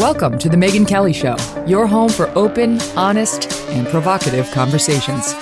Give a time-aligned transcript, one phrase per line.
[0.00, 1.36] Welcome to The Megyn Kelly Show,
[1.68, 5.32] your home for open, honest, and provocative conversations.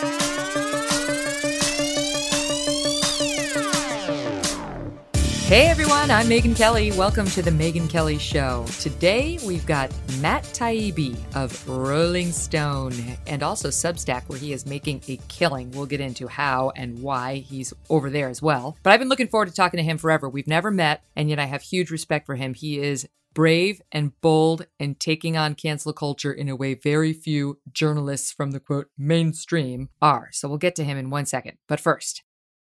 [5.49, 6.93] Hey everyone, I'm Megyn Kelly.
[6.93, 8.67] Welcome to The Megyn Kelly Show.
[8.79, 12.93] Today we've got Matt Taibbi of Rolling Stone
[13.27, 15.71] and also Substack, where he is making a killing.
[15.71, 18.77] We'll get into how and why he's over there as well.
[18.83, 20.29] But I've been looking forward to talking to him forever.
[20.29, 22.53] We've never met, and yet I have huge respect for him.
[22.53, 27.59] He is brave and bold and taking on cancel culture in a way very few
[27.73, 30.29] journalists from the quote mainstream are.
[30.33, 31.59] So we'll get to him in one second.
[31.69, 32.23] But first,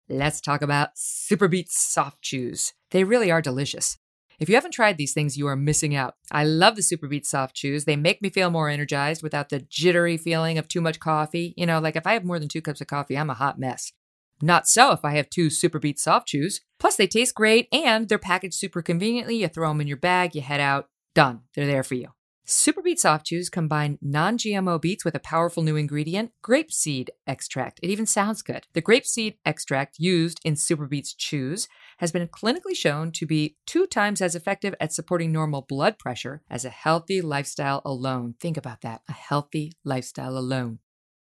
[0.09, 2.73] let's talk about SuperBeets soft chews.
[2.91, 3.99] They really are delicious.
[4.39, 6.15] If you haven't tried these things, you are missing out.
[6.31, 7.85] I love the SuperBeets soft chews.
[7.85, 11.55] They make me feel more energized without the jittery feeling of too much coffee.
[11.57, 13.59] You know, like if I have more than two cups of coffee, I'm a hot
[13.59, 13.93] mess.
[14.41, 16.61] Not so if I have two SuperBeets soft chews.
[16.79, 19.37] Plus, they taste great and they're packaged super conveniently.
[19.37, 21.41] You throw them in your bag, you head out, done.
[21.55, 22.09] They're there for you.
[22.49, 27.79] SuperBeet soft chews combine non GMO beets with a powerful new ingredient, grapeseed extract.
[27.83, 28.67] It even sounds good.
[28.73, 34.23] The grapeseed extract used in SuperBeets chews has been clinically shown to be two times
[34.23, 38.35] as effective at supporting normal blood pressure as a healthy lifestyle alone.
[38.41, 40.79] Think about that a healthy lifestyle alone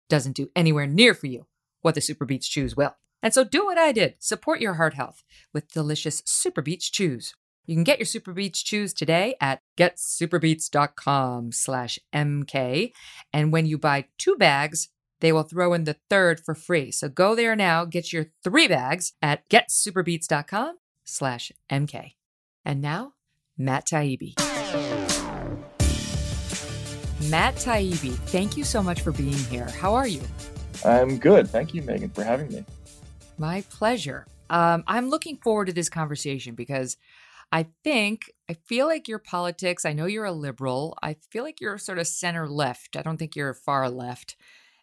[0.08, 1.46] doesn't do anywhere near for you
[1.82, 2.94] what the SuperBeets chews will.
[3.26, 4.14] And so do what I did.
[4.20, 7.34] Support your heart health with delicious SuperBeets chews.
[7.66, 12.92] You can get your SuperBeets chews today at getsuperbeets.com slash MK.
[13.32, 16.92] And when you buy two bags, they will throw in the third for free.
[16.92, 22.12] So go there now, get your three bags at getsuperbeets.com slash MK.
[22.64, 23.14] And now,
[23.58, 24.38] Matt Taibbi.
[27.28, 29.66] Matt Taibbi, thank you so much for being here.
[29.66, 30.22] How are you?
[30.84, 31.50] I'm good.
[31.50, 32.64] Thank you, Megyn, for having me.
[33.38, 34.26] My pleasure.
[34.48, 36.96] Um, I'm looking forward to this conversation because
[37.52, 40.96] I think, I feel like your politics, I know you're a liberal.
[41.02, 42.96] I feel like you're sort of center left.
[42.96, 44.36] I don't think you're far left.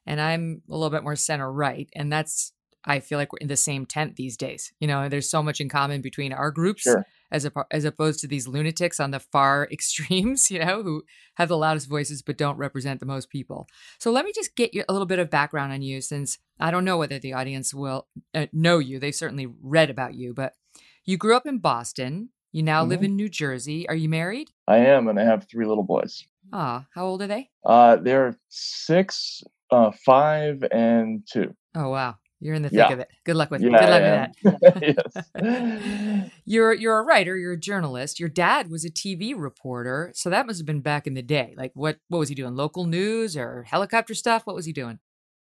[0.05, 1.89] And I'm a little bit more center right.
[1.95, 2.53] And that's,
[2.85, 4.73] I feel like we're in the same tent these days.
[4.79, 7.05] You know, there's so much in common between our groups Sure.
[7.33, 11.03] As, a, as opposed to these lunatics on the far extremes, you know, who
[11.35, 13.67] have the loudest voices but don't represent the most people.
[13.99, 16.71] So let me just get you a little bit of background on you since I
[16.71, 18.99] don't know whether the audience will uh, know you.
[18.99, 20.53] They've certainly read about you, but
[21.03, 22.29] you grew up in Boston.
[22.53, 23.05] You now live Mhm.
[23.05, 23.89] in New Jersey.
[23.89, 24.51] Are you married?
[24.67, 26.23] I am, and I have three little boys.
[26.53, 27.49] Ah, how old are they?
[27.65, 29.41] Uh, they're six,
[29.71, 31.55] uh, five, and two.
[31.75, 32.93] Oh wow, you're in the thick Yeah.
[32.93, 33.07] of it.
[33.23, 34.63] Good luck with Yeah, good luck with
[35.43, 36.31] that.
[36.45, 37.37] You're you're a writer.
[37.37, 38.19] You're a journalist.
[38.19, 41.53] Your dad was a TV reporter, so that must have been back in the day.
[41.57, 42.55] Like what what was he doing?
[42.55, 44.45] Local news or helicopter stuff?
[44.45, 44.99] What was he doing?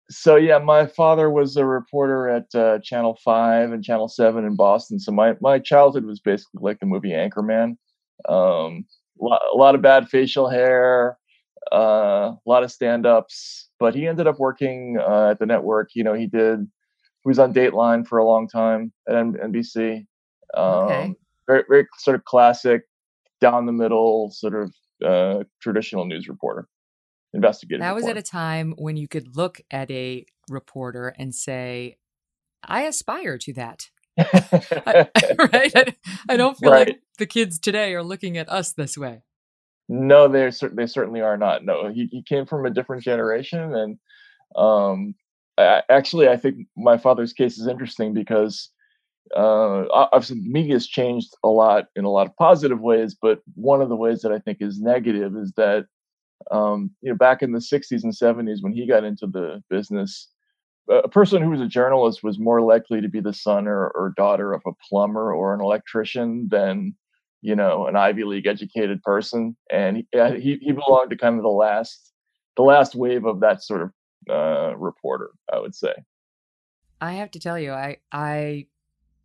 [0.08, 4.56] So yeah, my father was a reporter at uh, Channel Five and Channel Seven in
[4.56, 4.98] Boston.
[4.98, 7.76] So my my childhood was basically like the movie Anchorman.
[8.28, 8.86] Um,
[9.20, 11.18] a lot of bad facial hair,
[11.72, 13.68] uh, a lot of stand-ups.
[13.78, 15.90] But he ended up working uh, at the network.
[15.94, 16.60] You know, he did.
[17.26, 20.06] Was on Dateline for a long time at NBC.
[20.56, 21.14] Um, Okay.
[21.48, 22.82] Very very sort of classic,
[23.40, 26.66] down the middle, sort of uh, traditional news reporter,
[27.34, 27.82] investigative.
[27.82, 31.98] That was at a time when you could look at a reporter and say,
[32.64, 35.08] "I aspire to that." I-
[35.52, 35.72] right?
[35.76, 35.94] I,
[36.28, 39.22] I don't feel like the kids today are looking at us this way.
[39.88, 41.64] No, they they certainly are not.
[41.64, 43.98] No, he he came from a different generation, and
[44.56, 45.14] um,
[45.58, 48.70] I, actually, I think my father's case is interesting because
[49.34, 53.80] uh, obviously media has changed a lot in a lot of positive ways, but one
[53.80, 55.86] of the ways that I think is negative is that
[56.50, 60.28] um, you know back in the '60s and '70s when he got into the business,
[60.88, 64.14] a person who was a journalist was more likely to be the son or, or
[64.16, 66.94] daughter of a plumber or an electrician than
[67.42, 70.06] you know an Ivy League educated person, and he
[70.38, 72.12] he, he belonged to kind of the last
[72.56, 73.90] the last wave of that sort of
[74.30, 75.92] uh, reporter, I would say.
[77.00, 78.66] I have to tell you, I I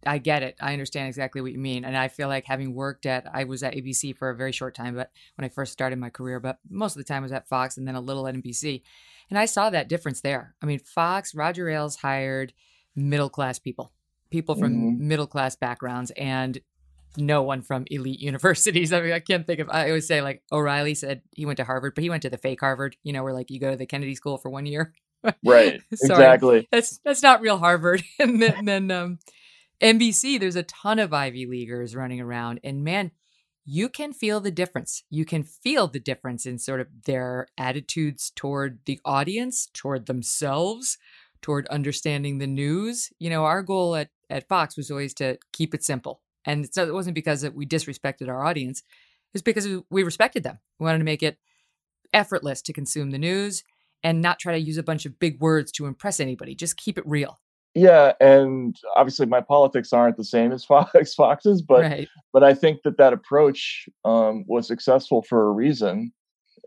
[0.06, 0.56] I get it.
[0.60, 3.64] I understand exactly what you mean, and I feel like having worked at I was
[3.64, 6.60] at ABC for a very short time, but when I first started my career, but
[6.70, 8.82] most of the time I was at Fox and then a little at NBC,
[9.30, 10.56] and I saw that difference there.
[10.62, 12.54] I mean, Fox, Roger Ailes hired
[12.96, 13.94] middle class people,
[14.32, 15.00] people from Mhm.
[15.00, 16.60] middle class backgrounds, and
[17.18, 18.94] no one from elite universities.
[18.94, 19.70] I mean, I can't think of.
[19.70, 22.38] I always say like O'Reilly said he went to Harvard, but he went to the
[22.38, 22.96] fake Harvard.
[23.04, 24.94] You know, where like you go to the Kennedy School for one year.
[25.46, 25.82] right.
[25.92, 26.68] exactly.
[26.72, 28.04] That's that's not real Harvard.
[28.20, 29.20] and then, then um,
[29.82, 33.12] NBC, there's a ton of Ivy Leaguers running around, and man,
[33.66, 35.04] you can feel the difference.
[35.10, 40.98] You can feel the difference in sort of their attitudes toward the audience, toward themselves,
[41.42, 43.10] toward understanding the news.
[43.20, 46.22] You know, our goal at, at Fox was always to keep it simple.
[46.46, 48.84] And so it wasn't because we disrespected our audience,
[49.34, 50.60] it's because we respected them.
[50.80, 51.38] We wanted to make it
[52.14, 53.64] effortless to consume the news
[54.04, 56.56] and not try to use a bunch of big words to impress anybody.
[56.56, 57.40] Just keep it real.
[57.74, 62.10] Yeah, and obviously my politics aren't the same as Fox Fox's, but right.
[62.34, 66.12] but I think that that approach um, was successful for a reason.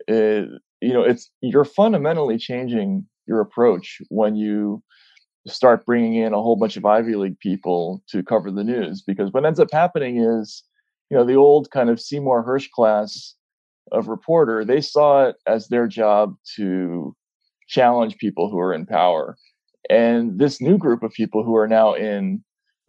[0.08, 0.48] It,
[0.80, 4.82] you know, it's you're fundamentally changing your approach when you
[5.46, 9.32] start bringing in a whole bunch of Ivy League people to cover the news, because
[9.32, 10.62] what ends up happening is,
[11.10, 13.34] you know, the old kind of Seymour Hersh class
[13.92, 17.14] of reporter, they saw it as their job to
[17.68, 19.36] challenge people who are in power.
[19.90, 22.42] And this new group of people who are now in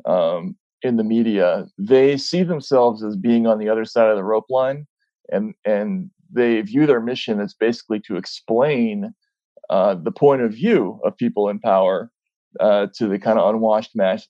[0.05, 0.55] um,
[0.85, 4.45] in the media they see themselves as being on the other side of the rope
[4.49, 4.85] line
[5.31, 9.13] and and they view their mission as basically to explain
[9.69, 12.11] uh, the point of view of people in power
[12.59, 14.27] uh, to the kind of unwashed mass,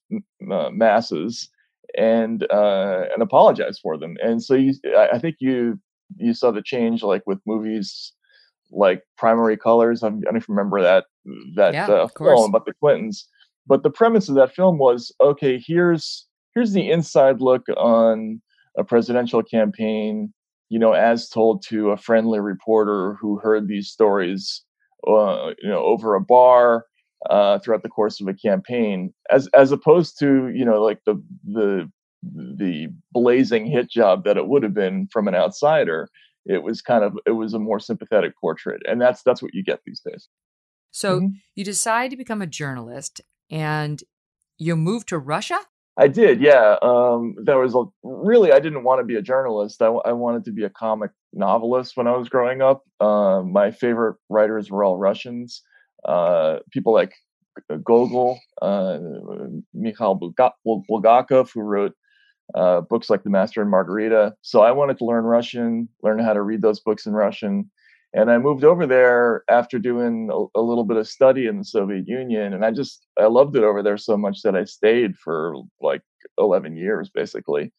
[0.51, 1.49] uh, masses
[1.97, 5.79] and uh, and apologize for them and so you I, I think you
[6.17, 8.13] you saw the change like with movies
[8.71, 10.03] like primary colors.
[10.03, 11.05] I don't even remember that
[11.55, 13.27] that yeah, uh, film about the Clintons.
[13.67, 15.61] But the premise of that film was okay.
[15.65, 18.41] Here's here's the inside look on
[18.77, 20.33] a presidential campaign.
[20.69, 24.63] You know, as told to a friendly reporter who heard these stories,
[25.07, 26.85] uh, you know, over a bar
[27.29, 31.21] uh, throughout the course of a campaign, as as opposed to you know like the
[31.45, 31.89] the
[32.33, 36.09] the blazing hit job that it would have been from an outsider
[36.45, 39.63] it was kind of it was a more sympathetic portrait and that's that's what you
[39.63, 40.29] get these days
[40.91, 41.27] so mm-hmm.
[41.55, 44.03] you decide to become a journalist and
[44.57, 45.59] you move to russia
[45.97, 49.81] i did yeah um, there was a really i didn't want to be a journalist
[49.81, 53.71] I, I wanted to be a comic novelist when i was growing up uh, my
[53.71, 55.61] favorite writers were all russians
[56.05, 57.13] uh, people like
[57.83, 58.97] gogol uh,
[59.73, 61.93] mikhail bulgakov who wrote
[62.53, 64.35] uh, books like The Master and Margarita.
[64.41, 67.71] So I wanted to learn Russian, learn how to read those books in Russian.
[68.13, 71.65] And I moved over there after doing a, a, little bit of study in the
[71.65, 72.53] Soviet Union.
[72.53, 76.01] And I just, I loved it over there so much that I stayed for like
[76.37, 77.73] 11 years, basically.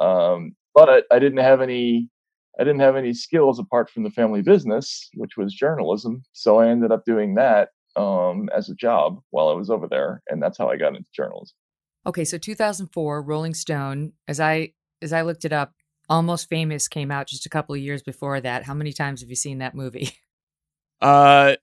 [0.00, 2.08] Um, but I didn't have any,
[2.58, 6.24] I didn't have any skills apart from the family business, which was journalism.
[6.32, 10.22] So I ended up doing that um, as a job while I was over there.
[10.28, 11.54] And that's how I got into journalism.
[12.06, 14.12] Okay, so 2004, Rolling Stone.
[14.28, 14.72] As I
[15.02, 15.72] as I looked it up,
[16.08, 18.64] Almost Famous came out just a couple of years before that.
[18.64, 20.10] How many times have you seen that movie?
[21.02, 21.56] Uh,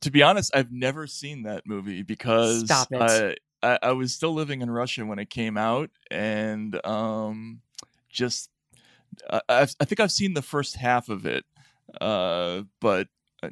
[0.00, 3.38] to be honest, I've never seen that movie because Stop it.
[3.62, 7.60] I, I, I was still living in Russia when it came out, and um,
[8.10, 8.50] just
[9.30, 9.40] I,
[9.80, 11.44] I think I've seen the first half of it,
[12.00, 13.08] uh, but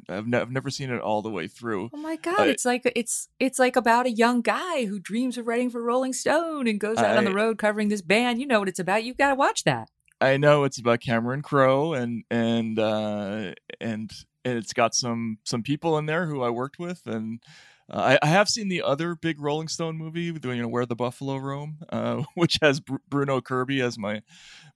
[0.09, 1.89] I've, ne- I've never seen it all the way through.
[1.93, 2.47] Oh my god!
[2.47, 6.13] it's like it's it's like about a young guy who dreams of writing for Rolling
[6.13, 8.39] Stone and goes out I, on the road covering this band.
[8.39, 9.03] You know what it's about.
[9.03, 9.89] You've got to watch that.
[10.21, 14.11] I know it's about Cameron Crowe and and uh, and
[14.43, 17.41] and it's got some some people in there who I worked with and
[17.89, 20.95] uh, I, I, have seen the other big Rolling Stone movie, you know Where the
[20.95, 24.21] Buffalo Roam, uh, which has Br- Bruno Kirby as my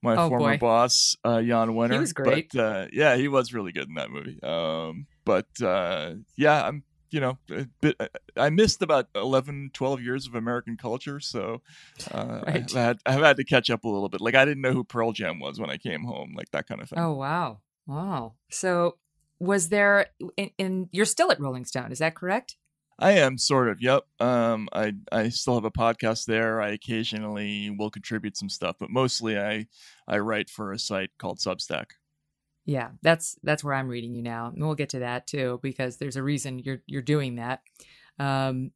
[0.02, 0.58] my oh, former boy.
[0.58, 1.94] boss, uh, Jan Wenner.
[1.94, 2.52] He was great.
[2.54, 4.42] But, uh, yeah, he was really good in that movie.
[4.44, 7.40] Um, but uh, yeah, I'm you know
[7.82, 8.00] bit,
[8.38, 11.62] I missed about 11, 12 years of American culture, so
[12.12, 12.58] uh, right.
[12.58, 14.22] I've, had, I've had to catch up a little bit.
[14.22, 16.80] Like I didn't know who Pearl Jam was when I came home, like that kind
[16.80, 17.00] of thing.
[17.00, 18.36] Oh wow, wow.
[18.52, 18.98] So
[19.40, 20.08] was there?
[20.60, 22.58] And you're still at Rolling Stone, is that correct?
[23.00, 23.82] I am sort of.
[23.82, 24.04] Yep.
[24.20, 26.62] Um, I I still have a podcast there.
[26.62, 29.68] I occasionally will contribute some stuff, but mostly I
[30.08, 31.92] I write for a site called Substack.
[32.66, 35.98] Yeah, that's that's where I'm reading you now, and we'll get to that too because
[35.98, 37.62] there's a reason you're you're doing that.
[38.20, 38.72] Um,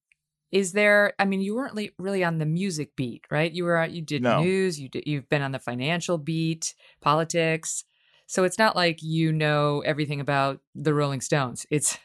[0.51, 1.13] is there?
[1.20, 3.51] I mean, you weren't really on the music beat, right?
[3.51, 4.42] You were you did no.
[4.42, 4.80] news.
[4.80, 7.84] You did, you've been on the financial beat, politics.
[8.25, 11.65] So it's not like you know everything about the Rolling Stones.
[11.70, 11.98] It's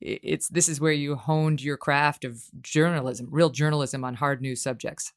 [0.00, 4.62] it's this is where you honed your craft of journalism, real journalism on hard news
[4.62, 5.12] subjects.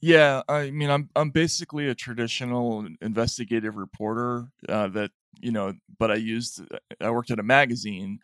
[0.00, 6.10] Yeah, I mean, I'm I'm basically a traditional investigative reporter uh, that you know, but
[6.10, 6.62] I used
[7.00, 8.20] I worked at a magazine,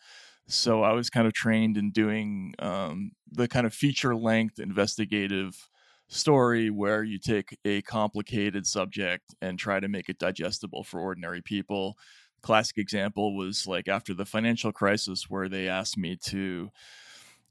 [0.46, 5.68] so I was kind of trained in doing um, the kind of feature length investigative
[6.08, 11.42] story where you take a complicated subject and try to make it digestible for ordinary
[11.42, 11.96] people.
[12.44, 16.70] Classic example was like after the financial crisis, where they asked me to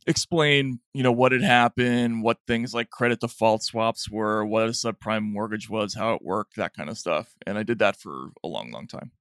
[0.06, 4.72] explain, you know, what had happened, what things like credit default swaps were, what a
[4.72, 7.34] subprime mortgage was, how it worked, that kind of stuff.
[7.48, 9.12] And I did that for a long, long time.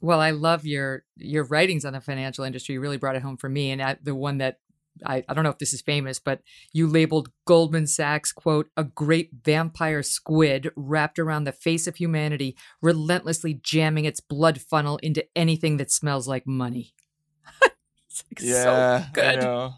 [0.00, 2.74] Well, I love your your writings on the financial industry.
[2.74, 4.60] You really brought it home for me, and I, the one that
[5.04, 6.40] I, I don't know if this is famous, but
[6.72, 12.56] you labeled Goldman Sachs, quote, a great vampire squid wrapped around the face of humanity,
[12.80, 16.94] relentlessly jamming its blood funnel into anything that smells like money.
[17.62, 19.72] like yeah, so good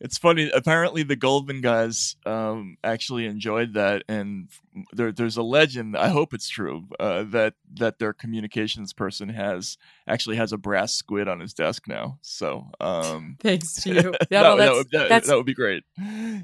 [0.00, 0.50] it's funny.
[0.50, 4.48] Apparently, the Goldman guys um, actually enjoyed that, and
[4.92, 5.96] there, there's a legend.
[5.96, 10.94] I hope it's true uh, that that their communications person has actually has a brass
[10.94, 12.18] squid on his desk now.
[12.22, 14.14] So, um, thanks to you.
[14.32, 15.84] That, that, would, that, that, would be great.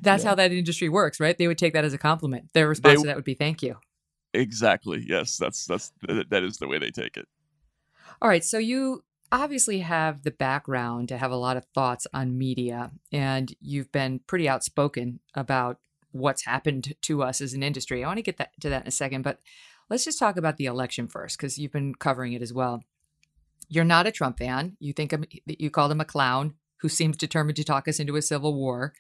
[0.03, 0.31] That's yeah.
[0.31, 1.37] how that industry works, right?
[1.37, 2.51] They would take that as a compliment.
[2.53, 3.77] Their response they, to that would be "Thank you."
[4.35, 5.05] Exactly.
[5.07, 7.27] Yes, that's that's that is the way they take it.
[8.21, 8.45] All right.
[8.45, 13.55] So you obviously have the background to have a lot of thoughts on media, and
[13.61, 15.79] you've been pretty outspoken about
[16.13, 18.03] what's happened to us as an industry.
[18.03, 19.39] I want to get that, to that in a second, but
[19.91, 22.83] let's just talk about the election first because you've been covering it as well.
[23.69, 24.77] You're not a Trump fan.
[24.81, 25.15] You think
[25.47, 28.95] you called him a clown who seems determined to talk us into a civil war.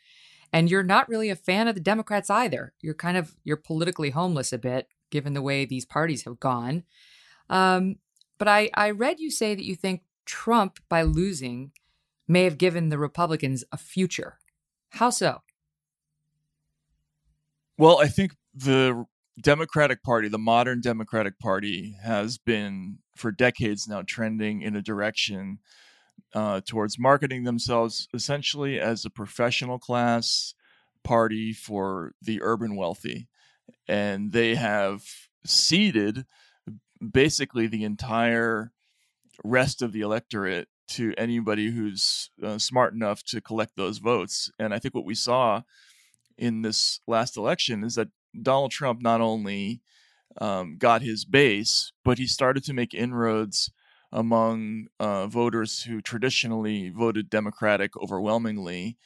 [0.52, 2.72] And you're not really a fan of the Democrats either.
[2.80, 6.84] You're kind of you're politically homeless a bit given the way these parties have gone.
[7.48, 7.96] Um,
[8.38, 11.72] but I, I read you say that you think Trump, by losing,
[12.28, 14.38] may have given the Republicans a future.
[14.90, 15.40] How so?
[17.78, 19.06] Well, I think the
[19.40, 25.60] Democratic Party, the modern Democratic Party, has been for decades now trending in a direction
[26.34, 30.54] uh, towards marketing themselves essentially as a professional class
[31.04, 33.28] party for the urban wealthy.
[33.86, 35.04] And they have
[35.46, 36.26] ceded
[37.12, 38.72] basically the entire
[39.44, 44.50] rest of the electorate to anybody who's uh, smart enough to collect those votes.
[44.58, 45.62] And I think what we saw
[46.36, 48.08] in this last election is that
[48.40, 49.80] Donald Trump not only
[50.40, 53.70] um, got his base, but he started to make inroads
[54.12, 58.96] among uh, voters who traditionally voted Democratic overwhelmingly.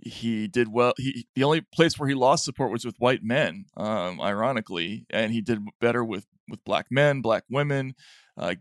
[0.00, 0.92] He did well.
[0.96, 5.32] He the only place where he lost support was with white men, um, ironically, and
[5.32, 7.94] he did better with with black men, black women,
[8.36, 8.54] uh,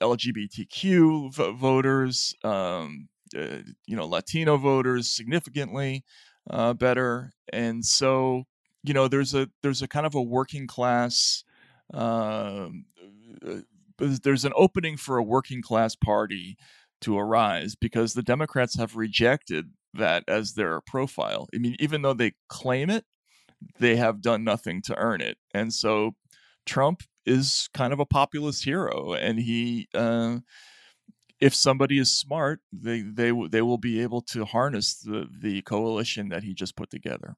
[0.00, 6.04] LGBTQ v- voters, um, uh, you know, Latino voters significantly
[6.48, 8.44] uh, better, and so
[8.84, 11.44] you know, there's a there's a kind of a working class.
[11.92, 12.86] Um,
[13.46, 13.60] uh,
[13.98, 16.56] there's an opening for a working class party
[17.02, 21.48] to arise because the Democrats have rejected that as their profile.
[21.54, 23.04] I mean, even though they claim it,
[23.78, 25.38] they have done nothing to earn it.
[25.54, 26.12] And so
[26.66, 30.38] Trump is kind of a populist hero, and he, uh,
[31.40, 36.28] if somebody is smart, they they they will be able to harness the the coalition
[36.30, 37.36] that he just put together.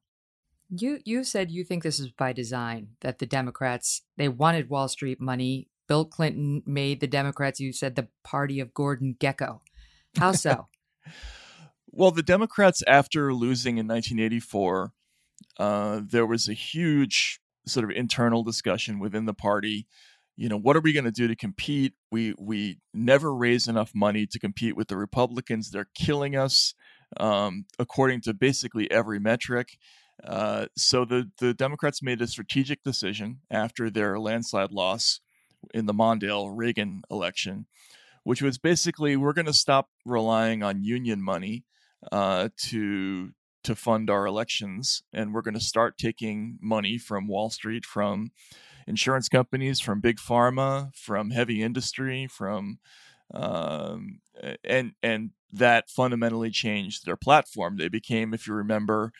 [0.69, 4.87] You you said you think this is by design that the Democrats they wanted Wall
[4.87, 5.69] Street money.
[5.87, 7.59] Bill Clinton made the Democrats.
[7.59, 9.59] You said the party of Gordon Gekko.
[10.17, 10.67] How so?
[11.95, 14.91] Well, the Democrats, after losing in 1984,
[15.57, 19.87] uh, there was a huge sort of internal discussion within the party.
[20.35, 21.93] You know what are we going to do to compete?
[22.11, 25.71] We we never raise enough money to compete with the republicans.
[25.71, 26.73] They're killing us
[27.17, 29.77] um, according to basically every metric.
[30.23, 35.19] Uh, so the the democrats made a strategic decision after their landslide loss
[35.73, 37.65] in the mondale reagan election
[38.23, 41.65] which was basically we're going to stop relying on union money
[42.11, 43.31] uh, to
[43.63, 45.03] to fund our elections.
[45.11, 48.31] And we're going to start taking money from Wall Street, from
[48.87, 52.79] insurance companies, from big pharma, from heavy industry, from
[53.33, 54.19] um,
[54.63, 57.77] and and that fundamentally changed their platform.
[57.77, 59.11] They became, if you remember,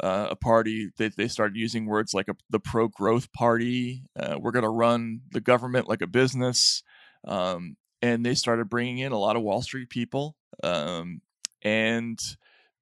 [0.00, 4.04] uh, a party that they, they started using words like a, the pro growth party.
[4.18, 6.82] Uh, we're going to run the government like a business.
[7.26, 10.36] Um, and they started bringing in a lot of Wall Street people.
[10.62, 11.20] Um,
[11.62, 12.18] and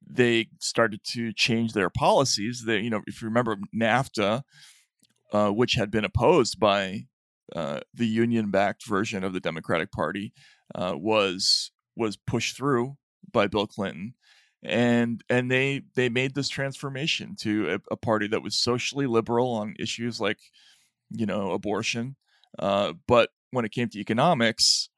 [0.09, 2.64] they started to change their policies.
[2.66, 4.42] They, you know, if you remember NAFTA,
[5.33, 7.06] uh, which had been opposed by
[7.54, 10.33] uh, the union-backed version of the Democratic Party,
[10.75, 12.97] uh, was was pushed through
[13.33, 14.14] by Bill Clinton,
[14.62, 19.52] and and they they made this transformation to a, a party that was socially liberal
[19.52, 20.38] on issues like,
[21.11, 22.16] you know, abortion,
[22.59, 24.88] uh, but when it came to economics,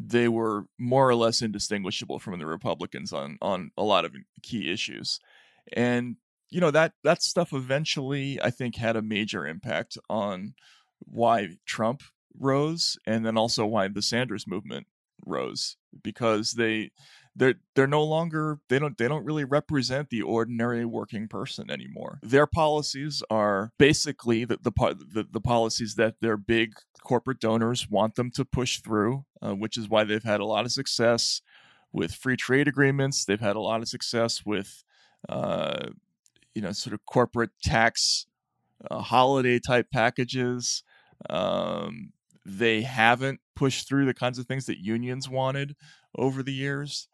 [0.00, 4.70] they were more or less indistinguishable from the Republicans on on a lot of key
[4.70, 5.18] issues.
[5.72, 6.16] And
[6.50, 10.54] you know that that stuff eventually I think had a major impact on
[11.00, 12.02] why Trump
[12.38, 14.86] rose and then also why the Sanders movement
[15.26, 16.92] rose because they
[17.38, 22.18] they're they're no longer they don't they don't really represent the ordinary working person anymore.
[22.22, 24.72] Their policies are basically the the
[25.12, 29.76] the, the policies that their big corporate donors want them to push through, uh, which
[29.76, 31.40] is why they've had a lot of success
[31.92, 33.24] with free trade agreements.
[33.24, 34.82] They've had a lot of success with
[35.28, 35.88] uh,
[36.54, 38.26] you know sort of corporate tax
[38.90, 40.82] uh, holiday type packages.
[41.30, 42.12] Um,
[42.44, 45.76] they haven't pushed through the kinds of things that unions wanted
[46.16, 47.08] over the years,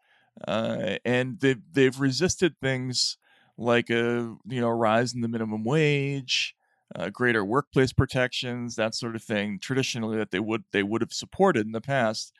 [0.47, 3.17] uh, and they've they've resisted things
[3.57, 6.55] like a you know rise in the minimum wage,
[6.95, 9.59] uh, greater workplace protections, that sort of thing.
[9.59, 12.33] Traditionally, that they would they would have supported in the past.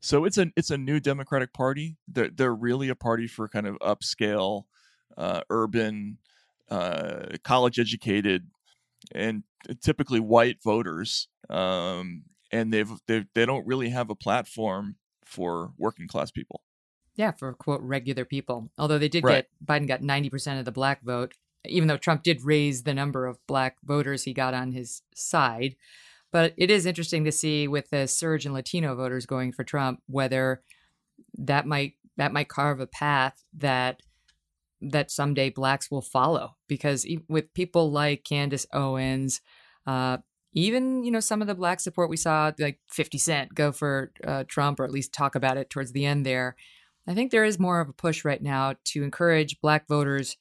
[0.00, 1.96] So it's a it's a new Democratic Party.
[2.06, 4.64] They're they're really a party for kind of upscale,
[5.16, 6.18] uh, urban,
[6.70, 8.48] uh, college educated
[9.12, 9.42] and
[9.82, 16.08] typically white voters, um, and they've, they've they don't really have a platform for working
[16.08, 16.62] class people.
[17.18, 18.70] Yeah, for quote regular people.
[18.78, 19.44] Although they did right.
[19.44, 21.34] get Biden got ninety percent of the black vote,
[21.66, 25.74] even though Trump did raise the number of black voters he got on his side.
[26.30, 30.00] But it is interesting to see with the surge in Latino voters going for Trump
[30.06, 30.62] whether
[31.36, 34.00] that might that might carve a path that
[34.80, 39.40] that someday blacks will follow because with people like Candace Owens,
[39.88, 40.18] uh,
[40.52, 44.12] even you know some of the black support we saw, like Fifty Cent, go for
[44.24, 46.54] uh, Trump or at least talk about it towards the end there.
[47.08, 50.36] I think there is more of a push right now to encourage black voters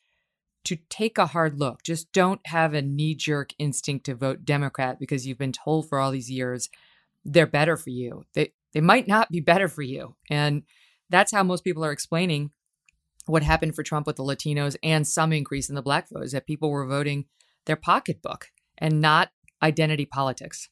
[0.66, 1.82] to take a hard look.
[1.82, 5.98] Just don't have a knee jerk instinct to vote Democrat because you've been told for
[5.98, 6.70] all these years
[7.24, 8.26] they're better for you.
[8.34, 10.64] They they might not be better for you, and
[11.10, 12.52] that's how most people are explaining
[13.28, 16.34] what happened for Trump with the Latinos and some increase in the black vote is
[16.34, 17.26] that people were voting
[17.66, 18.48] their pocketbook
[18.78, 19.30] and not
[19.64, 20.70] identity politics.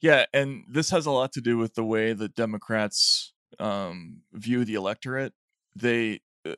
[0.00, 4.64] Yeah, and this has a lot to do with the way the Democrats um, view
[4.64, 5.32] the electorate.
[5.76, 6.54] They, uh,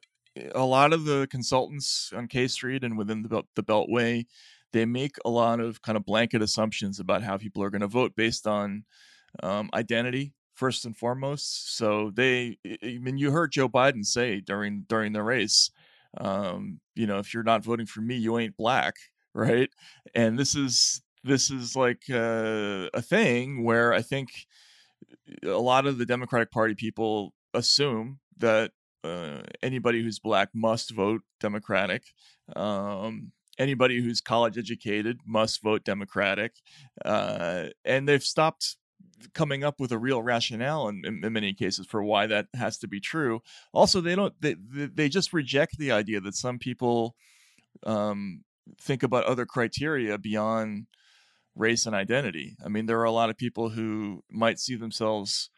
[0.54, 4.26] a lot of the consultants on K Street and within the the Beltway,
[4.72, 7.86] they make a lot of kind of blanket assumptions about how people are going to
[7.86, 8.84] vote based on
[9.42, 11.76] um, identity first and foremost.
[11.76, 15.70] So they, I mean, you heard Joe Biden say during during the race,
[16.18, 18.94] um, you know, if you're not voting for me, you ain't black,
[19.34, 19.70] right?
[20.14, 24.30] And this is this is like uh, a thing where I think
[25.42, 28.72] a lot of the Democratic Party people assume that
[29.04, 32.04] uh, anybody who's black must vote Democratic.
[32.56, 36.54] Um, anybody who's college educated must vote Democratic,
[37.04, 38.76] uh, and they've stopped
[39.32, 42.78] coming up with a real rationale in, in, in, many cases for why that has
[42.78, 43.40] to be true.
[43.72, 47.14] Also, they don't they they just reject the idea that some people
[47.84, 48.42] um,
[48.80, 50.86] think about other criteria beyond
[51.56, 52.56] race and identity.
[52.64, 55.50] I mean, there are a lot of people who might see themselves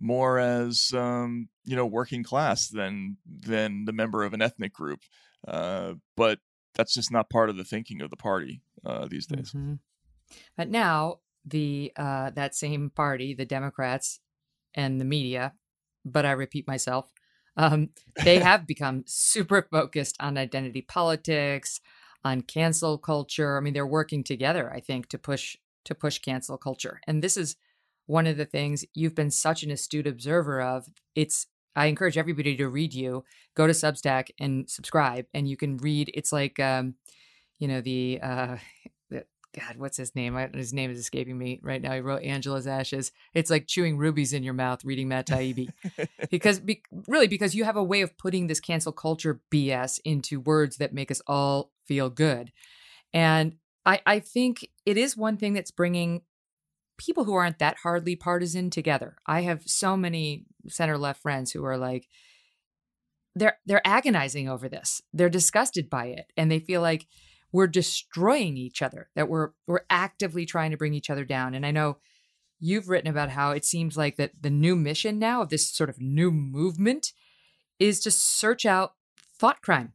[0.00, 5.00] more as um, you know working class than than the member of an ethnic group,
[5.46, 6.40] uh, but
[6.74, 9.50] that's just not part of the thinking of the party uh, these days.
[9.50, 9.74] Mm-hmm.
[10.56, 14.20] But now the uh, that same party, the Democrats
[14.74, 15.52] and the media,
[16.04, 17.10] but I repeat myself,
[17.56, 17.90] um,
[18.24, 21.80] they have become super focused on identity politics,
[22.24, 23.56] on cancel culture.
[23.56, 27.00] I mean, they're working together, I think, to push to push cancel culture.
[27.06, 27.56] And this is
[28.06, 30.88] one of the things you've been such an astute observer of.
[31.14, 33.24] It's I encourage everybody to read you.
[33.54, 36.10] Go to Substack and subscribe, and you can read.
[36.14, 36.94] It's like um,
[37.58, 38.56] you know the uh,
[39.54, 40.34] God, what's his name?
[40.52, 41.92] His name is escaping me right now.
[41.92, 43.12] He wrote Angela's Ashes.
[43.34, 45.68] It's like chewing rubies in your mouth reading Matt Taibbi.
[46.30, 50.40] because, be, really, because you have a way of putting this cancel culture BS into
[50.40, 52.52] words that make us all feel good.
[53.12, 56.22] And I, I think it is one thing that's bringing
[56.96, 59.16] people who aren't that hardly partisan together.
[59.26, 62.08] I have so many center left friends who are like,
[63.34, 65.02] they're they're agonizing over this.
[65.12, 67.06] They're disgusted by it, and they feel like
[67.50, 71.54] we're destroying each other, that we're we're actively trying to bring each other down.
[71.54, 71.98] And I know
[72.60, 75.90] you've written about how it seems like that the new mission now of this sort
[75.90, 77.12] of new movement
[77.80, 78.94] is to search out
[79.36, 79.94] thought crime.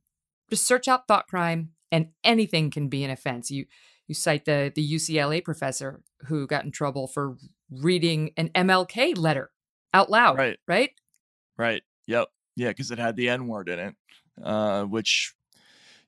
[0.49, 3.51] to search out thought crime and anything can be an offense.
[3.51, 3.65] You
[4.07, 7.37] you cite the the UCLA professor who got in trouble for
[7.69, 9.51] reading an MLK letter
[9.93, 10.37] out loud.
[10.37, 10.57] Right.
[10.67, 10.91] Right.
[11.57, 11.83] Right.
[12.07, 12.27] Yep.
[12.55, 13.95] Yeah, because it had the N word in it,
[14.43, 15.33] uh, which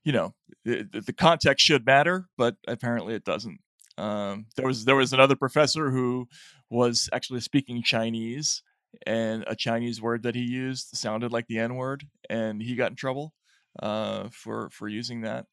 [0.04, 0.34] you know,
[0.66, 3.60] the, the context should matter, but apparently it doesn't.
[3.98, 6.28] Um, there was there was another professor who
[6.70, 8.64] was actually speaking Chinese,
[9.06, 12.92] and a Chinese word that he used sounded like the N word, and he got
[12.92, 13.34] in trouble.
[13.80, 15.46] Uh, for for using that.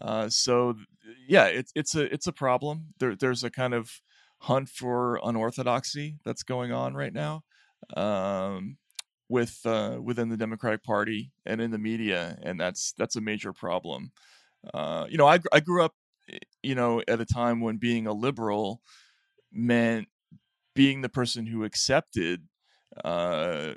[0.00, 0.74] Uh, so
[1.28, 2.94] yeah, it's it's a it's a problem.
[2.98, 4.00] There there's a kind of
[4.38, 7.42] hunt for unorthodoxy that's going on right now
[7.96, 8.78] um,
[9.28, 13.52] with uh, within the Democratic Party and in the media, and that's that's a major
[13.52, 14.12] problem.
[14.74, 15.94] Uh, you know, I I grew up,
[16.30, 18.80] eh, you know, at a time when being a liberal
[19.52, 20.08] meant
[20.74, 22.42] being the person who accepted,
[23.04, 23.74] uh,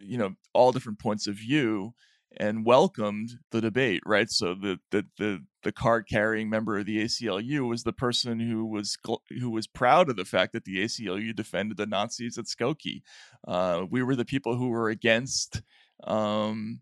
[0.00, 1.94] you know, all different points of view
[2.38, 4.30] and welcomed the debate, right?
[4.30, 8.66] So the the the, the card carrying member of the ACLU was the person who
[8.66, 8.96] was
[9.30, 13.02] who was proud of the fact that the ACLU defended the Nazis at Skokie.
[13.46, 15.62] Uh, we were the people who were against,
[16.04, 16.80] um,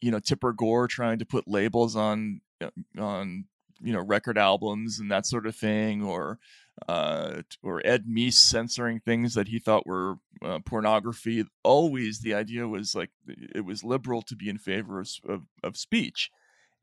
[0.00, 3.44] you know, Tipper Gore trying to put labels on uh, on
[3.80, 6.38] you know record albums and that sort of thing, or
[6.86, 11.44] uh, or Ed Meese censoring things that he thought were uh, pornography.
[11.62, 15.76] Always the idea was like it was liberal to be in favor of, of, of
[15.76, 16.30] speech.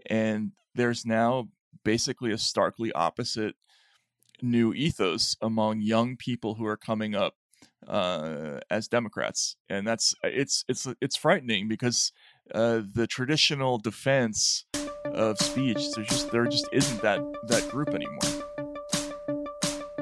[0.08, 1.49] And there's now
[1.84, 3.55] basically a starkly opposite
[4.41, 7.36] new ethos among young people who are coming up
[7.88, 12.12] uh, as Democrats, and that's it's it's it's frightening because
[12.53, 14.65] uh, the traditional defense
[15.05, 18.44] of speech there just there just isn't that that group anymore.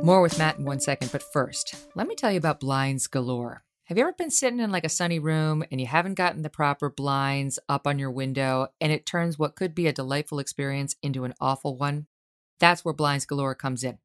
[0.03, 3.63] More with Matt in one second, but first, let me tell you about blinds galore.
[3.85, 6.49] Have you ever been sitting in like a sunny room and you haven't gotten the
[6.49, 10.97] proper blinds up on your window and it turns what could be a delightful experience
[11.01, 12.07] into an awful one?
[12.59, 13.97] That's where Blinds Galore comes in.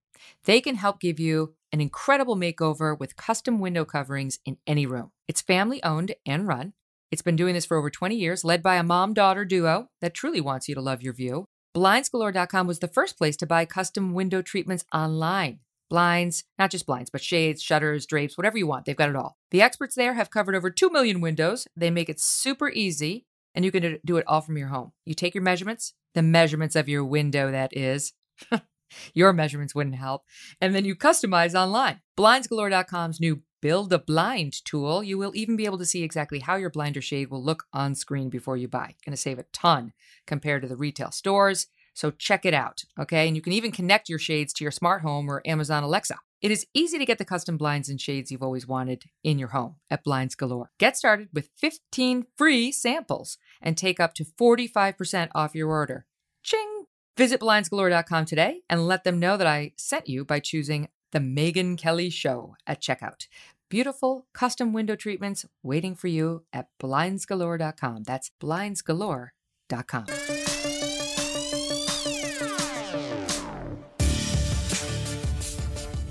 [0.45, 5.11] They can help give you an incredible makeover with custom window coverings in any room.
[5.27, 6.75] It's family owned and run.
[7.11, 10.15] It's been doing this for over 20 years, led by a mom daughter duo that
[10.15, 11.47] truly wants you to love your view.
[11.77, 17.11] BlindsGalore.com was the first place to buy custom window treatments online blinds, not just blinds,
[17.11, 18.85] but shades, shutters, drapes, whatever you want.
[18.85, 19.38] They've got it all.
[19.51, 21.66] The experts there have covered over 2 million windows.
[21.77, 24.92] They make it super easy, and you can do it all from your home.
[25.05, 28.12] You take your measurements, the measurements of your window, that is.
[29.14, 30.24] your measurements wouldn't help.
[30.61, 32.01] And then you customize online.
[32.16, 35.03] BlindsGalore.com's new Build a Blind tool.
[35.03, 37.64] You will even be able to see exactly how your blind or shade will look
[37.72, 38.94] on screen before you buy.
[39.05, 39.92] Going to save a ton
[40.27, 41.66] compared to the retail stores.
[41.99, 43.27] So check it out, okay?
[43.27, 46.21] And you can even connect your shades to your smart home or Amazon Alexa.
[46.41, 49.49] It is easy to get the custom blinds and shades you've always wanted in your
[49.49, 50.71] home at Blinds Galore.
[50.79, 56.07] Get started with 15 free samples and take up to 45% off your order.
[56.45, 56.85] Ching!
[57.17, 61.77] Visit blindsgalore.com today and let them know that I sent you by choosing the Megyn
[61.77, 63.27] Kelly Show at checkout.
[63.69, 68.05] Beautiful custom window treatments waiting for you at blindsgalore.com.
[68.05, 70.07] That's blindsgalore.com.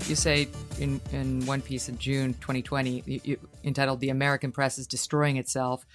[0.10, 0.48] you say
[0.80, 5.36] in, in one piece in June 2020, you, you, entitled The American Press is Destroying
[5.36, 5.86] Itself.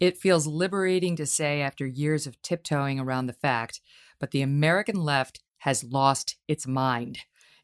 [0.00, 3.80] It feels liberating to say after years of tiptoeing around the fact,
[4.18, 7.18] but the American left has lost its mind.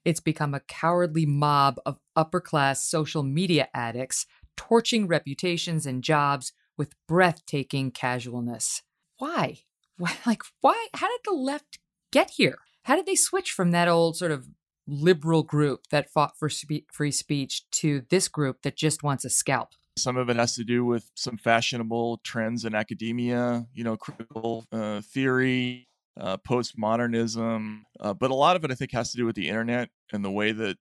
[0.04, 6.52] It's become a cowardly mob of upper class social media addicts, torching reputations and jobs
[6.76, 8.82] with breathtaking casualness.
[9.18, 9.60] Why?
[9.96, 10.16] Why?
[10.26, 10.88] Like, why?
[10.94, 11.78] How did the left
[12.10, 12.58] get here?
[12.82, 14.48] How did they switch from that old sort of
[14.86, 19.30] liberal group that fought for spe- free speech to this group that just wants a
[19.30, 19.70] scalp.
[19.96, 24.66] Some of it has to do with some fashionable trends in academia, you know, critical
[24.72, 25.88] uh, theory,
[26.20, 27.82] uh, postmodernism.
[28.00, 30.24] Uh, but a lot of it, I think, has to do with the internet and
[30.24, 30.76] the way that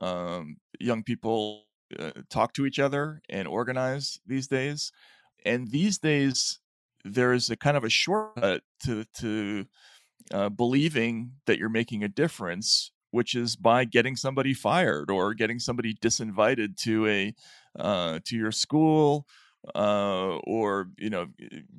[0.00, 1.64] um, young people
[1.98, 4.90] uh, talk to each other and organize these days.
[5.44, 6.58] And these days,
[7.04, 9.66] there is a kind of a shortcut to to
[10.32, 15.58] uh, believing that you're making a difference which is by getting somebody fired or getting
[15.58, 17.34] somebody disinvited to a
[17.78, 19.26] uh, to your school
[19.74, 21.26] uh, or you know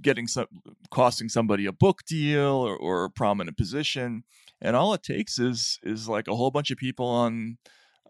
[0.02, 0.48] getting some
[0.92, 4.24] costing somebody a book deal or, or, a prominent position.
[4.62, 7.58] And all it takes is is like a whole bunch of people on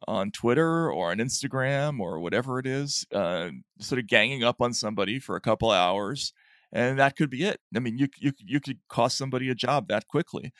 [0.08, 3.50] on twitter or on instagram or whatever it is uh,
[3.80, 6.34] sort of ganging up on somebody for a couple hours
[6.72, 7.60] and that could be it.
[7.76, 10.54] I mean, you you you could cost somebody a job that quickly,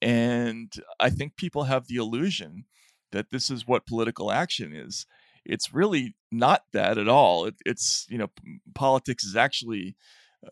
[0.00, 2.64] and I think people have the illusion
[3.12, 5.06] that this is what political action is.
[5.44, 7.46] It's really not that at all.
[7.46, 8.28] It, it's you know,
[8.74, 9.96] politics is actually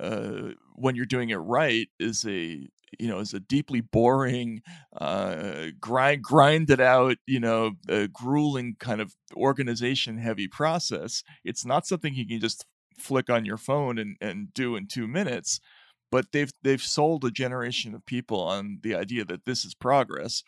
[0.01, 2.68] uh, when you're doing it right is a
[2.99, 4.62] you know is a deeply boring
[4.99, 7.73] uh grind grinded out you know
[8.12, 12.64] grueling kind of organization heavy process it's not something you can just
[12.99, 15.61] flick on your phone and, and do in two minutes
[16.11, 20.43] but they've they've sold a generation of people on the idea that this is progress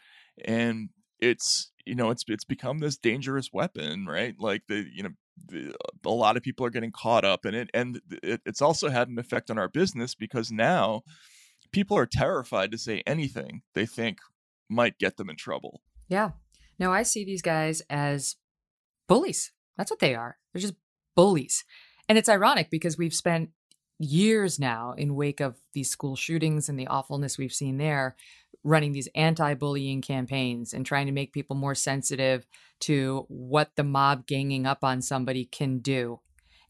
[0.44, 0.88] and
[1.20, 5.10] it's you know it's it's become this dangerous weapon right like the you know
[5.48, 8.88] the, a lot of people are getting caught up in it and it, it's also
[8.88, 11.02] had an effect on our business because now
[11.72, 14.18] people are terrified to say anything they think
[14.68, 15.82] might get them in trouble.
[16.08, 16.30] Yeah.
[16.78, 18.36] No, I see these guys as
[19.08, 19.52] bullies.
[19.76, 20.38] That's what they are.
[20.52, 20.74] They're just
[21.14, 21.64] bullies.
[22.10, 23.50] And it's ironic because we've spent
[24.00, 28.16] years now in wake of these school shootings and the awfulness we've seen there
[28.64, 32.48] running these anti-bullying campaigns and trying to make people more sensitive
[32.80, 36.18] to what the mob ganging up on somebody can do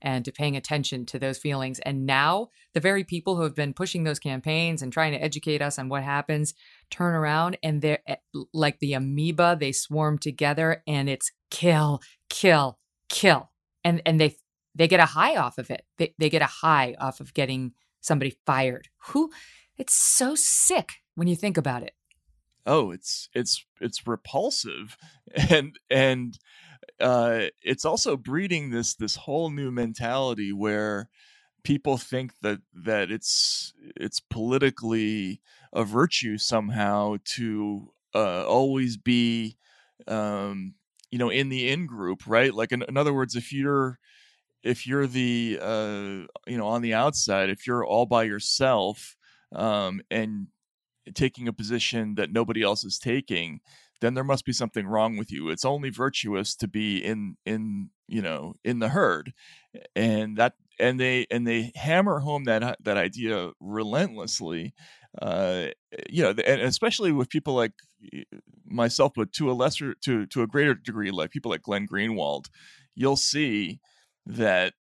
[0.03, 1.79] and to paying attention to those feelings.
[1.79, 5.63] And now the very people who have been pushing those campaigns and trying to educate
[5.63, 6.53] us on what happens
[6.91, 8.17] turn around and they're eh,
[8.53, 13.49] like the amoeba they swarm together and it's kill kill kill.
[13.83, 14.37] And and they
[14.75, 15.85] they get a high off of it.
[15.99, 18.89] They, they get a high off of getting somebody fired.
[19.09, 19.31] Who?
[19.77, 21.95] It's so sick when you think about it.
[22.67, 24.97] Oh, it's it's it's repulsive,
[25.51, 26.39] and and
[27.01, 31.09] uh, it's also breeding this this whole new mentality where
[31.63, 35.41] people think that that it's it's politically
[35.73, 39.57] a virtue somehow to uh, always be
[40.07, 40.75] um,
[41.11, 43.99] you know in the in group right like in, in other words if you're
[44.63, 49.17] if you're the uh, you know on the outside, if you're all by yourself
[49.55, 50.49] um, and
[51.15, 53.61] taking a position that nobody else is taking,
[54.01, 55.49] then there must be something wrong with you.
[55.51, 59.33] It's only virtuous to be in in you know in the herd,
[59.97, 64.75] and that and they and they hammer home that that idea relentlessly.
[65.21, 65.67] Uh,
[66.09, 67.73] you know, and especially with people like
[68.67, 72.47] myself, but to a lesser to to a greater degree, like people like Glenn Greenwald,
[72.95, 73.81] you'll see
[74.27, 74.75] that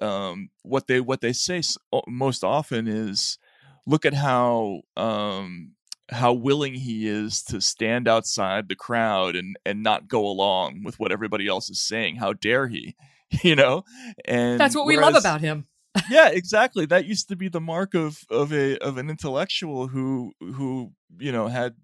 [0.00, 1.62] um, what they what they say
[2.08, 3.38] most often is
[3.86, 5.72] look at how um,
[6.10, 10.98] how willing he is to stand outside the crowd and and not go along with
[10.98, 12.16] what everybody else is saying.
[12.16, 12.94] How dare he?
[13.44, 13.84] You know?
[14.24, 15.68] And that's what we love about him.
[16.10, 16.84] Yeah exactly.
[16.84, 21.30] That used to be the mark of of a of an intellectual who who you
[21.30, 21.76] know had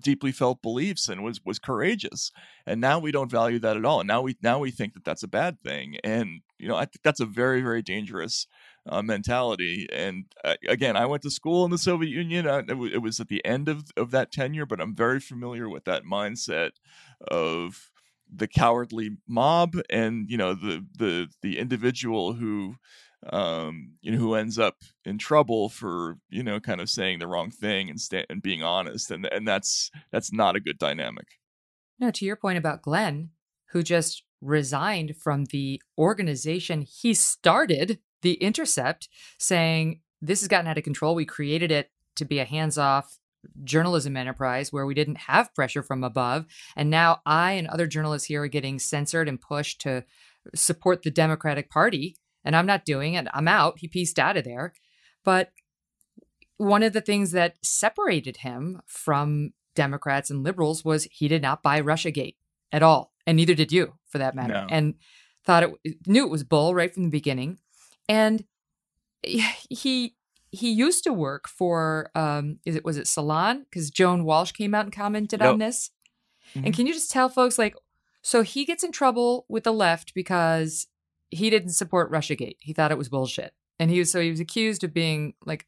[0.00, 2.30] deeply felt beliefs and was was courageous
[2.66, 5.04] and now we don't value that at all and now we now we think that
[5.04, 8.46] that's a bad thing and you know i think that's a very very dangerous
[8.86, 12.68] uh, mentality and uh, again i went to school in the soviet union uh, it,
[12.68, 15.84] w- it, was at the end of, of that tenure but i'm very familiar with
[15.84, 16.70] that mindset
[17.28, 17.90] of
[18.34, 22.76] the cowardly mob and you know the the the individual who
[23.32, 27.26] um, you know, who ends up in trouble for you know kind of saying the
[27.26, 31.26] wrong thing and sta- and being honest, and and that's that's not a good dynamic.
[31.98, 33.30] No, to your point about Glenn,
[33.70, 39.08] who just resigned from the organization he started, The Intercept,
[39.38, 41.14] saying this has gotten out of control.
[41.14, 43.18] We created it to be a hands-off
[43.62, 46.46] journalism enterprise where we didn't have pressure from above.
[46.76, 50.04] And now I and other journalists here are getting censored and pushed to
[50.54, 53.26] support the Democratic Party and I'm not doing it.
[53.32, 53.78] I'm out.
[53.78, 54.74] He pieced out of there.
[55.24, 55.50] But
[56.56, 61.62] one of the things that separated him from Democrats and liberals was he did not
[61.62, 62.36] buy Russiagate
[62.72, 64.54] at all, and neither did you, for that matter.
[64.54, 64.66] No.
[64.68, 64.94] And
[65.44, 67.58] thought it knew it was bull right from the beginning,
[68.08, 68.44] and
[69.22, 70.16] he
[70.50, 74.74] he used to work for um is it was it Salon because Joan Walsh came
[74.74, 75.90] out and commented on this.
[76.54, 76.66] Mm-hmm.
[76.66, 77.74] And can you just tell folks like
[78.22, 80.86] so he gets in trouble with the left because
[81.34, 82.56] he didn't support Russiagate.
[82.60, 83.52] He thought it was bullshit.
[83.78, 85.66] And he was so he was accused of being like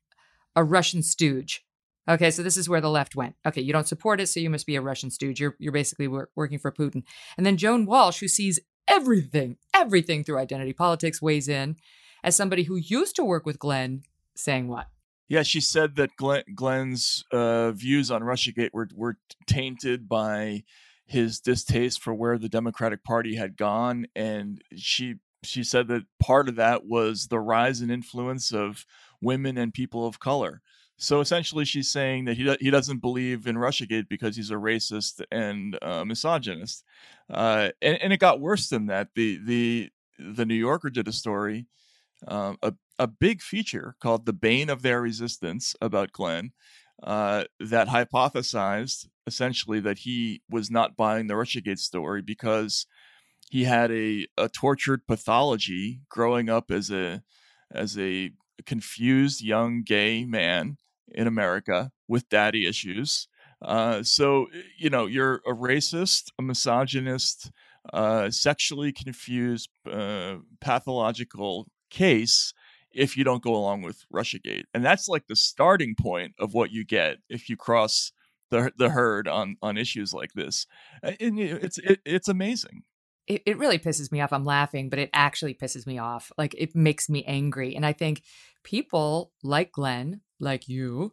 [0.54, 1.64] a Russian stooge.
[2.08, 3.34] Okay, so this is where the left went.
[3.44, 5.40] Okay, you don't support it, so you must be a Russian stooge.
[5.40, 7.02] You're you're basically wor- working for Putin.
[7.36, 11.76] And then Joan Walsh, who sees everything, everything through identity politics, weighs in
[12.22, 14.02] as somebody who used to work with Glenn,
[14.36, 14.86] saying what?
[15.28, 20.62] Yeah, she said that Glenn, Glenn's uh, views on Russiagate were were tainted by
[21.06, 26.48] his distaste for where the Democratic Party had gone, and she she said that part
[26.48, 28.84] of that was the rise in influence of
[29.20, 30.62] women and people of color.
[30.98, 35.22] So essentially, she's saying that he he doesn't believe in RussiaGate because he's a racist
[35.30, 36.84] and uh, misogynist.
[37.28, 39.08] Uh, and, and, it got worse than that.
[39.14, 41.66] The the the New Yorker did a story,
[42.26, 46.52] um, a a big feature called "The Bane of Their Resistance" about Glenn,
[47.02, 52.86] uh, that hypothesized essentially that he was not buying the RussiaGate story because
[53.50, 57.22] he had a, a tortured pathology growing up as a
[57.72, 58.30] as a
[58.64, 60.76] confused young gay man
[61.08, 63.28] in America with daddy issues.
[63.62, 64.46] Uh, so
[64.78, 67.50] you know you're a racist, a misogynist,
[67.92, 72.52] uh, sexually confused, uh, pathological case
[72.92, 76.70] if you don't go along with RussiaGate, and that's like the starting point of what
[76.70, 78.12] you get if you cross
[78.50, 80.66] the the herd on on issues like this.
[81.02, 82.82] And it's it, it's amazing
[83.26, 84.32] it, it really pisses me off.
[84.32, 86.30] I'm laughing, but it actually pisses me off.
[86.38, 87.74] Like it makes me angry.
[87.74, 88.22] And I think
[88.62, 91.12] people like Glenn, like you,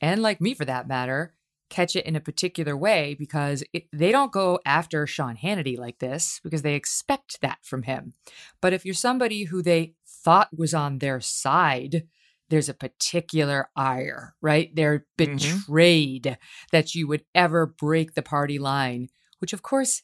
[0.00, 1.34] and like me for that matter,
[1.70, 5.98] catch it in a particular way because it, they don't go after Sean Hannity like
[5.98, 8.14] this because they expect that from him.
[8.60, 12.06] But if you're somebody who they thought was on their side,
[12.50, 14.70] there's a particular ire, right?
[14.74, 15.64] They're Mm-hmm.
[15.66, 16.38] betrayed
[16.70, 20.02] that you would ever break the party line, which of course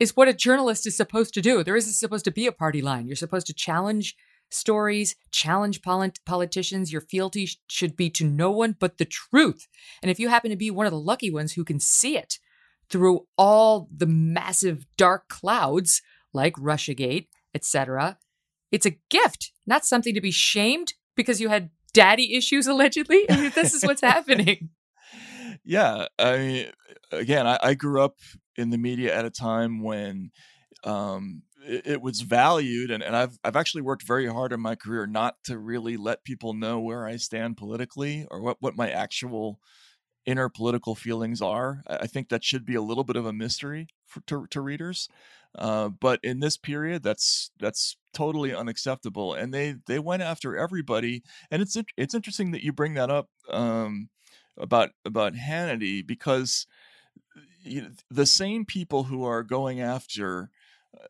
[0.00, 1.62] is what a journalist is supposed to do.
[1.62, 3.06] There isn't supposed to be a party line.
[3.06, 4.16] You're supposed to challenge
[4.50, 6.90] stories, challenge polit- politicians.
[6.92, 9.68] Your fealty sh- should be to no one but the truth.
[10.02, 12.38] And if you happen to be one of the lucky ones who can see it
[12.88, 18.18] through all the massive dark clouds like Russiagate, etc.,
[18.72, 23.28] it's a gift, not something to be shamed because you had daddy issues allegedly.
[23.30, 24.70] I mean, this is what's happening.
[25.64, 26.66] yeah i mean
[27.12, 28.16] again I, I grew up
[28.56, 30.30] in the media at a time when
[30.84, 34.74] um it, it was valued and, and I've I've actually worked very hard in my
[34.74, 38.90] career not to really let people know where I stand politically or what, what my
[38.90, 39.58] actual
[40.26, 41.82] inner political feelings are.
[41.86, 45.08] I think that should be a little bit of a mystery for, to, to readers.
[45.58, 51.22] Uh, but in this period, that's that's totally unacceptable, and they they went after everybody.
[51.50, 54.10] And it's it's interesting that you bring that up um,
[54.56, 56.66] about about Hannity because
[57.62, 60.50] you know, the same people who are going after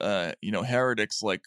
[0.01, 1.45] uh, you know heretics like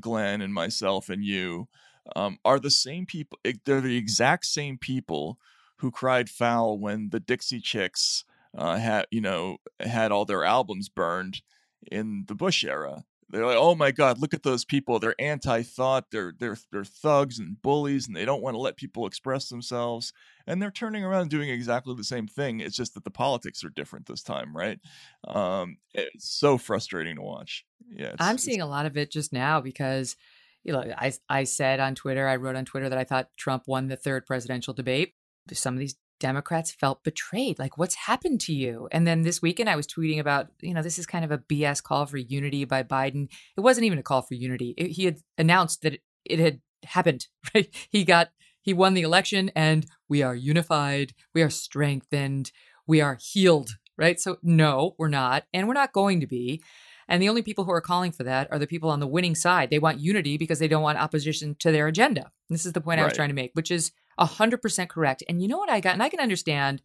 [0.00, 1.68] Glenn and myself and you
[2.16, 3.38] um, are the same people.
[3.44, 5.38] eh, They're the exact same people
[5.78, 8.24] who cried foul when the Dixie Chicks
[8.56, 11.42] uh, had you know had all their albums burned
[11.90, 13.04] in the Bush era.
[13.32, 14.98] They're like, oh my God, look at those people.
[14.98, 16.10] They're anti-thought.
[16.10, 20.12] They're they're they're thugs and bullies, and they don't want to let people express themselves.
[20.46, 22.60] And they're turning around and doing exactly the same thing.
[22.60, 24.78] It's just that the politics are different this time, right?
[25.26, 27.64] Um, it's so frustrating to watch.
[27.90, 30.14] Yeah, it's, I'm seeing a lot of it just now because,
[30.62, 33.64] you know, I I said on Twitter, I wrote on Twitter that I thought Trump
[33.66, 35.14] won the third presidential debate.
[35.52, 37.58] Some of these Democrats felt betrayed.
[37.58, 38.88] Like, what's happened to you?
[38.92, 41.38] And then this weekend, I was tweeting about, you know, this is kind of a
[41.38, 43.28] BS call for unity by Biden.
[43.56, 44.74] It wasn't even a call for unity.
[44.78, 47.26] It- he had announced that it, it had happened.
[47.54, 47.68] Right?
[47.90, 48.30] He got
[48.62, 51.12] he won the election, and we are unified.
[51.34, 52.52] We are strengthened.
[52.86, 53.70] We are healed.
[53.98, 54.18] Right?
[54.20, 56.62] So no, we're not, and we're not going to be.
[57.08, 59.34] And the only people who are calling for that are the people on the winning
[59.34, 59.68] side.
[59.70, 62.30] They want unity because they don't want opposition to their agenda.
[62.48, 63.90] This is the point I was trying to make, which is
[64.26, 65.22] 100% correct.
[65.28, 65.94] And you know what I got?
[65.94, 66.82] And I can understand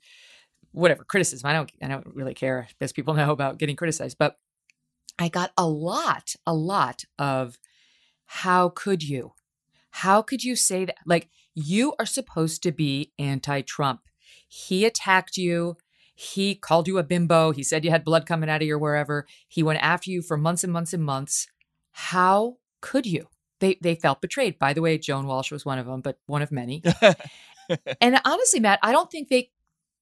[0.72, 1.50] whatever criticism.
[1.50, 4.38] I don't I don't really care as people know about getting criticized, but
[5.20, 7.58] I got a lot, a lot of
[8.26, 9.34] how could you?
[9.90, 10.98] How could you say that?
[11.06, 14.02] Like you are supposed to be anti-Trump.
[14.48, 15.78] He attacked you.
[16.14, 17.52] He called you a bimbo.
[17.52, 19.26] He said you had blood coming out of your wherever.
[19.48, 21.48] He went after you for months and months and months.
[21.92, 23.28] How could you?
[23.60, 24.60] They they felt betrayed.
[24.60, 26.84] By the way, Joan Walsh was one of them, but one of many.
[28.02, 29.52] and honestly, Matt, I don't think they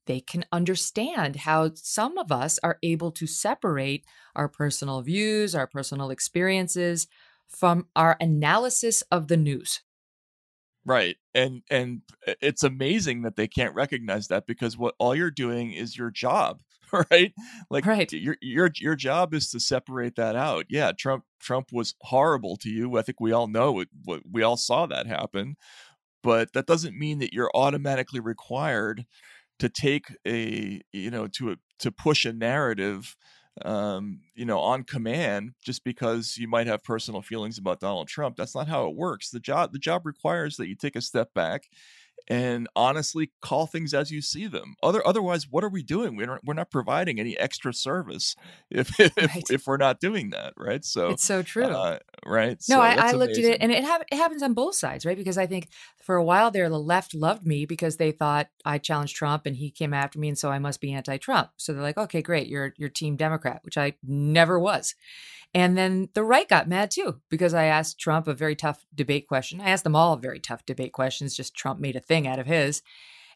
[0.06, 5.68] they can understand how some of us are able to separate our personal views, our
[5.68, 7.08] personal experiences
[7.48, 9.82] from our analysis of the news.
[10.86, 11.18] Right.
[11.34, 15.72] And and uh, it's amazing that they can't recognize that because what all you're doing
[15.72, 16.62] is your job,
[17.12, 17.34] right?
[17.70, 18.12] Like Right.
[18.12, 20.66] your your your job is to separate that out.
[20.70, 22.98] Yeah, Trump Trump was horrible to you.
[22.98, 25.56] I think we all know it, what we all saw that happen.
[26.24, 29.06] But that doesn't mean that you're automatically required
[29.60, 33.16] to take a you know to a, to push a narrative
[33.66, 38.38] um, you know, on command just because you might have personal feelings about Donald Trump.
[38.38, 39.32] That's not how it works.
[39.32, 41.64] The job the job requires that you take a step back
[42.28, 44.76] and honestly call things as you see them.
[44.82, 46.16] Other otherwise, what are we doing?
[46.16, 48.36] We're not, we're not providing any extra service
[48.70, 49.44] if if, Right.
[49.50, 50.84] if we're not doing that, right?
[50.84, 51.66] So it's so true.
[51.66, 52.58] uh, right?
[52.70, 55.06] No, So I, I looked at it, and it, hap- it happens on both sides,
[55.06, 55.18] right?
[55.18, 55.70] Because I think
[56.04, 59.56] for a while there, the left loved me because they thought I challenged Trump, and
[59.56, 61.50] he came after me, and so I must be anti-Trump.
[61.58, 64.96] So they're like, "Okay, great, you're you're Team Democrat," which I never was.
[65.56, 69.26] And then the right got mad too because I asked Trump a very tough debate
[69.26, 69.62] question.
[69.62, 71.34] I asked them all very tough debate questions.
[71.34, 72.82] Just Trump made a thing out of his,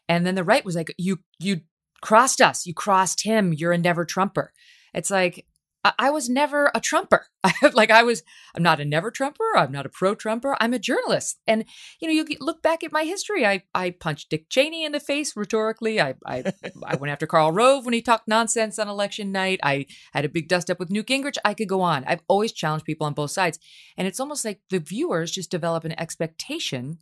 [0.06, 1.62] and then the right was like, "You you
[2.02, 2.66] crossed us.
[2.66, 3.54] You crossed him.
[3.54, 4.52] You're a never Trumper."
[4.92, 5.46] It's like
[5.84, 7.26] I, I was never a Trumper.
[7.72, 8.22] like I was
[8.54, 9.56] I'm not a never Trumper.
[9.56, 10.56] I'm not a pro Trumper.
[10.60, 11.38] I'm a journalist.
[11.46, 11.64] And
[12.00, 13.46] you know, you look back at my history.
[13.46, 16.00] I I punched Dick Cheney in the face rhetorically.
[16.00, 16.52] I I
[16.84, 19.60] I went after Karl Rove when he talked nonsense on election night.
[19.62, 21.38] I had a big dust up with Newt Gingrich.
[21.44, 22.04] I could go on.
[22.04, 23.58] I've always challenged people on both sides.
[23.96, 26.98] And it's almost like the viewers just develop an expectation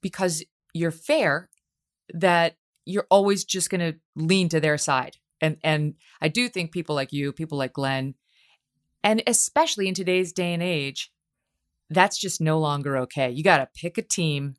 [0.00, 1.48] because you're fair
[2.12, 5.16] that you're always just going to lean to their side.
[5.44, 8.14] And and I do think people like you, people like Glenn,
[9.02, 11.12] and especially in today's day and age,
[11.90, 13.30] that's just no longer okay.
[13.30, 14.56] You got to pick a team,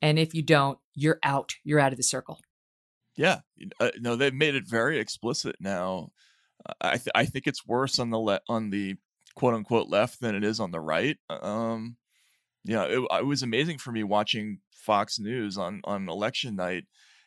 [0.00, 1.52] and if you don't, you're out.
[1.62, 2.40] You're out of the circle.
[3.16, 3.40] Yeah,
[3.78, 6.08] uh, no, they've made it very explicit now.
[6.80, 8.96] I th- I think it's worse on the le- on the
[9.36, 11.18] quote unquote left than it is on the right.
[11.28, 11.96] Um,
[12.64, 16.84] yeah, it, it was amazing for me watching Fox News on on election night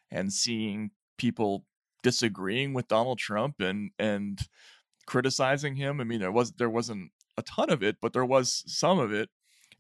[0.10, 0.90] and seeing
[1.20, 1.66] people
[2.08, 4.40] disagreeing with Donald Trump and and
[5.06, 6.00] criticizing him.
[6.00, 9.12] I mean, there was there wasn't a ton of it, but there was some of
[9.12, 9.30] it,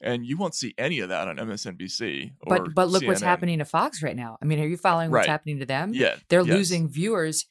[0.01, 2.31] and you won't see any of that on MSNBC.
[2.45, 3.07] but but look CNN.
[3.07, 4.37] what's happening to Fox right now.
[4.41, 5.29] I mean, are you following what's Right.
[5.29, 5.93] happening to them?
[5.93, 6.55] Yeah, they're yes.
[6.57, 7.45] losing viewers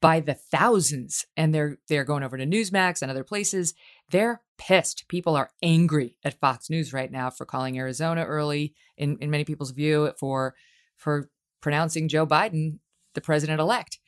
[0.00, 3.74] by the thousands, and they're they're going over to Newsmax and other places.
[4.10, 5.06] They're pissed.
[5.08, 9.44] People are angry at Fox News right now for calling Arizona early, in in many
[9.44, 10.54] people's view, for
[10.96, 12.78] for pronouncing Joe Biden
[13.14, 13.98] the president elect.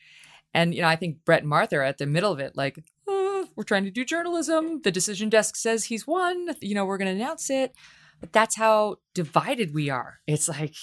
[0.55, 2.79] And you know, I think Bret and Martha are at the middle of it, like.
[3.09, 4.83] "Uh, we're trying to do journalism.
[4.83, 6.51] The decision desk says he's won.
[6.61, 7.75] You know, we're going to announce it.
[8.21, 10.21] But that's how divided we are.
[10.27, 10.75] It's like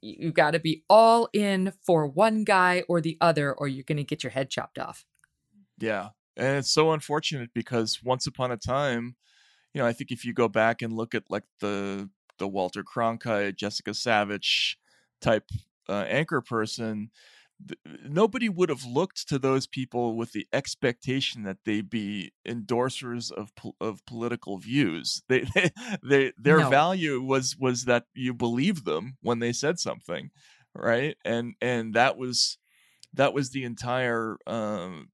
[0.00, 3.96] you got to be all in for one guy or the other, or you're going
[3.98, 5.04] to get your head chopped off.
[5.78, 6.08] Yeah.
[6.36, 9.16] And it's so unfortunate because once upon a time,
[9.72, 12.82] you know, I think if you go back and look at like the the Walter
[12.82, 14.76] Cronkite, Jessica Savitch
[15.20, 15.48] type
[15.88, 17.10] uh, anchor person,
[18.04, 23.52] nobody would have looked to those people with the expectation that they be endorsers of
[23.80, 25.22] of political views.
[25.28, 25.70] They, they,
[26.02, 26.62] they their No.
[26.62, 30.30] value was was that you believed them when they said something,
[30.74, 31.16] right?
[31.24, 32.58] And and that was
[33.14, 35.10] that was the entire um,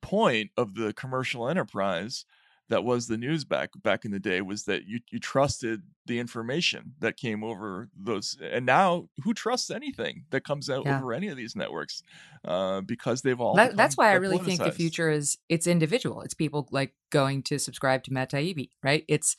[0.00, 2.24] point of the commercial enterprise
[2.68, 6.18] that was the news back back in the day was that you you trusted the
[6.18, 10.98] information that came over those and now who trusts anything that comes out Yeah.
[10.98, 12.02] over any of these networks
[12.44, 16.22] uh, because they've all That, that's why I really think the future is it's individual.
[16.22, 19.04] It's people like going to subscribe to Matt Taibbi, right?
[19.08, 19.36] It's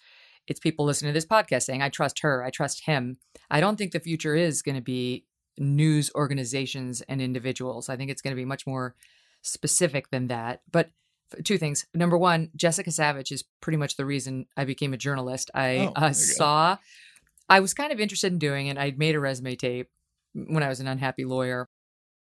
[0.48, 3.18] it's people listening to this podcast saying, "I trust her, I trust him."
[3.52, 5.26] I don't think the future is going to be
[5.58, 7.90] news organizations and individuals.
[7.90, 8.96] I think it's going to be much more
[9.42, 10.62] specific than that.
[10.72, 10.92] But
[11.44, 11.86] two things.
[11.94, 15.52] Number one, Jessica Savitch is pretty much the reason I became a journalist.
[15.54, 16.14] I Oh, uh, go.
[16.14, 16.78] saw,
[17.50, 18.78] I was kind of interested in doing it.
[18.78, 19.90] I'd made a resume tape
[20.34, 21.68] when I was an unhappy lawyer.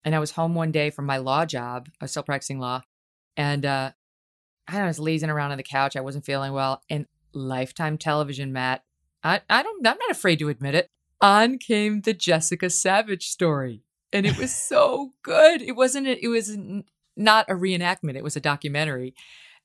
[0.03, 1.89] And I was home one day from my law job.
[1.99, 2.83] I was still practicing law.
[3.35, 3.91] And uh,
[4.67, 5.95] I, know, I was lazing around on the couch.
[5.95, 6.81] I wasn't feeling well.
[6.89, 8.83] And Lifetime television, Matt,
[9.23, 10.89] I, I don't, I'm not afraid to admit it.
[11.21, 13.81] On came the Jessica Savitch story.
[14.13, 15.61] And it was so good.
[15.61, 16.55] It wasn't, it was
[17.15, 19.15] not a reenactment, it was a documentary.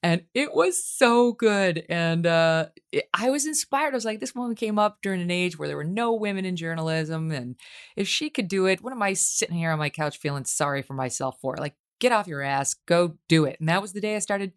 [0.03, 1.85] And it was so good.
[1.91, 3.93] And uh, it, I was inspired.
[3.93, 6.47] I was like, this woman came up during an age where there were no women
[6.47, 7.31] in journalism.
[7.31, 7.57] And
[7.97, 10.81] if she could do it, what am I sitting here on my couch feeling sorry
[10.81, 11.57] for myself for?
[11.59, 13.61] Like, get off your ass, go do it.
[13.61, 14.55] And that was the day I started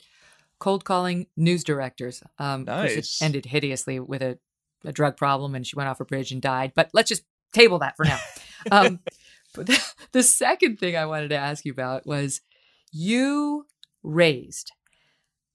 [0.60, 2.24] cold calling news directors.
[2.40, 3.22] Um, Nice.
[3.22, 4.40] It ended hideously with a,
[4.86, 6.72] a drug problem and she went off a bridge and died.
[6.74, 8.20] But let's just table that for now.
[8.72, 9.00] um,
[9.54, 12.40] but the, the second thing I wanted to ask you about was
[12.94, 13.66] you
[14.04, 14.72] raised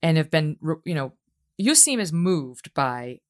[0.03, 1.15] and have been, you know,
[1.57, 3.21] you seem as moved by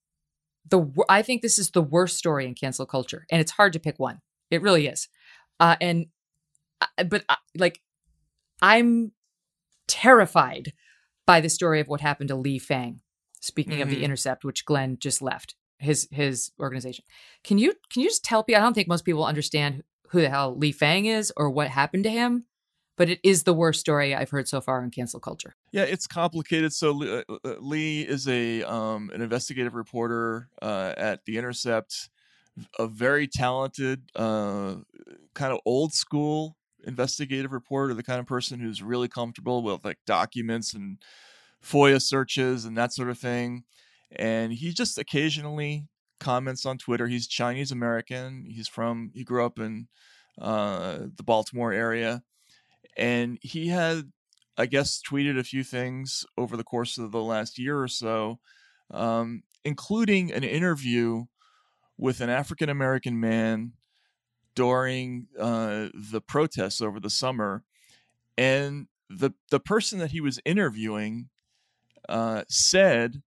[0.69, 3.27] the, I think this is the worst story in cancel culture.
[3.31, 4.21] And it's hard to pick one.
[4.51, 5.09] It really is.
[5.61, 6.07] Uh, and,
[7.09, 7.81] but uh, like,
[8.61, 9.13] I'm
[9.87, 10.73] terrified
[11.27, 13.01] by the story of what happened to Lee Fang.
[13.41, 14.03] Speaking of the Mhm.
[14.03, 17.05] Intercept, which Glenn just left his his organization,
[17.45, 18.61] can you can you just tell people?
[18.61, 22.03] I don't think most people understand who the hell Lee Fang is or what happened
[22.05, 22.47] to him,
[22.99, 25.55] but it is the worst story I've heard so far in cancel culture.
[25.73, 26.73] Yeah, it's complicated.
[26.75, 32.11] So uh, uh, Lee is a um, an investigative reporter uh, at the Intercept,
[32.79, 34.77] a very talented, uh,
[35.35, 39.99] kind of old school investigative reporter, the kind of person who's really comfortable with like
[40.07, 40.99] documents and
[41.65, 43.65] FOIA searches and that sort of thing.
[44.13, 45.87] And he just occasionally
[46.19, 47.07] comments on Twitter.
[47.07, 48.47] He's Chinese American.
[48.49, 49.89] He's from he grew up in
[50.41, 52.23] uh, the Baltimore area,
[52.99, 54.13] and he had
[54.59, 58.41] I guess, tweeted a few things over the course of the last year or so,
[58.91, 61.27] um, including an interview
[61.97, 63.75] with an African American man
[64.57, 67.63] during uh, the protests over the summer.
[68.37, 71.29] And the, the person that he was interviewing
[72.09, 73.23] uh, said,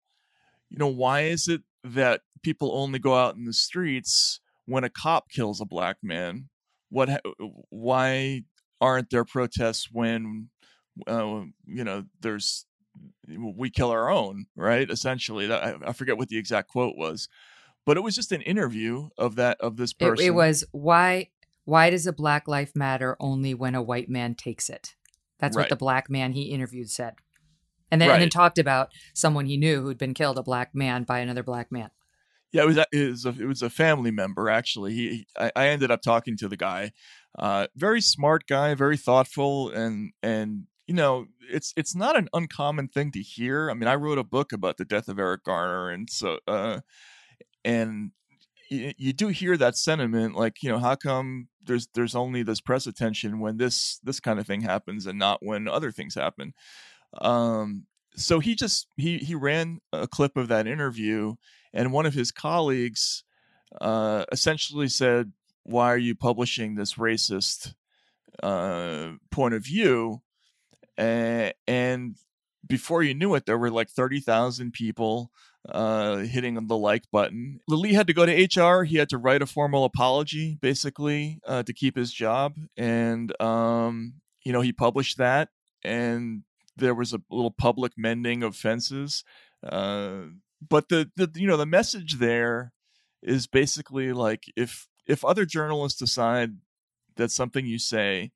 [0.69, 4.89] you know, why is it that people only go out in the streets when a
[4.89, 6.49] cop kills a black man?
[6.89, 7.21] What,
[7.69, 8.43] why
[8.81, 10.49] aren't there protests when
[11.07, 12.65] uh, you know, there's
[13.27, 14.89] we kill our own, right?
[14.89, 17.29] Essentially, that, I, I forget what the exact quote was,
[17.85, 20.25] but it was just an interview of that of this person.
[20.25, 21.29] it was why
[21.65, 24.95] why does a black life matter only when a white man takes it?
[25.39, 27.15] That's what the black man he interviewed said,
[27.89, 31.03] and then and then talked about someone he knew who'd been killed, a black man
[31.03, 31.89] by another black man.
[32.51, 34.93] Yeah, it was it was a, it was a family member actually.
[34.93, 36.91] He I, I ended up talking to the guy.
[37.37, 42.87] Uh, very smart guy, very thoughtful, and and you know it's it's not an uncommon
[42.87, 43.69] thing to hear.
[43.69, 46.81] I mean, I wrote a book about the death of Eric Garner, and so uh,
[47.63, 48.11] and
[48.69, 52.61] you, you do hear that sentiment, like you know, how come there's there's only this
[52.61, 56.53] press attention when this this kind of thing happens, and not when other things happen.
[57.21, 61.35] Um, so he just he he ran a clip of that interview
[61.73, 63.23] and one of his colleagues
[63.79, 65.31] uh, essentially said,
[65.63, 67.73] "Why are you publishing this racist
[68.41, 70.21] uh, point of view?"
[70.97, 72.15] Uh, and
[72.67, 75.31] before you knew it, there were like thirty thousand people
[75.69, 77.59] uh, hitting the like button.
[77.67, 78.83] Lee had to go to HR.
[78.83, 82.55] He had to write a formal apology, basically, uh, to keep his job.
[82.77, 85.49] And um, you know, he published that,
[85.83, 86.43] and
[86.77, 89.23] there was a little public mending of fences.
[89.63, 90.23] Uh,
[90.67, 92.73] but the, the you know the message there
[93.21, 96.51] is basically like if if other journalists decide
[97.17, 98.31] that something you say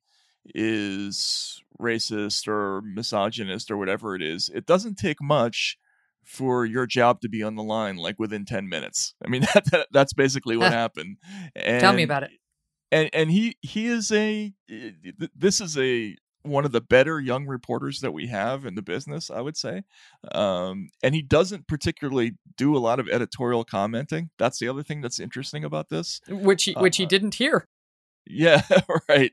[0.54, 5.78] is racist or misogynist or whatever it is, it doesn't take much
[6.22, 9.14] for your job to be on the line like within 10 minutes.
[9.24, 11.16] I mean that, that that's basically what happened.
[11.54, 12.30] And, Tell me about it.
[12.92, 14.90] And and he he is a eh,
[15.34, 16.14] this is a
[16.46, 19.82] one of the better young reporters that we have in the business, I would say.
[20.32, 24.30] Um, and he doesn't particularly do a lot of editorial commenting.
[24.38, 27.66] That's the other thing that's interesting about this, which he, which uh, he didn't hear.
[28.26, 28.62] Yeah,
[29.08, 29.32] right.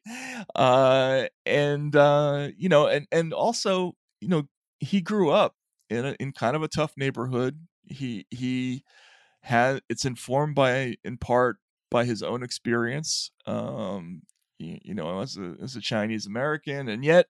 [0.55, 4.43] Uh, and uh, you know, and and also, you know,
[4.79, 5.55] he grew up
[5.89, 7.59] in a, in kind of a tough neighborhood.
[7.85, 8.83] He he
[9.41, 11.57] had it's informed by in part
[11.89, 13.31] by his own experience.
[13.45, 14.23] Um,
[14.93, 17.25] you know, as a as a Chinese American, and yet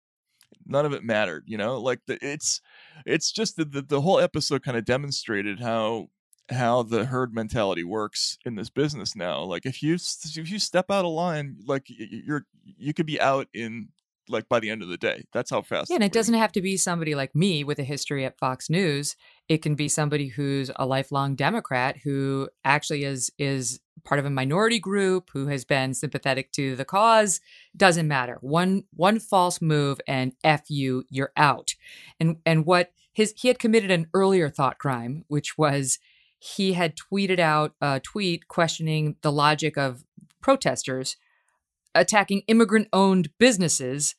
[0.66, 1.46] none of it mattered.
[1.48, 2.60] You know, like the, it's
[3.06, 6.10] it's just the, the the whole episode kind of demonstrated how
[6.50, 9.44] how the herd mentality works in this business now.
[9.44, 13.48] Like if you if you step out of line, like you're you could be out
[13.54, 13.88] in
[14.28, 15.24] like by the end of the day.
[15.32, 15.90] That's how fast.
[15.90, 18.70] Yeah, and it doesn't have to be somebody like me with a history at Fox
[18.70, 19.16] News.
[19.48, 24.30] It can be somebody who's a lifelong Democrat who actually is is part of a
[24.30, 27.40] minority group who has been sympathetic to the cause.
[27.76, 28.38] Doesn't matter.
[28.42, 31.76] One one false move and f you, you're out.
[32.20, 36.00] And and what his he had committed an earlier thought crime, which was
[36.40, 40.04] he had tweeted out a tweet questioning the logic of
[40.42, 41.16] protesters
[41.96, 44.16] attacking immigrant owned businesses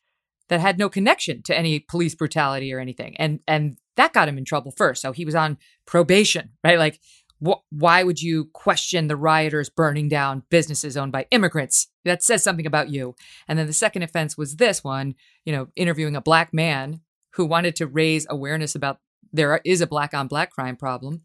[0.48, 3.16] that had no connection to any police brutality or anything.
[3.18, 5.02] And and that got him in trouble first.
[5.02, 6.78] So he was on probation, right?
[6.78, 7.00] Like
[7.46, 11.88] wh- why would you question the rioters burning down businesses owned by immigrants?
[12.04, 13.14] That says something about you.
[13.48, 15.14] And then the second offense was this one,
[15.44, 17.00] you know, interviewing a black man
[17.34, 18.98] who wanted to raise awareness about
[19.32, 21.22] there is a black on black crime problem.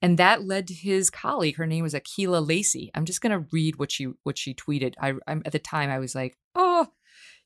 [0.00, 1.56] And that led to his colleague.
[1.56, 2.90] Her name was Akela Lacy.
[2.94, 4.94] I'm just going to read what she what she tweeted.
[4.98, 6.86] I I'm, at the time I was like, "Oh,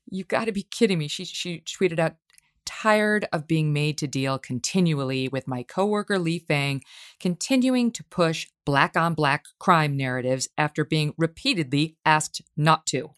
[0.09, 2.15] you got to be kidding me." She she tweeted out,
[2.65, 6.81] "Tired of being made to deal continually with my coworker Lee Fang
[7.19, 13.11] continuing to push black on black crime narratives after being repeatedly asked not to."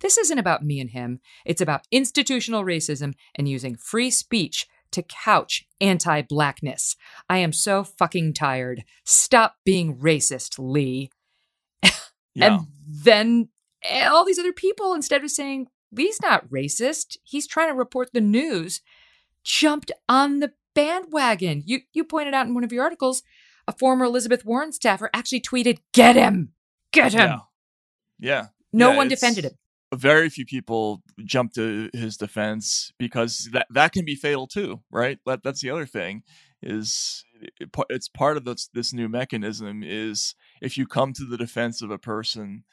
[0.00, 1.20] This isn't about me and him.
[1.44, 6.96] It's about institutional racism and using free speech to couch anti blackness.
[7.28, 8.84] I am so fucking tired.
[9.04, 11.10] Stop being racist, Lee.
[12.36, 12.54] Yeah.
[12.54, 13.48] and then
[13.92, 18.20] all these other people, instead of saying, Lee's not racist, he's trying to report the
[18.20, 18.80] news,
[19.44, 21.62] jumped on the bandwagon.
[21.66, 23.22] You, you pointed out in one of your articles,
[23.68, 26.52] a former Elizabeth Warren staffer actually tweeted, Get him!
[26.92, 27.28] Get him!
[27.28, 27.38] Yeah.
[28.18, 28.46] yeah.
[28.72, 29.52] No yeah, one defended him
[29.94, 35.18] very few people jumped to his defense because that that can be fatal too, right?
[35.26, 36.22] That that's the other thing
[36.62, 37.24] is
[37.60, 41.82] it, it's part of this this new mechanism is if you come to the defense
[41.82, 42.64] of a person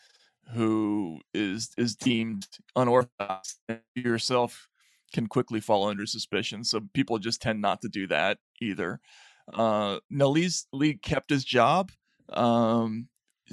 [0.53, 3.59] who is is deemed unorthodox
[3.95, 4.67] yourself
[5.13, 8.99] can quickly fall under suspicion so people just tend not to do that either
[9.53, 9.99] uh
[10.71, 11.91] lee kept his job
[12.29, 13.07] um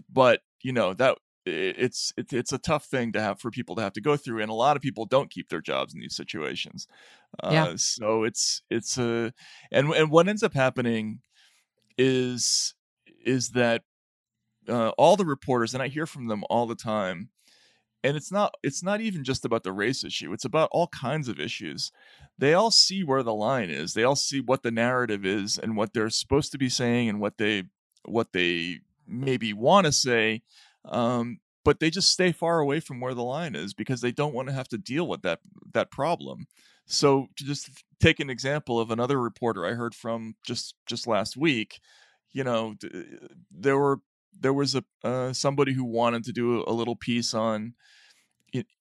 [0.08, 1.16] but you know that
[1.48, 4.42] it's it, it's a tough thing to have for people to have to go through
[4.42, 6.86] and a lot of people don't keep their jobs in these situations
[7.42, 7.72] uh, yeah.
[7.76, 9.32] so it's it's a
[9.72, 11.20] and and what ends up happening
[11.96, 12.74] is
[13.24, 13.82] is that
[14.68, 17.30] uh, all the reporters and i hear from them all the time
[18.04, 21.28] and it's not it's not even just about the race issue it's about all kinds
[21.28, 21.90] of issues
[22.38, 25.76] they all see where the line is they all see what the narrative is and
[25.76, 27.64] what they're supposed to be saying and what they
[28.04, 30.42] what they maybe want to say
[30.84, 34.34] um, but they just stay far away from where the line is because they don't
[34.34, 35.40] want to have to deal with that
[35.74, 36.46] that problem.
[36.86, 37.68] So to just
[38.00, 41.80] take an example of another reporter I heard from just just last week,
[42.32, 42.74] you know,
[43.50, 44.00] there were
[44.40, 47.74] there was a uh, somebody who wanted to do a little piece on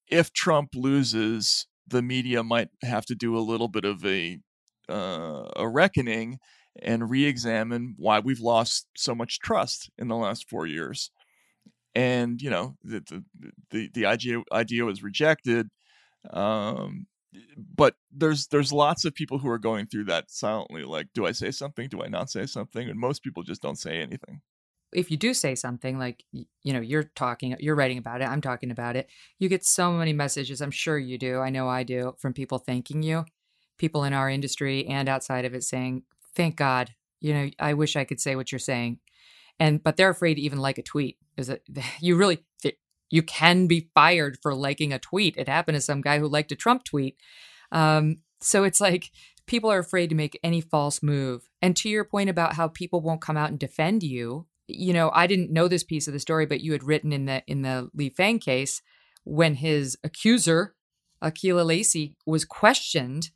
[0.07, 4.39] if Trump loses, the media might have to do a little bit of a
[4.89, 6.39] uh, a reckoning
[6.81, 11.11] and re-examine why we've lost so much trust in the last four years.
[11.93, 13.23] And you know the the
[13.71, 15.67] the, the idea idea was rejected.
[16.31, 17.07] Um,
[17.75, 20.83] but there's there's lots of people who are going through that silently.
[20.83, 21.89] Like, do I say something?
[21.89, 22.89] Do I not say something?
[22.89, 24.41] And most people just don't say anything
[24.93, 28.41] if you do say something like you know you're talking you're writing about it i'm
[28.41, 29.09] talking about it
[29.39, 32.57] you get so many messages i'm sure you do i know i do from people
[32.57, 33.25] thanking you
[33.77, 36.03] people in our industry and outside of it saying
[36.35, 38.99] thank god you know i wish i could say what you're saying
[39.59, 41.63] and but they're afraid to even like a tweet is it
[41.99, 42.43] you really
[43.09, 46.51] you can be fired for liking a tweet it happened to some guy who liked
[46.51, 47.17] a trump tweet
[47.71, 49.11] um, so it's like
[49.45, 53.01] people are afraid to make any false move and to your point about how people
[53.01, 56.19] won't come out and defend you you know, I didn't know this piece of the
[56.19, 58.81] story, but you had written in the in the Lee Fang case
[59.23, 60.75] when his accuser,
[61.21, 63.31] Akela Lacy, was questioned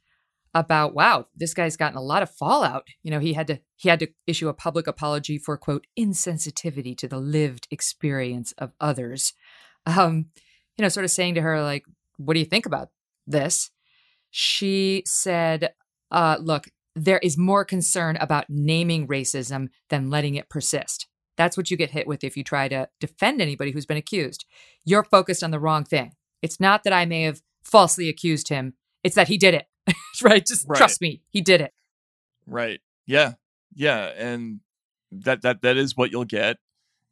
[0.53, 2.87] about, wow, this guy's gotten a lot of fallout.
[3.03, 6.97] You know, he had to he had to issue a public apology for quote insensitivity
[6.97, 9.33] to the lived experience of others.
[9.85, 10.27] Um,
[10.77, 11.83] you know, sort of saying to her like,
[12.17, 12.89] what do you think about
[13.25, 13.71] this?
[14.29, 15.73] She said,
[16.11, 21.07] uh, look, there is more concern about naming racism than letting it persist.
[21.37, 24.45] That's what you get hit with if you try to defend anybody who's been accused.
[24.85, 26.13] You're focused on the wrong thing.
[26.41, 28.73] It's not that I may have falsely accused him,
[29.03, 29.67] it's that he did it.
[30.23, 30.45] right?
[30.45, 30.77] Just right.
[30.77, 31.73] trust me, he did it.
[32.45, 32.81] Right.
[33.05, 33.33] Yeah.
[33.73, 34.59] Yeah, and
[35.11, 36.57] that that that is what you'll get.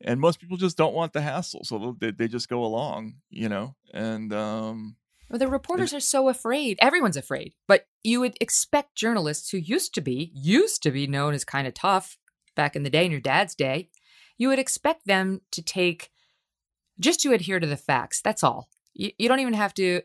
[0.01, 3.49] And most people just don't want the hassle, so they they just go along, you
[3.49, 3.75] know.
[3.93, 4.95] And um
[5.29, 6.79] well, the reporters are so afraid.
[6.81, 7.53] Everyone's afraid.
[7.67, 11.67] But you would expect journalists who used to be used to be known as kind
[11.67, 12.17] of tough
[12.55, 13.89] back in the day in your dad's day
[14.39, 16.09] you would expect them to take
[16.99, 18.21] just to adhere to the facts.
[18.21, 18.69] That's all.
[18.95, 20.01] You, you don't even have to.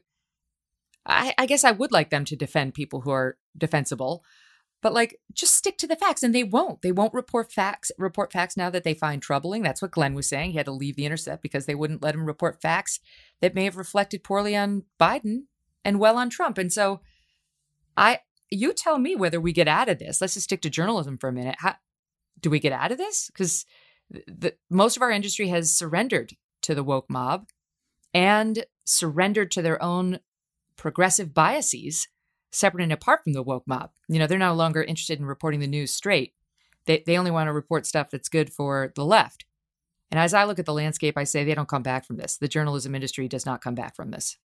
[1.06, 4.24] I, I guess I would like them to defend people who are defensible,
[4.84, 8.30] but like just stick to the facts and they won't they won't report facts report
[8.30, 10.94] facts now that they find troubling that's what glenn was saying he had to leave
[10.94, 13.00] the intercept because they wouldn't let him report facts
[13.40, 15.44] that may have reflected poorly on biden
[15.84, 17.00] and well on trump and so
[17.96, 18.20] i
[18.50, 21.28] you tell me whether we get out of this let's just stick to journalism for
[21.28, 21.76] a minute How,
[22.40, 23.64] do we get out of this because
[24.10, 27.48] the, most of our industry has surrendered to the woke mob
[28.12, 30.20] and surrendered to their own
[30.76, 32.08] progressive biases
[32.52, 33.90] separate and apart from the woke mob.
[34.08, 36.34] You know, they're no longer interested in reporting the news straight.
[36.86, 39.44] They, they only want to report stuff that's good for the left.
[40.10, 42.36] And as I look at the landscape, I say they don't come back from this.
[42.36, 44.36] The journalism industry does not come back from this.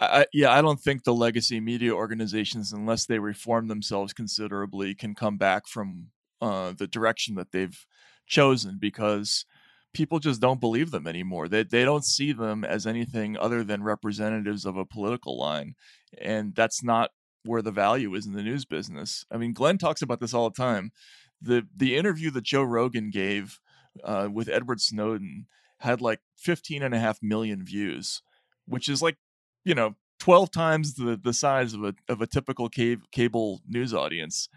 [0.00, 5.14] I, yeah, I don't think the legacy media organizations, unless they reform themselves considerably, can
[5.14, 6.08] come back from
[6.40, 7.86] uh, the direction that they've
[8.26, 9.44] chosen because
[9.92, 11.48] people just don't believe them anymore.
[11.48, 15.74] They they don't see them as anything other than representatives of a political line,
[16.20, 17.10] and that's not
[17.44, 19.24] where the value is in the news business.
[19.30, 20.92] I mean, Glenn talks about this all the time.
[21.40, 23.60] the The interview that Joe Rogan gave
[24.02, 25.46] uh, with Edward Snowden
[25.78, 28.22] had like 15 and a half million views,
[28.66, 29.18] which is like,
[29.64, 33.92] you know, 12 times the, the size of a of a typical cable, cable news
[33.92, 34.48] audience.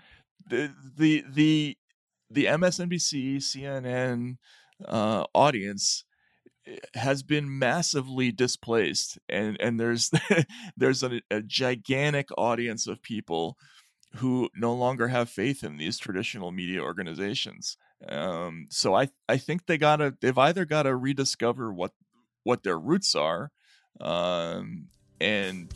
[0.49, 1.77] The the the
[2.29, 4.37] the MSNBC, CNN
[4.85, 6.03] uh, audience
[6.65, 10.11] eh, has been massively displaced, and and there's
[10.77, 13.57] there's a, a gigantic audience of people
[14.15, 17.77] who no longer have faith in these traditional media organizations.
[18.07, 21.91] Um, so I I think they gotta they've either got to rediscover what
[22.43, 23.51] what their roots are,
[23.99, 24.87] um,
[25.19, 25.73] and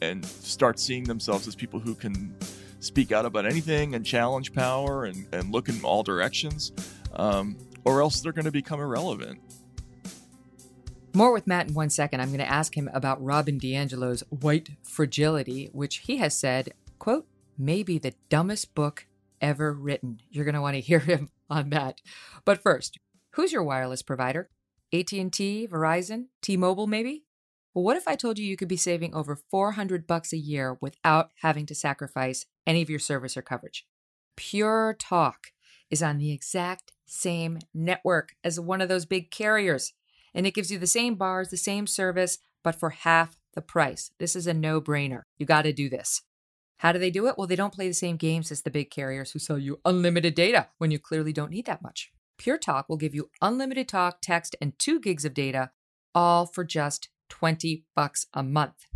[0.00, 2.36] and start seeing themselves as people who can
[2.80, 6.72] speak out about anything and challenge power and, and look in all directions,
[7.14, 9.40] um, or else they're going to become irrelevant.
[11.14, 12.20] More with Matt in one second.
[12.20, 17.26] I'm going to ask him about Robin DiAngelo's White Fragility, which he has said, quote,
[17.56, 19.06] may be the dumbest book
[19.40, 20.20] ever written.
[20.30, 22.00] You're going to want to hear him on that.
[22.44, 22.98] But first,
[23.32, 24.50] who's your wireless provider?
[24.92, 27.24] AT&T, Verizon, T-Mobile maybe?
[27.74, 30.78] Well, what if I told you you could be saving over 400 bucks a year
[30.80, 33.86] without having to sacrifice any of your service or coverage?
[34.36, 35.48] Pure Talk
[35.90, 39.94] is on the exact same network as one of those big carriers,
[40.34, 44.10] and it gives you the same bars, the same service, but for half the price.
[44.20, 45.22] This is a no-brainer.
[45.38, 46.22] You got to do this.
[46.76, 47.36] How do they do it?
[47.36, 50.34] Well, they don't play the same games as the big carriers who sell you unlimited
[50.34, 52.12] data when you clearly don't need that much.
[52.36, 55.70] Pure Talk will give you unlimited talk, text, and 2 gigs of data
[56.14, 58.86] all for just 20 bucks a month.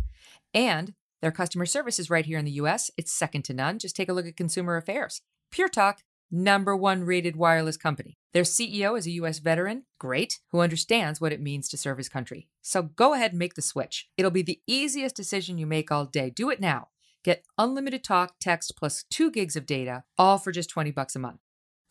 [0.53, 0.93] And
[1.23, 2.91] their customer service is right here in the US.
[2.97, 3.79] It's second to none.
[3.79, 5.21] Just take a look at consumer affairs.
[5.51, 8.17] Pure Talk, number one rated wireless company.
[8.33, 12.09] Their CEO is a US veteran, great, who understands what it means to serve his
[12.09, 12.49] country.
[12.61, 14.09] So go ahead and make the switch.
[14.17, 16.29] It'll be the easiest decision you make all day.
[16.29, 16.89] Do it now.
[17.23, 21.19] Get unlimited talk, text, plus two gigs of data, all for just 20 bucks a
[21.19, 21.39] month.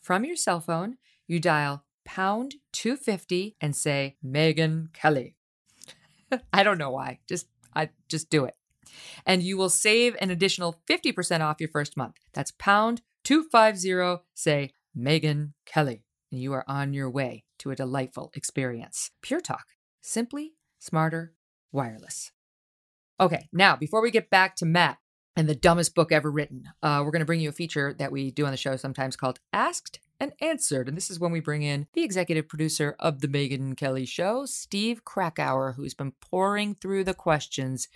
[0.03, 5.37] From your cell phone, you dial pound 250 and say, Megyn Kelly.
[6.53, 7.17] I don't know why.
[7.27, 8.53] Just I just do it.
[9.25, 12.15] And you will save an additional 50% off your first month.
[12.33, 16.03] That's pound 250, say Megyn Kelly.
[16.31, 19.11] And you are on your way to a delightful experience.
[19.21, 19.65] Pure Talk.
[20.01, 21.33] Simply smarter
[21.71, 22.31] wireless.
[23.19, 24.97] Okay, now before we get back to Matt
[25.35, 28.11] and the dumbest book ever written, uh, we're going to bring you a feature that
[28.11, 30.87] we do on the show sometimes called Asked and Answered.
[30.87, 34.45] And this is when we bring in the executive producer of The Megyn Kelly Show,
[34.45, 37.87] Steve Krakauer, who's been pouring through the questions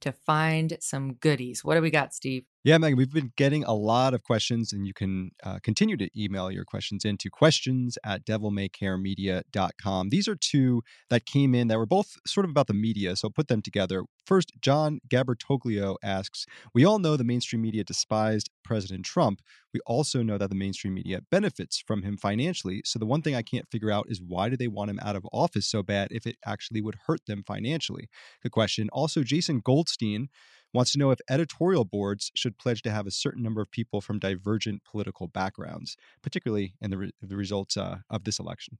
[0.00, 1.64] to find some goodies.
[1.64, 2.44] What do we got, Steve?
[2.66, 6.10] Yeah, Megyn, we've been getting a lot of questions, and you can uh, continue to
[6.20, 10.08] email your questions into questions at devilmaycaremedia.com.
[10.08, 13.30] These are two that came in that were both sort of about the media, so
[13.30, 14.02] put them together.
[14.24, 16.44] First, John Gabertoglio asks
[16.74, 19.42] We all know the mainstream media despised President Trump.
[19.72, 22.82] We also know that the mainstream media benefits from him financially.
[22.84, 25.14] So the one thing I can't figure out is why do they want him out
[25.14, 28.08] of office so bad if it actually would hurt them financially?
[28.42, 28.88] Good question.
[28.92, 30.30] Also, Jason Goldstein
[30.76, 34.00] wants to know if editorial boards should pledge to have a certain number of people
[34.00, 38.78] from divergent political backgrounds, particularly in the, re- the results uh, of this election.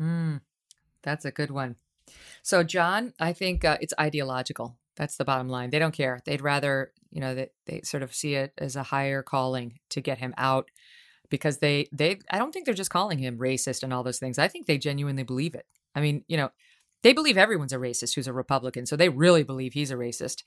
[0.00, 0.40] Mm,
[1.02, 1.76] that's a good one.
[2.42, 4.78] So, John, I think uh, it's ideological.
[4.96, 5.70] That's the bottom line.
[5.70, 6.20] They don't care.
[6.24, 10.00] They'd rather, you know, they, they sort of see it as a higher calling to
[10.00, 10.70] get him out
[11.28, 14.38] because they they I don't think they're just calling him racist and all those things.
[14.38, 15.66] I think they genuinely believe it.
[15.94, 16.50] I mean, you know,
[17.02, 20.42] they believe everyone's a racist who's a Republican, so they really believe he's a racist.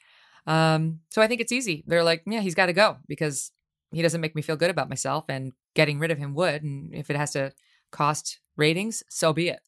[0.48, 1.84] Um, so I think it's easy.
[1.88, 3.52] They're like, yeah, he's got to go because
[3.92, 6.64] he doesn't make me feel good about myself, and getting rid of him would.
[6.64, 7.54] And if it has to
[7.92, 9.62] cost ratings, so be it.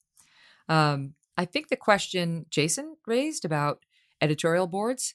[0.69, 3.83] Um, I think the question Jason raised about
[4.21, 5.13] editorial boards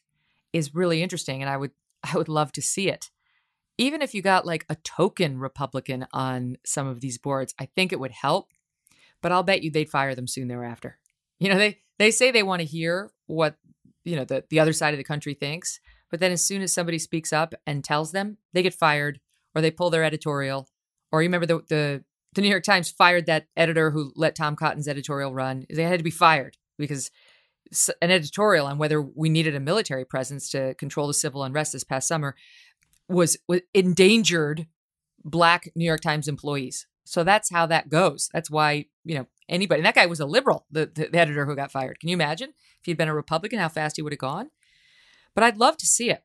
[0.53, 3.11] is really interesting, and I would I would love to see it.
[3.79, 7.93] Even if you got like a token Republican on some of these boards, I think
[7.93, 8.53] it would help.
[9.23, 10.99] But I'll bet you they'd fire them soon thereafter.
[11.39, 13.57] You know, they they say they want to hear what
[14.07, 15.81] you know the the other side of the country thinks,
[16.11, 19.21] but then as soon as somebody speaks up and tells them, they get fired
[19.55, 20.69] or they pull their editorial.
[21.13, 22.05] Or you remember the the
[22.35, 25.67] the New York Times fired that editor who let Tom Cotton's editorial run.
[25.69, 27.11] They had to be fired because
[28.01, 31.83] an editorial on whether we needed a military presence to control the civil unrest this
[31.83, 32.37] past summer
[33.09, 34.67] was, was endangered
[35.25, 36.87] black New York Times employees.
[37.05, 38.29] So that's how that goes.
[38.33, 41.57] That's why, you know, anybody, and that guy was a liberal, the, the, editor who
[41.57, 42.01] got fired.
[42.01, 44.51] Can you imagine if he'd been a Republican, how fast he would have gone?
[45.35, 46.23] But I'd love to see it.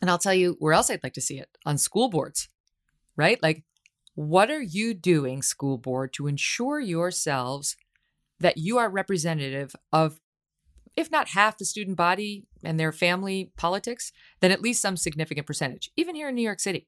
[0.00, 2.48] And I'll tell you where else I'd like to see it on school boards,
[3.16, 3.42] right?
[3.42, 3.64] Like,
[4.14, 7.76] what are you doing, school board, to ensure yourselves
[8.38, 10.20] that you are representative of,
[10.96, 15.46] if not half the student body and their family politics, then at least some significant
[15.46, 16.86] percentage, even here in New York City?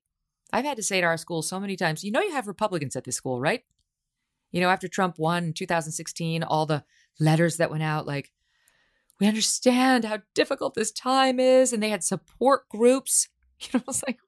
[0.53, 2.97] I've had to say to our school so many times, you know, you have Republicans
[2.97, 3.65] at this school, right?
[4.53, 6.85] You know, after Trump won in 2016, all the
[7.19, 8.31] letters that went out, like,
[9.19, 11.73] we understand how difficult this time is.
[11.73, 13.29] And they had support groups.
[13.73, 14.19] You know, it's like,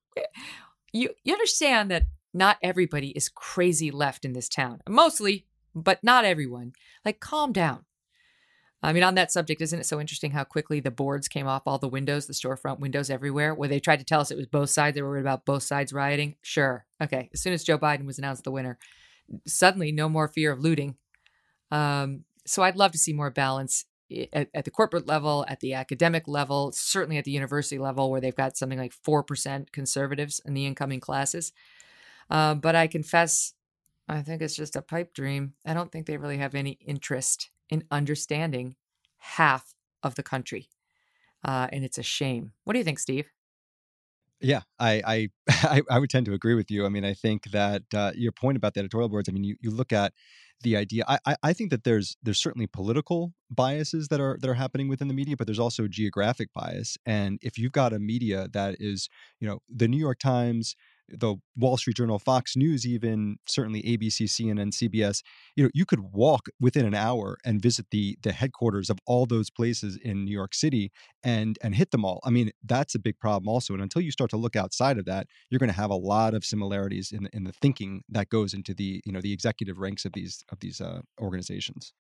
[0.93, 4.81] you, you understand that not everybody is crazy left in this town.
[4.89, 5.45] Mostly,
[5.75, 6.72] but not everyone.
[7.05, 7.85] Like, calm down.
[8.85, 11.62] I mean, on that subject, isn't it so interesting how quickly the boards came off
[11.66, 14.47] all the windows, the storefront windows everywhere, where they tried to tell us it was
[14.47, 14.95] both sides.
[14.95, 16.37] They were worried about both sides rioting.
[16.43, 16.85] Sure.
[17.03, 17.31] Okay.
[17.33, 18.79] As soon as Joe Biden was announced the winner,
[19.47, 20.97] suddenly no more fear of looting.
[21.70, 23.85] Um, so I'd love to see more balance
[24.33, 28.20] at, at, the corporate level, at the academic level, certainly at the university level, where
[28.20, 31.53] they've got something like 4% conservatives in the incoming classes.
[32.31, 33.55] Uh, but I confess,
[34.09, 35.55] I think it's just a pipe dream.
[35.64, 38.77] I don't think they really have any interest in understanding
[39.18, 40.68] half of the country.
[41.43, 42.53] Uh, and it's a shame.
[42.64, 43.31] What do you think, Steve?
[44.45, 46.84] Yeah, I, I I would tend to agree with you.
[46.84, 49.28] I mean, I think that uh, your point about the editorial boards.
[49.28, 50.12] I mean, you, you look at
[50.61, 51.05] the idea.
[51.09, 55.09] I, I think that there's there's certainly political biases that are that are happening within
[55.09, 56.99] the media, but there's also geographic bias.
[57.07, 59.09] And if you've got a media that is,
[59.40, 60.76] you know, the New York Times,
[61.09, 65.22] the Wall Street Journal, Fox News, even certainly ABC, CNN, CBS,
[65.57, 69.26] you know, you could walk within an hour and visit the the headquarters of all
[69.26, 70.90] those places in New York City
[71.22, 72.20] and and hit them all.
[72.24, 73.74] I mean, that's a big problem also.
[73.74, 76.34] And until you start to look outside of that, you're going to have a lot
[76.34, 79.78] of similarities in the, in the thinking that goes into the you know the executive
[79.78, 81.92] ranks of these of these uh, organizations.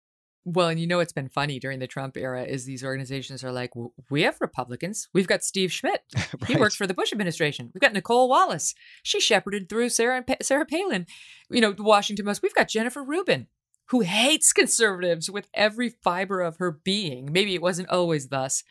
[0.46, 3.52] Well, and you know what's been funny during the Trump era is these organizations are
[3.52, 3.70] like,
[4.10, 5.08] we have Republicans.
[5.14, 6.02] We've got Steve Schmidt.
[6.16, 6.44] right.
[6.46, 7.70] He worked for the Bush administration.
[7.72, 8.74] We've got Nicolle Wallace.
[9.02, 11.06] She shepherded through Sarah Sarah Palin.
[11.48, 12.42] You know, Washington Post.
[12.42, 13.46] We've got Jennifer Rubin,
[13.86, 17.32] who hates conservatives with every fiber of her being.
[17.32, 18.64] Maybe it wasn't always thus,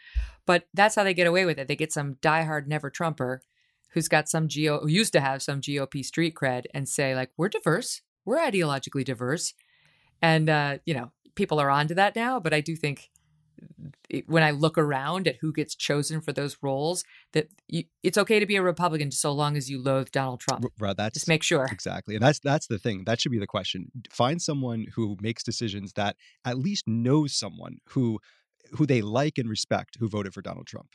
[0.46, 1.68] but that's how they get away with it.
[1.68, 3.42] They get some diehard never Trumper
[3.94, 7.32] who's got some geo who used to have some GOP street cred and say like,
[7.38, 8.02] we're diverse.
[8.26, 9.54] We're ideologically diverse.
[10.22, 13.10] And uh, you know, people are onto that now, but I do think
[14.28, 17.04] when I look around at who gets chosen for those roles,
[17.34, 20.66] that you, it's okay to be a Republican so long as you loathe Donald Trump.
[20.80, 23.04] Right, that's just make sure exactly, and that's that's the thing.
[23.06, 23.92] That should be the question.
[24.12, 26.16] Find someone who makes decisions that
[26.46, 28.20] at least knows someone who
[28.72, 30.90] who they like and respect who voted for Donald Trump.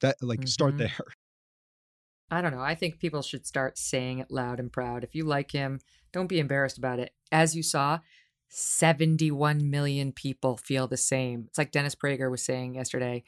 [0.00, 0.46] That like mm-hmm.
[0.46, 0.92] start there.
[2.30, 2.60] I don't know.
[2.60, 5.02] I think people should start saying it loud and proud.
[5.02, 5.80] If you like him,
[6.12, 7.12] don't be embarrassed about it.
[7.32, 8.00] As you saw,
[8.48, 11.44] 71 million people feel the same.
[11.48, 13.24] It's like Dennis Prager was saying yesterday.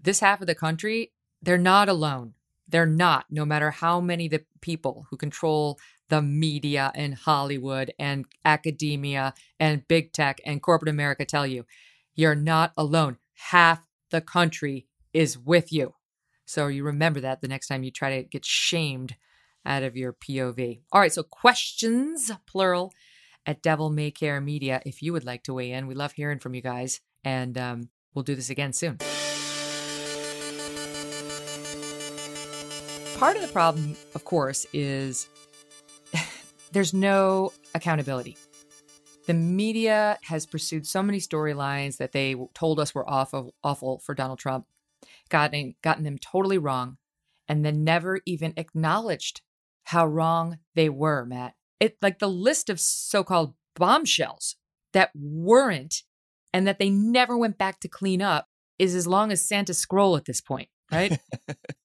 [0.00, 2.34] This half of the country, they're not alone.
[2.68, 5.78] They're not, no matter how many the people who control
[6.08, 11.66] the media and Hollywood and academia and big tech and corporate America tell you,
[12.14, 13.18] you're not alone.
[13.34, 15.94] Half the country is with you.
[16.46, 19.16] So you remember that the next time you try to get shamed
[19.66, 20.80] out of your POV.
[20.92, 22.92] All right, so questions, plural,
[23.46, 25.86] at Devil May Care Media if you would like to weigh in.
[25.86, 28.98] We love hearing from you guys, and um, we'll do this again soon.
[33.18, 35.28] Part of the problem, of course, is
[36.72, 38.36] there's no accountability.
[39.26, 44.14] The media has pursued so many storylines that they told us were awful, awful for
[44.14, 44.66] Donald Trump,
[45.30, 46.98] gotten, gotten them totally wrong,
[47.48, 49.40] and then never even acknowledged
[49.84, 51.54] how wrong they were, Matt
[51.84, 54.56] it like the list of so-called bombshells
[54.92, 56.02] that weren't
[56.52, 58.46] and that they never went back to clean up
[58.78, 61.18] is as long as Santa's scroll at this point, right?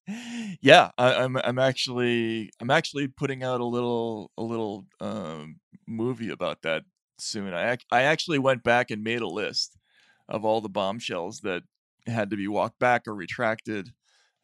[0.62, 5.60] yeah, I, am I'm, I'm actually I'm actually putting out a little a little um,
[5.88, 6.84] movie about that
[7.18, 7.54] soon.
[7.54, 9.78] I I actually went back and made a list
[10.30, 11.64] of all the bombshells that
[12.08, 13.92] had to be walked back or retracted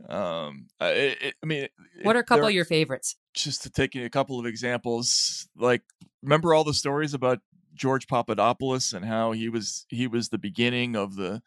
[0.10, 1.68] um, it, it, I mean,
[2.04, 3.16] what are a couple of your favorites?
[3.34, 5.84] Just to take a couple of examples, like
[6.22, 7.40] remember all the stories about
[7.74, 11.42] George Papadopoulos and how he was he was the beginning of the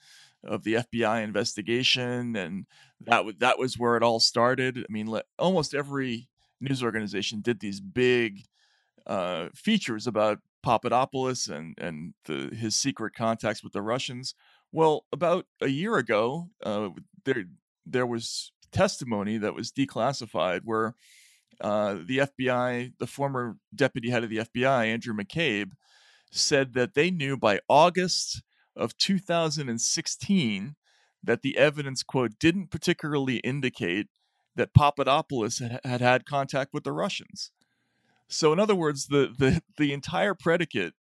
[0.45, 2.67] of the FBI investigation, and
[3.01, 4.79] that was that was where it all started.
[4.79, 6.29] I mean, almost every
[6.61, 8.45] news organization did these big
[9.07, 14.35] uh, features about Papadopoulos and and the, his secret contacts with the Russians.
[14.73, 16.91] Well, about a year ago, uh,
[17.25, 17.45] there
[17.91, 20.95] there was testimony that was declassified where
[21.61, 25.73] uh, the FBI, the former deputy head of the FBI, Andrew McCabe,
[26.31, 28.43] said that they knew by August
[28.77, 30.77] of 2016
[31.23, 34.07] that the evidence, quote, didn't particularly indicate
[34.55, 37.51] that Papadopoulos had, had had contact with the Russians.
[38.29, 40.95] So, in other words, the, the, the entire predicate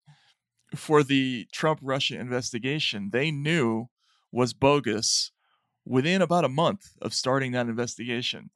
[0.75, 3.89] for the Trump Russia investigation they knew
[4.31, 5.31] was bogus
[5.87, 8.49] within about a month of starting that investigation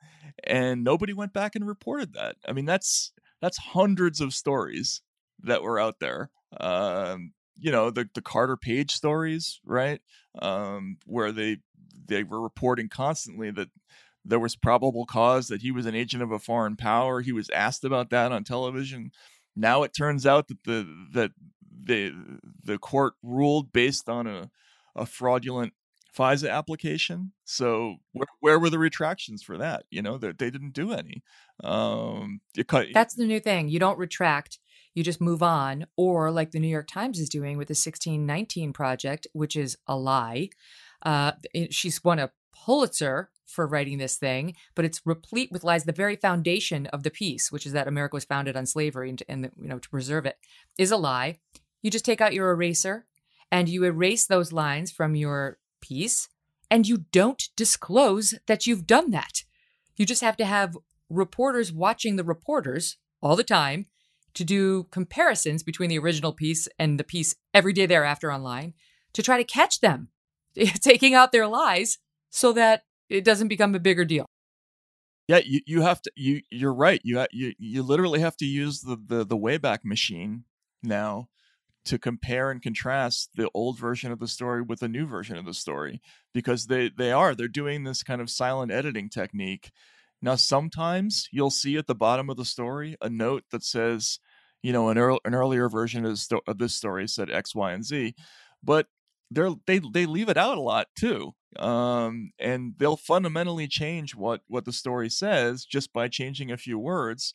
[0.44, 2.36] and nobody went back and reported that.
[2.48, 3.12] I mean that's
[3.42, 5.02] that's hundreds of stories
[5.44, 6.30] that were out there.
[6.60, 10.02] Um, you know the the carter page stories right?
[10.40, 11.58] Um, where they
[12.08, 13.70] they were reporting constantly that
[14.24, 17.22] there was probable cause that he was an agent of a foreign power.
[17.22, 19.12] He was asked about that on television.
[19.56, 21.32] Now it turns out that the that
[21.84, 22.14] the
[22.64, 24.50] the court ruled based on a
[24.96, 25.74] a fraudulent
[26.18, 27.32] FISA application.
[27.45, 29.86] So where, where were the retractions for that?
[29.89, 31.24] You know, they, they didn't do any.
[31.64, 32.41] Um,
[32.93, 33.70] That's the new thing.
[33.70, 34.59] You don't retract.
[34.93, 38.74] You just move on, or like the New York Times is doing with the 1619
[38.74, 40.49] project, which is a lie.
[41.01, 41.32] Uh,
[41.70, 45.86] she's won a Pulitzer for writing this thing, but it's replete with lies.
[45.86, 49.24] The very foundation of the piece, which is that America was founded on slavery and,
[49.28, 50.38] and you know to preserve it,
[50.78, 51.39] is a lie.
[51.82, 53.05] You just take out your eraser
[53.51, 56.30] and you erase those lines from your piece,
[56.70, 59.44] and you don't disclose that you've done that.
[59.98, 60.78] You just have to have
[61.10, 63.88] reporters watching the reporters all the time
[64.34, 68.74] to do comparisons between the original piece and the piece every day thereafter online
[69.14, 70.10] to try to catch them
[70.82, 71.98] taking out their lies
[72.30, 74.26] so that it doesn't become a bigger deal.
[75.28, 77.00] Yeah, you, you have to you you're right.
[77.04, 80.46] You you you literally have to use the the the Wayback Machine
[80.82, 81.30] now
[81.86, 85.46] to compare and contrast the old version of the story with the new version of
[85.46, 86.02] the story
[86.34, 89.72] because they they are they're doing this kind of silent editing technique.
[90.22, 94.20] Now sometimes you'll see at the bottom of the story a note that says
[94.62, 97.72] you know an, earl- an earlier version of, sto- of this story said x y
[97.72, 98.16] and z
[98.64, 98.88] but
[99.30, 104.42] they're they they leave it out a lot too um, and they'll fundamentally change what
[104.48, 107.34] what the story says just by changing a few words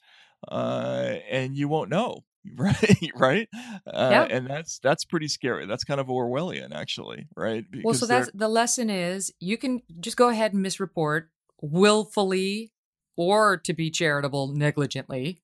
[0.49, 2.25] uh, and you won't know
[2.57, 3.49] right right
[3.87, 4.27] uh, Yeah.
[4.31, 8.31] and that's that's pretty scary that's kind of orwellian actually right well, so Because that's
[8.37, 11.25] the lesson is you can just go ahead and misreport
[11.61, 12.73] willfully
[13.17, 15.43] or to be charitable negligently.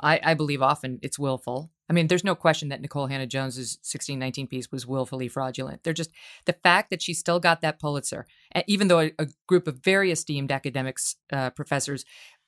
[0.00, 1.70] I, I believe often it's willful.
[1.88, 5.84] I mean, there's no question that Nikole Hannah-Jones's 1619 piece was willfully fraudulent.
[5.84, 6.10] They're just
[6.44, 8.26] the fact that she still got that Pulitzer,
[8.66, 12.04] even though a, a group of very esteemed academics, uh, professors,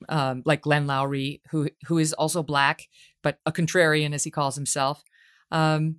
[0.08, 2.88] um, like Glenn Loury, who who is also black
[3.22, 5.02] but a contrarian as he calls himself,
[5.50, 5.96] um,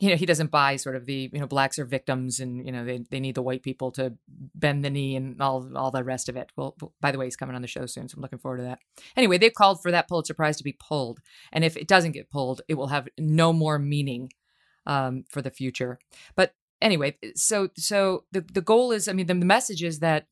[0.00, 2.72] you know, he doesn't buy sort of the you know blacks are victims and you
[2.72, 4.14] know they, they need the white people to
[4.54, 6.50] bend the knee and all all the rest of it.
[6.56, 8.62] Well, by the way, he's coming on the show soon, so I'm looking forward to
[8.64, 8.78] that.
[9.14, 11.20] Anyway, they've called for that Pulitzer Prize to be pulled,
[11.52, 14.32] and if it doesn't get pulled, it will have no more meaning
[14.86, 15.98] um, for the future.
[16.34, 20.26] But anyway, so so the the goal is, I mean, the, the message is that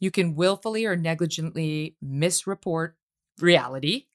[0.00, 2.92] you can willfully or negligently misreport
[3.40, 4.06] reality,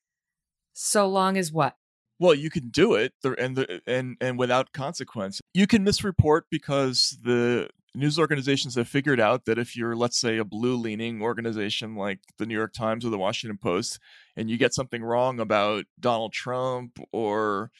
[0.74, 1.78] so long as what
[2.20, 5.42] Well, you can do it and and and without consequence.
[5.54, 10.38] You can misreport because the news organizations have figured out that if you're let's say
[10.38, 14.00] a blue leaning organization like the New York Times or the Washington Post
[14.36, 17.72] and you get something wrong about Donald Trump or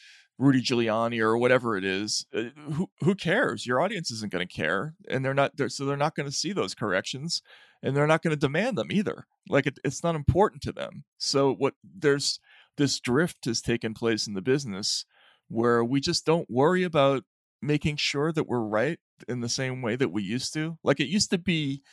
[0.42, 3.68] Rudy Giuliani or whatever it is, uh, who who cares?
[3.68, 6.36] Your audience isn't going to care and they're not they're, so they're not going to
[6.36, 7.44] see those corrections
[7.84, 9.28] and they're not going to demand them either.
[9.48, 11.04] Like it, it's not important to them.
[11.20, 12.40] So what there's
[12.78, 15.06] this drift has taken place in the business
[15.48, 17.24] where we just don't worry about
[17.62, 20.80] making sure that we're right in the same way that we used to.
[20.84, 21.84] Like it used to be,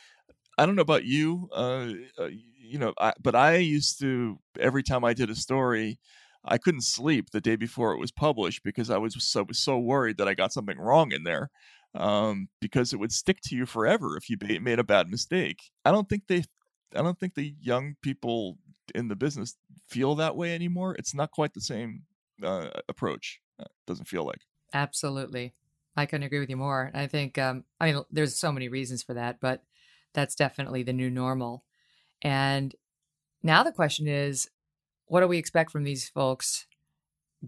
[0.57, 4.81] I don't know about you, uh, uh, you know, I, but I used to every
[4.81, 5.99] time I did a story,
[6.45, 10.17] I couldn't sleep the day before it was published because I was so so worried
[10.17, 11.49] that I got something wrong in there.
[11.95, 15.71] Um, because it would stick to you forever if you made a bad mistake.
[15.83, 16.43] I don't think they,
[16.95, 18.59] I don't think the young people
[18.93, 20.93] in the business feel that way anymore.
[20.99, 22.03] It's not quite the same
[22.43, 23.41] uh, approach.
[23.59, 24.41] Uh, doesn't feel like.
[24.71, 25.55] Absolutely.
[25.97, 26.91] I couldn't agree with you more.
[26.93, 29.63] I think, um, I mean, there's so many reasons for that, but
[30.13, 31.63] that's definitely the new normal.
[32.21, 32.75] And
[33.41, 34.47] now the question is,
[35.09, 36.65] what do we expect from these folks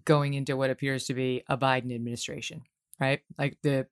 [0.05, 2.63] going into what appears to be a Biden administration,
[2.99, 3.21] right?
[3.37, 3.87] Like the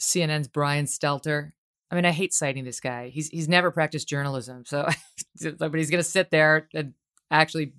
[0.00, 1.52] CNN's Brian Stelter.
[1.90, 3.08] I mean, I hate citing this guy.
[3.08, 4.88] He's he's never practiced journalism, so
[5.58, 6.94] but he's going to sit there and
[7.30, 7.72] actually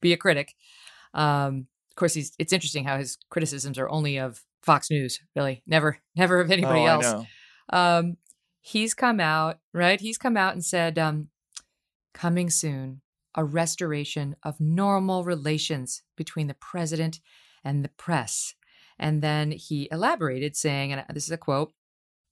[0.00, 0.54] be a critic.
[1.14, 2.32] Um, of course, he's.
[2.38, 6.80] It's interesting how his criticisms are only of Fox News, really, never, never of anybody
[6.80, 7.26] oh, else.
[7.72, 8.16] Um,
[8.60, 10.00] he's come out, right?
[10.00, 11.28] He's come out and said, um,
[12.14, 13.02] coming soon,
[13.34, 17.20] a restoration of normal relations between the president
[17.64, 18.54] and the press.
[18.98, 21.72] And then he elaborated, saying, and this is a quote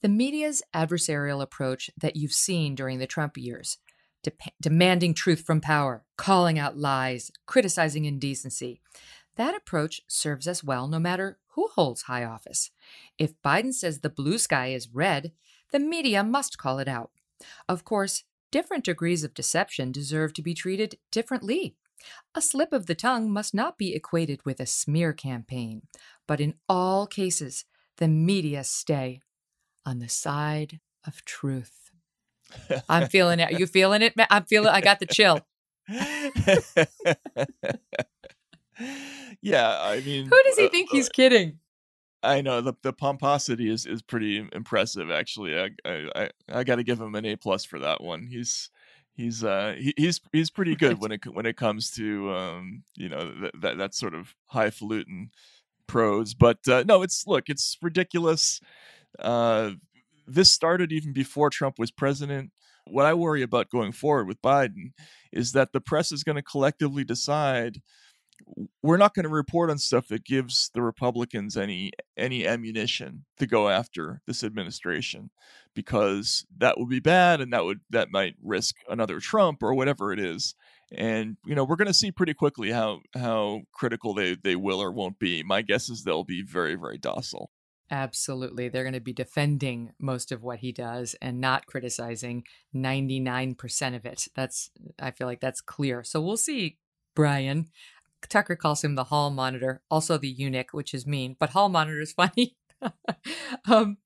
[0.00, 3.78] the media's adversarial approach that you've seen during the Trump years,
[4.22, 4.30] de-
[4.60, 8.80] demanding truth from power, calling out lies, criticizing indecency.
[9.34, 12.70] That approach serves us well no matter who holds high office.
[13.18, 15.32] If Biden says the blue sky is red,
[15.72, 17.10] the media must call it out.
[17.68, 21.76] Of course, different degrees of deception deserve to be treated differently.
[22.34, 25.82] A slip of the tongue must not be equated with a smear campaign,
[26.26, 27.64] but in all cases,
[27.96, 29.20] the media stay
[29.84, 31.90] on the side of truth.
[32.88, 33.52] I'm feeling it.
[33.52, 34.14] Are you feeling it?
[34.30, 35.40] I'm feeling I got the chill.
[39.40, 41.58] yeah, I mean, Who does he uh, think uh, he's kidding?
[42.22, 45.10] I know the the pomposity is is pretty impressive.
[45.10, 48.26] Actually, I I I, got to give him an A plus for that one.
[48.26, 48.70] He's
[49.14, 53.08] he's uh he, he's he's pretty good when it when it comes to um you
[53.08, 55.30] know that that, that sort of highfalutin
[55.86, 56.34] prose.
[56.34, 58.60] But uh, no, it's look, it's ridiculous.
[59.18, 59.72] Uh,
[60.26, 62.52] this started even before Trump was president.
[62.84, 64.92] What I worry about going forward with Biden
[65.32, 67.82] is that the press is going to collectively decide
[68.82, 73.46] we're not going to report on stuff that gives the Republicans any any ammunition to
[73.46, 75.30] go after this administration
[75.74, 80.12] because that would be bad and that would that might risk another Trump or whatever
[80.12, 80.54] it is.
[80.92, 84.82] And you know, we're going to see pretty quickly how how critical they they will
[84.82, 85.42] or won't be.
[85.42, 87.50] My guess is they'll be very very docile.
[87.90, 88.68] Absolutely.
[88.68, 94.04] They're going to be defending most of what he does and not criticizing 99% of
[94.04, 94.28] it.
[94.34, 96.04] That's, I feel like that's clear.
[96.04, 96.76] So we'll see,
[97.14, 97.68] Brian.
[98.28, 102.00] Tucker calls him the hall monitor, also the eunuch, which is mean, but hall monitor
[102.00, 102.56] is funny.
[103.68, 103.98] um,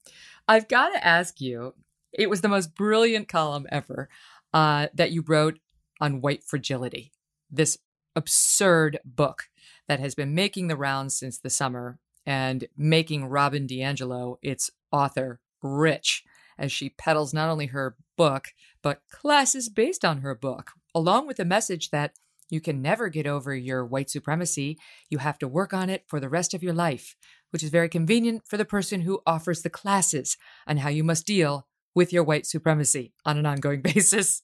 [0.48, 1.74] I've got to ask you
[2.12, 4.08] it was the most brilliant column ever
[4.52, 5.58] uh, that you wrote
[6.00, 7.12] on white fragility,
[7.50, 7.78] this
[8.14, 9.44] absurd book
[9.88, 15.40] that has been making the rounds since the summer and making Robin DiAngelo its author
[15.62, 16.24] rich
[16.58, 18.48] as she peddles not only her book,
[18.82, 22.12] but classes based on her book, along with a message that
[22.50, 24.78] you can never get over your white supremacy.
[25.10, 27.16] You have to work on it for the rest of your life,
[27.50, 30.36] which is very convenient for the person who offers the classes
[30.66, 34.42] on how you must deal with your white supremacy on an ongoing basis.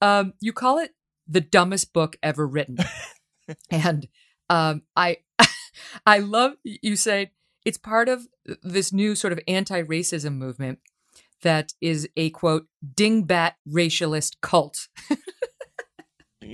[0.00, 0.92] Um, you call it
[1.26, 2.78] the dumbest book ever written.
[3.70, 4.08] and
[4.48, 5.18] um, I
[6.06, 7.32] I love you say
[7.64, 8.26] it's part of
[8.62, 10.78] this new sort of anti-racism movement
[11.42, 14.88] that is a quote dingbat racialist cult.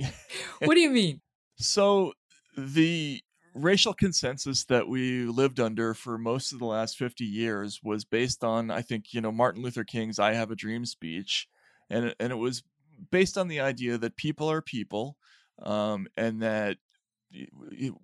[0.59, 1.21] what do you mean?
[1.57, 2.13] So
[2.57, 3.21] the
[3.53, 8.43] racial consensus that we lived under for most of the last 50 years was based
[8.43, 11.47] on I think, you know, Martin Luther King's I have a dream speech
[11.89, 12.63] and and it was
[13.11, 15.17] based on the idea that people are people
[15.61, 16.77] um, and that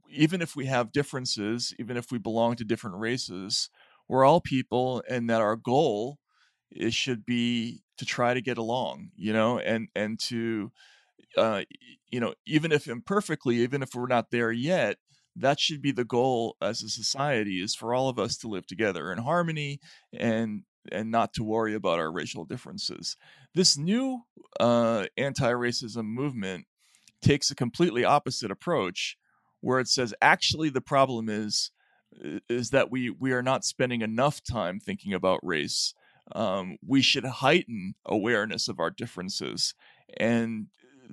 [0.09, 3.69] even if we have differences, even if we belong to different races,
[4.07, 6.19] we're all people, and that our goal
[6.71, 10.71] is should be to try to get along, you know, and and to,
[11.37, 11.63] uh,
[12.09, 14.97] you know, even if imperfectly, even if we're not there yet,
[15.35, 18.67] that should be the goal as a society is for all of us to live
[18.67, 19.79] together in harmony
[20.13, 23.15] and and not to worry about our racial differences.
[23.53, 24.21] This new
[24.59, 26.65] uh, anti-racism movement
[27.21, 29.17] takes a completely opposite approach
[29.61, 31.71] where it says actually the problem is
[32.49, 35.93] is that we we are not spending enough time thinking about race
[36.33, 39.73] um, we should heighten awareness of our differences
[40.17, 40.67] and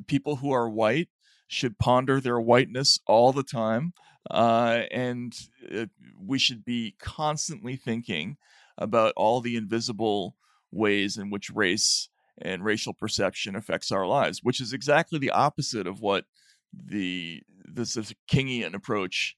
[0.06, 1.08] people who are white
[1.48, 3.92] should ponder their whiteness all the time
[4.30, 5.34] uh, and
[5.74, 5.86] uh,
[6.20, 8.36] we should be constantly thinking
[8.78, 10.36] about all the invisible
[10.72, 15.86] ways in which race and racial perception affects our lives, which is exactly the opposite
[15.86, 16.24] of what
[16.72, 19.36] the this is Kingian approach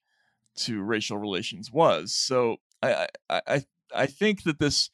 [0.56, 2.12] to racial relations was.
[2.12, 4.90] So I I I, I think that this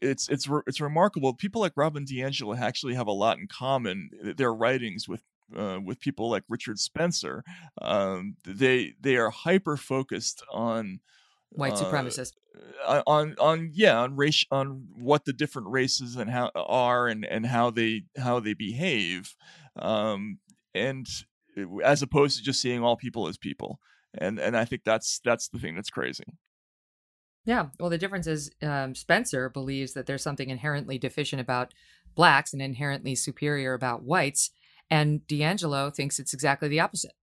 [0.00, 1.34] it's it's it's remarkable.
[1.34, 4.10] People like Robin DiAngelo actually have a lot in common.
[4.36, 5.22] Their writings with
[5.56, 7.44] uh, with people like Richard Spencer,
[7.80, 11.00] um, they they are hyper focused on
[11.50, 12.32] white uh, supremacists
[12.84, 17.24] uh, on on yeah on race on what the different races and how are and
[17.24, 19.34] and how they how they behave
[19.76, 20.38] um
[20.74, 21.06] and
[21.56, 23.80] uh, as opposed to just seeing all people as people
[24.18, 26.24] and and i think that's that's the thing that's crazy
[27.44, 31.72] yeah well the difference is um, spencer believes that there's something inherently deficient about
[32.14, 34.50] blacks and inherently superior about whites
[34.90, 37.14] and DiAngelo thinks it's exactly the opposite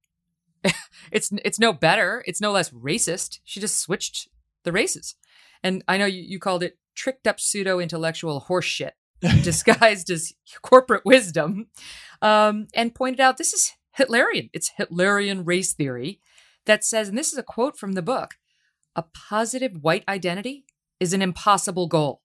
[1.11, 2.23] it's it's no better.
[2.25, 3.39] It's no less racist.
[3.43, 4.27] She just switched
[4.63, 5.15] the races.
[5.63, 8.91] And I know you, you called it tricked up pseudo intellectual horseshit
[9.43, 11.67] disguised as corporate wisdom,
[12.21, 14.49] um, and pointed out this is Hitlerian.
[14.53, 16.19] It's Hitlerian race theory
[16.65, 18.35] that says, and this is a quote from the book
[18.95, 20.65] a positive white identity
[20.99, 22.21] is an impossible goal.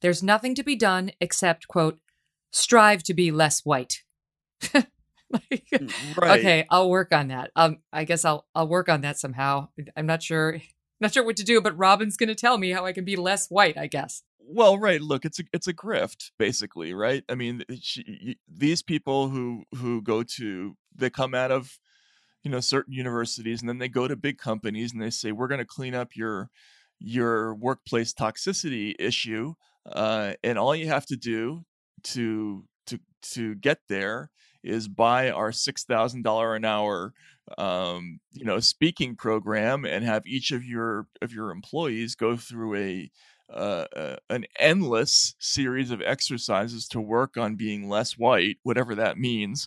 [0.00, 1.98] There's nothing to be done except, quote,
[2.50, 4.02] strive to be less white.
[4.74, 5.70] like,
[6.16, 6.38] right.
[6.38, 7.50] Okay, I'll work on that.
[7.54, 9.68] Um, I guess I'll I'll work on that somehow.
[9.96, 10.60] I'm not sure
[11.00, 13.16] not sure what to do, but Robin's going to tell me how I can be
[13.16, 13.76] less white.
[13.76, 14.22] I guess.
[14.38, 15.00] Well, right.
[15.00, 17.24] Look, it's a it's a grift, basically, right?
[17.28, 21.78] I mean, she, these people who who go to they come out of
[22.42, 25.48] you know certain universities and then they go to big companies and they say we're
[25.48, 26.50] going to clean up your
[26.98, 29.54] your workplace toxicity issue
[29.92, 31.64] uh, and all you have to do
[32.02, 34.30] to to to get there
[34.62, 37.12] is buy our six thousand dollar an hour
[37.58, 42.76] um, you know speaking program and have each of your of your employees go through
[42.76, 43.10] a
[43.52, 49.18] uh, uh, an endless series of exercises to work on being less white, whatever that
[49.18, 49.66] means,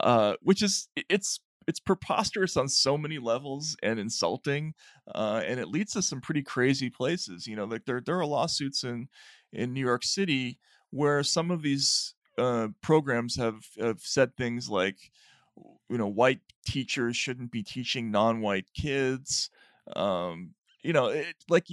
[0.00, 1.38] uh, which is it's
[1.68, 4.74] it's preposterous on so many levels and insulting,
[5.14, 7.46] uh, and it leads to some pretty crazy places.
[7.46, 9.08] You know, like there there are lawsuits in
[9.52, 10.58] in New York City
[10.90, 15.12] where some of these uh, programs have have said things like,
[15.90, 19.50] you know, white teachers shouldn't be teaching non-white kids.
[19.94, 21.66] Um, you know, it, like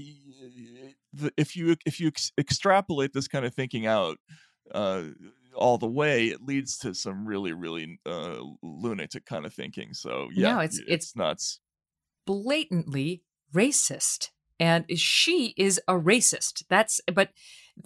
[1.37, 4.17] if you if you ex- extrapolate this kind of thinking out
[4.73, 5.03] uh,
[5.55, 9.93] all the way, it leads to some really really uh, lunatic kind of thinking.
[9.93, 11.59] So yeah, no, it's, it's it's nuts,
[12.25, 13.23] blatantly
[13.53, 14.29] racist,
[14.59, 16.63] and she is a racist.
[16.69, 17.29] That's but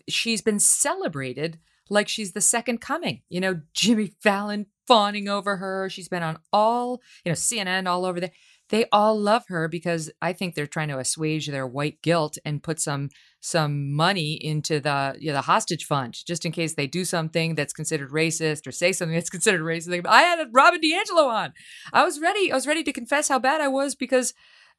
[0.07, 1.59] she's been celebrated
[1.89, 3.21] like she's the second coming.
[3.29, 5.89] You know, Jimmy Fallon fawning over her.
[5.89, 8.31] She's been on all, you know, CNN all over there.
[8.69, 12.61] They all love her because I think they're trying to assuage their white guilt and
[12.63, 13.09] put some
[13.41, 17.55] some money into the you know, the hostage fund just in case they do something
[17.55, 20.05] that's considered racist or say something that's considered racist.
[20.07, 21.53] I had Robin DiAngelo on.
[21.93, 22.51] I was ready.
[22.51, 24.33] I was ready to confess how bad I was because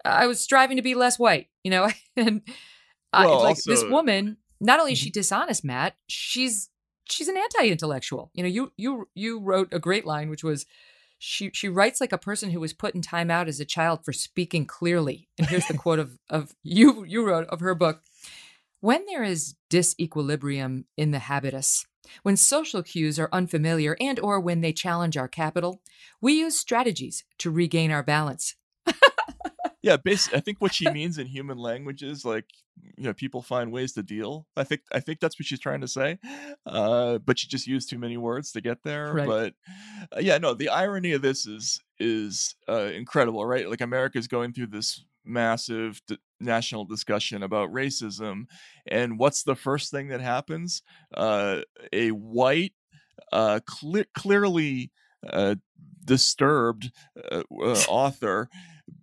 [0.04, 2.42] I was striving to be less white, you know, and
[3.12, 4.36] I, Well, like this woman.
[4.60, 5.04] Not only is Mm-hmm.
[5.04, 6.68] she dishonest, Matt, she's
[7.08, 8.30] she's an anti-intellectual.
[8.34, 10.66] You know, you you you wrote a great line, which was.
[11.22, 14.04] She, she writes like a person who was put in time out as a child
[14.04, 15.28] for speaking clearly.
[15.38, 18.02] And here's the quote of, of you you wrote of her book.
[18.80, 21.86] When there is disequilibrium in the habitus,
[22.22, 25.82] when social cues are unfamiliar and or when they challenge our capital,
[26.22, 28.56] we use strategies to regain our balance.
[29.82, 32.46] Yeah, basically, I think what she means in human language is like,
[32.96, 34.46] you know, people find ways to deal.
[34.56, 36.18] I think I think that's what she's trying to say,
[36.66, 39.12] uh, but she just used too many words to get there.
[39.12, 39.26] Right.
[39.26, 39.54] But
[40.16, 43.68] uh, yeah, no, the irony of this is is uh, incredible, right?
[43.68, 48.44] Like America's going through this massive d- national discussion about racism,
[48.86, 50.82] and what's the first thing that happens?
[51.14, 51.60] Uh,
[51.92, 52.72] a white,
[53.32, 54.90] uh, cle- clearly
[55.28, 55.56] uh,
[56.04, 56.90] disturbed
[57.30, 58.48] uh, uh, author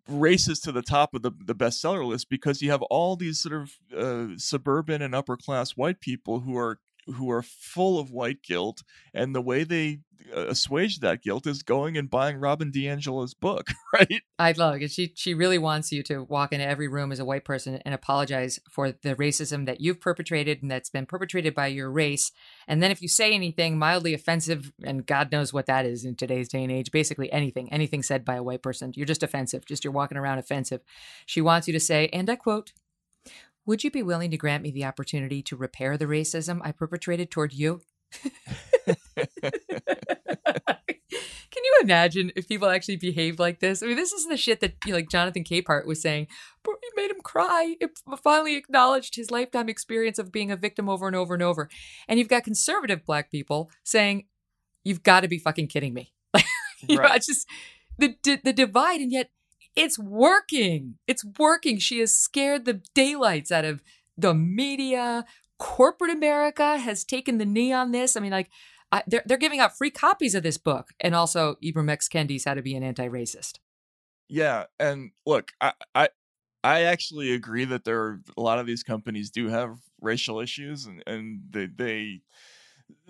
[0.08, 3.56] races to the top of the, the bestseller list because you have all these sort
[3.56, 6.80] of uh, suburban and upper class white people who are
[7.16, 10.00] who are full of white guilt and the way they
[10.36, 14.92] uh, assuage that guilt is going and buying Robin DiAngelo's book right I love it.
[14.92, 17.94] She she really wants you to walk into every room as a white person and
[17.94, 22.32] apologize for the racism that you've perpetrated and that's been perpetrated by your race.
[22.68, 26.16] And then if you say anything mildly offensive, and God knows what that is in
[26.16, 29.66] today's day and age, basically anything, anything said by a white person, you're just offensive.
[29.66, 30.82] Just you're walking around offensive.
[31.26, 32.74] She wants you to say, and I quote,
[33.68, 37.30] would you be willing to grant me the opportunity to repair the racism I perpetrated
[37.30, 37.82] toward you?
[41.50, 43.82] Can you imagine if people actually behaved like this?
[43.82, 46.28] I mean, this is the shit that you know, like Jonathan Capehart was saying.
[46.64, 47.76] But it made him cry.
[47.80, 47.92] It
[48.24, 51.70] finally acknowledged his lifetime experience of being a victim over and over and over.
[52.08, 54.26] And you've got conservative black people saying,
[54.84, 56.14] "You've got to be fucking kidding me!"
[56.88, 57.18] you know, Right.
[57.18, 57.48] it's just
[57.98, 59.32] the the divide, and yet
[59.78, 60.96] it's working.
[61.08, 61.78] It's working.
[61.78, 63.82] She has scared the daylights out of
[64.18, 65.24] the media.
[65.58, 68.18] Corporate America has taken the knee on this.
[68.18, 68.50] I mean, like,
[68.92, 72.46] I, they're they're giving out free copies of this book, and also Ibram X Kendi's
[72.46, 73.60] How to Be an Anti-Racist.
[74.30, 76.10] yeah and look I, I
[76.64, 80.86] I actually agree that there are a lot of these companies do have racial issues
[80.86, 82.22] and, and they, they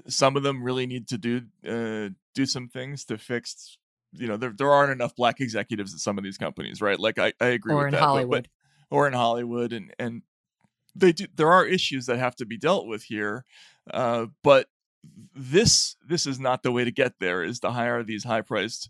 [0.07, 3.77] some of them really need to do uh, do some things to fix
[4.13, 7.19] you know there, there aren't enough black executives at some of these companies right like
[7.19, 8.49] I, I agree Or with in that but- but- Hollywood.
[8.89, 10.21] or in Hollywood, and and
[10.95, 11.27] they do.
[11.35, 13.45] There are issues that have to be dealt with here,
[13.93, 14.67] uh, but
[15.35, 17.43] this this is not the way to get there.
[17.43, 18.89] Is to hire these high priced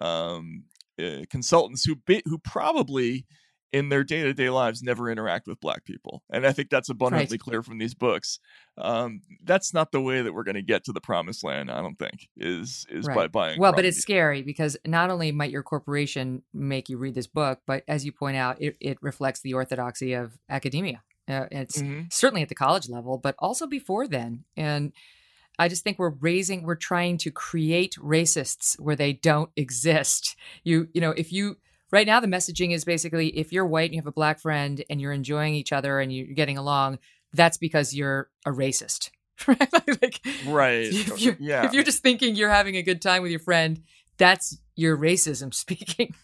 [0.00, 0.64] um,
[1.02, 3.26] uh, consultants who who probably
[3.72, 6.88] in their day to day lives never interact with black people, and I think that's
[6.88, 8.38] abundantly clear from these books.
[8.78, 11.70] Um, that's not the way that we're going to get to the promised land.
[11.70, 13.58] I don't think is is by buying.
[13.58, 17.60] Well, but it's scary because not only might your corporation make you read this book,
[17.66, 21.02] but as you point out, it, it reflects the orthodoxy of academia.
[21.28, 22.12] Uh, it's Mhm.
[22.12, 24.44] certainly at the college level, but also before then.
[24.56, 24.92] And
[25.58, 30.34] I just think we're raising, we're trying to create racists where they don't exist.
[30.64, 31.58] You, you know, if you
[31.92, 34.82] right now the messaging is basically if you're white and you have a black friend
[34.90, 36.98] and you're enjoying each other and you're getting along,
[37.32, 39.10] that's because you're a racist.
[39.48, 39.72] Right?
[40.00, 40.86] like, right.
[40.86, 41.66] if you're, yeah.
[41.66, 43.82] if you're just thinking you're having a good time with your friend,
[44.16, 46.14] that's your racism speaking.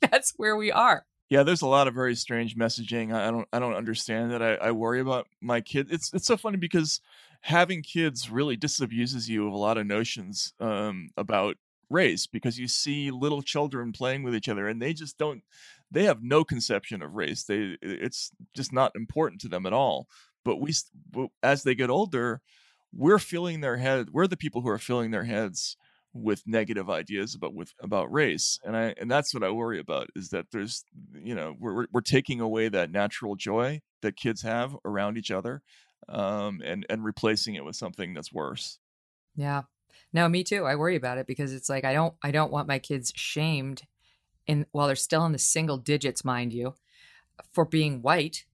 [0.00, 1.04] that's where we are.
[1.30, 3.14] Yeah, there's a lot of very strange messaging.
[3.14, 4.42] I I don't I don't understand that.
[4.42, 5.88] I, I worry about my kid.
[5.90, 7.00] It's it's so funny because
[7.42, 11.56] having kids really disabuses you of a lot of notions um, about
[11.90, 15.42] race because you see little children playing with each other and they just don't
[15.90, 17.44] they have no conception of race.
[17.44, 20.08] They it's just not important to them at all.
[20.44, 20.72] But we
[21.42, 22.40] as they get older,
[22.92, 24.10] we're filling their head.
[24.10, 25.76] We're the people who are filling their heads
[26.12, 30.06] with negative ideas about with about race and i and that's what i worry about
[30.14, 34.76] is that there's you know we're we're- taking away that natural joy that kids have
[34.84, 35.60] around each other
[36.08, 38.78] um and and replacing it with something that's worse
[39.36, 39.64] Yeah.
[40.14, 40.64] No, me too.
[40.64, 43.82] I worry about it because it's like I don't I don't want my kids shamed
[44.46, 46.74] in while they're still in the single digits, mind you,
[47.52, 48.44] for being white.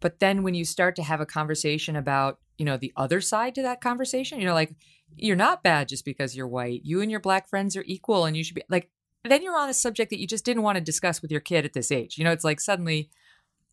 [0.00, 3.54] But then when you start to have a conversation about, you know, the other side
[3.54, 4.74] to that conversation, you know, like
[5.16, 6.82] you're not bad just because you're white.
[6.84, 8.90] You and your black friends are equal and you should be like
[9.24, 11.64] then you're on a subject that you just didn't want to discuss with your kid
[11.64, 12.18] at this age.
[12.18, 13.10] You know, it's like suddenly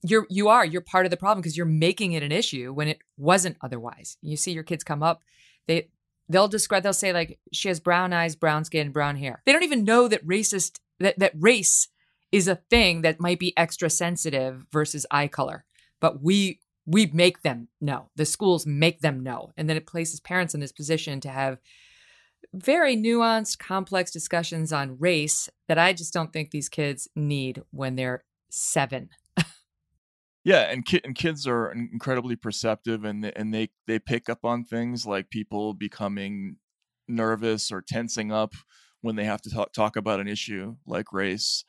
[0.03, 2.87] you're you are you're part of the problem because you're making it an issue when
[2.87, 4.17] it wasn't otherwise.
[4.21, 5.23] You see your kids come up,
[5.65, 5.89] they
[6.29, 9.41] they'll describe they'll say like she has brown eyes, brown skin, brown hair.
[9.45, 11.87] They don't even know that racist that that race
[12.31, 15.65] is a thing that might be extra sensitive versus eye color.
[15.99, 18.09] But we we make them know.
[18.15, 19.51] The schools make them know.
[19.55, 21.59] And then it places parents in this position to have
[22.53, 27.95] very nuanced, complex discussions on race that I just don't think these kids need when
[27.95, 29.09] they're seven.
[30.43, 34.63] Yeah, and ki- and kids are incredibly perceptive, and and they they pick up on
[34.65, 36.57] things like people becoming
[37.07, 38.53] nervous or tensing up
[39.01, 41.63] when they have to talk, talk about an issue like race,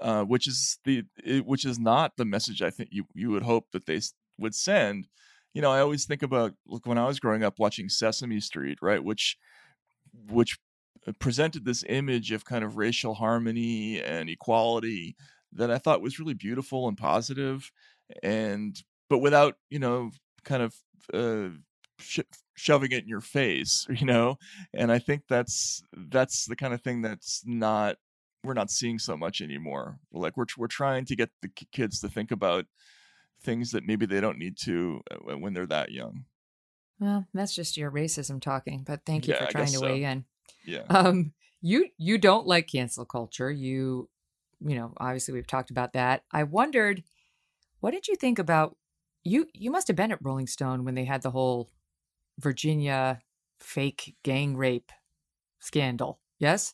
[0.00, 1.04] uh, which is the
[1.44, 4.00] which is not the message I think you you would hope that they
[4.38, 5.08] would send.
[5.54, 8.78] You know, I always think about look when I was growing up watching Sesame Street,
[8.82, 9.38] right, which
[10.28, 10.58] which
[11.06, 15.16] uh, presented this image of kind of racial harmony and equality
[15.52, 17.70] that I thought was really beautiful and positive
[18.22, 20.10] and but without you know
[20.44, 20.74] kind of
[21.12, 21.48] uh,
[21.98, 22.20] sh-
[22.54, 24.36] shoving it in your face you know?
[24.72, 27.96] And i think that's that's the kind of thing that's not
[28.44, 29.98] we're not seeing so much anymore.
[30.12, 32.66] Like we're we're trying to get the kids to think about
[33.42, 36.24] things that maybe they don't need to uh, when they're that young.
[37.00, 39.82] Well that's just your racism talking but thank you yeah, for trying to so.
[39.82, 40.24] weigh in.
[40.64, 40.82] Yeah.
[40.88, 43.50] Um you you don't like cancel culture.
[43.50, 44.08] You
[44.60, 46.22] you know obviously we've talked about that.
[46.30, 47.02] I wondered
[47.84, 48.78] what did you think about
[49.24, 49.46] you?
[49.52, 51.68] You must have been at Rolling Stone when they had the whole
[52.40, 53.20] Virginia
[53.60, 54.90] fake gang rape
[55.60, 56.18] scandal.
[56.38, 56.72] Yes.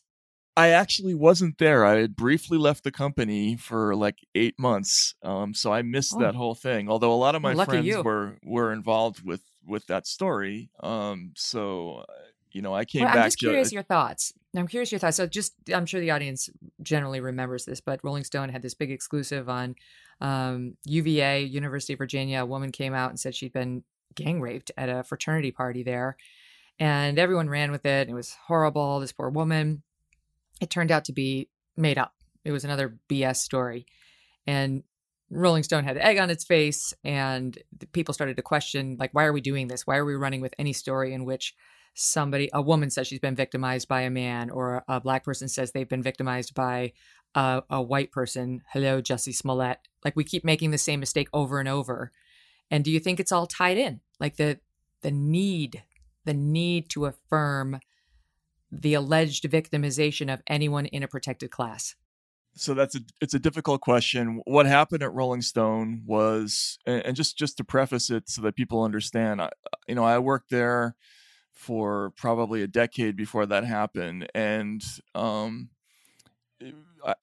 [0.55, 1.83] I actually wasn't there.
[1.83, 6.21] I had briefly left the company for like eight months, um, so I missed oh.
[6.21, 6.89] that whole thing.
[6.89, 8.01] Although a lot of my friends you.
[8.01, 12.13] were were involved with with that story, um, so uh,
[12.53, 13.17] you know, I came well, back.
[13.17, 14.33] I'm just curious to, your thoughts.
[14.55, 15.17] I'm curious your thoughts.
[15.17, 16.49] So, just I'm sure the audience
[16.81, 19.75] generally remembers this, but Rolling Stone had this big exclusive on
[20.21, 22.41] um, UVA, University of Virginia.
[22.41, 23.83] A woman came out and said she'd been
[24.15, 26.17] gang raped at a fraternity party there,
[26.79, 28.09] and everyone ran with it.
[28.09, 28.99] It was horrible.
[28.99, 29.83] This poor woman.
[30.61, 32.13] It turned out to be made up.
[32.45, 33.85] It was another BS story,
[34.45, 34.83] and
[35.31, 37.57] Rolling Stone had egg on its face, and
[37.93, 39.87] people started to question, like, why are we doing this?
[39.87, 41.55] Why are we running with any story in which
[41.93, 45.71] somebody, a woman says she's been victimized by a man, or a black person says
[45.71, 46.91] they've been victimized by
[47.35, 48.61] a, a white person.
[48.71, 49.79] Hello, Jesse Smollett.
[50.03, 52.11] Like we keep making the same mistake over and over.
[52.69, 54.01] And do you think it's all tied in?
[54.19, 54.59] Like the
[55.01, 55.83] the need,
[56.25, 57.79] the need to affirm
[58.71, 61.95] the alleged victimization of anyone in a protected class?
[62.53, 67.37] so that's a it's a difficult question what happened at rolling stone was and, just
[67.37, 69.51] just to preface it so that people understand I,
[69.87, 70.97] you know i worked there
[71.61, 74.83] for probably a decade before that happened, and
[75.13, 75.69] um,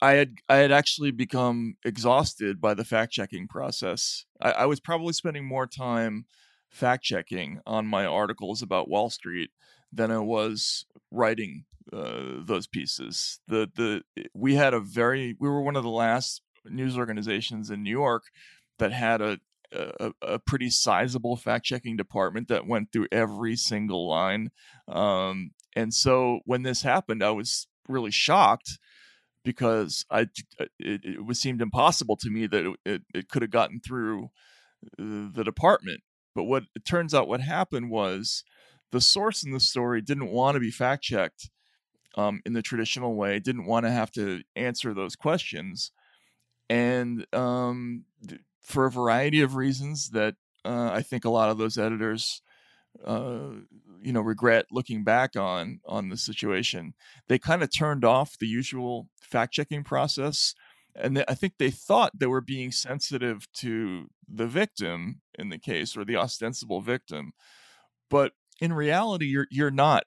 [0.01, 4.25] I had I had actually become exhausted by the fact checking process.
[4.41, 6.27] I, I, was probably spending more time
[6.71, 9.51] fact checking on my articles about Wall Street
[9.93, 13.41] than I was writing uh, those pieces.
[13.49, 14.03] The the
[14.35, 18.25] we had a very we were one of the last news organizations in New York
[18.79, 19.39] that had a
[19.73, 24.51] a, a pretty sizable fact checking department that went through every single line.
[24.87, 28.79] Um, and so when this happened, I was really shocked
[29.49, 30.29] because I
[30.61, 34.25] uh, it, it was seemed impossible to me that it, it, could have gotten through
[35.01, 36.03] uh, the department.
[36.35, 38.45] But what it turns out, what happened was
[38.93, 41.49] the source in the story didn't want to be fact checked
[42.15, 45.93] um, in the traditional way, didn't want to have to answer those questions,
[46.69, 48.05] and um,
[48.61, 50.35] for a variety of reasons that
[50.67, 52.43] uh, I think a lot of those editors,
[53.05, 53.51] uh,
[54.03, 56.95] you know, regret looking back on on the situation.
[57.29, 60.55] They kind of turned off the usual fact checking process,
[60.95, 65.59] and they, I think they thought they were being sensitive to the victim in the
[65.59, 67.33] case or the ostensible victim,
[68.11, 70.05] but in reality, you're you're not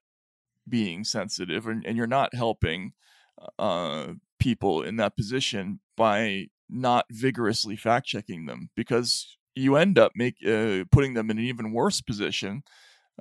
[0.68, 2.94] being sensitive and, and you're not helping
[3.58, 10.14] uh, people in that position by not vigorously fact checking them because you end up
[10.16, 12.64] make uh, putting them in an even worse position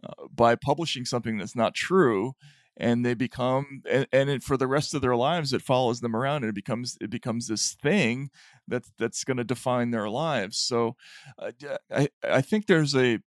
[0.05, 2.32] uh, by publishing something that's not true
[2.77, 6.16] and they become and, and it, for the rest of their lives it follows them
[6.16, 8.31] around and it becomes it becomes this thing
[8.69, 10.59] that's that's going to define their lives.
[10.59, 10.97] So
[11.39, 11.52] uh,
[11.93, 13.19] i i think there's a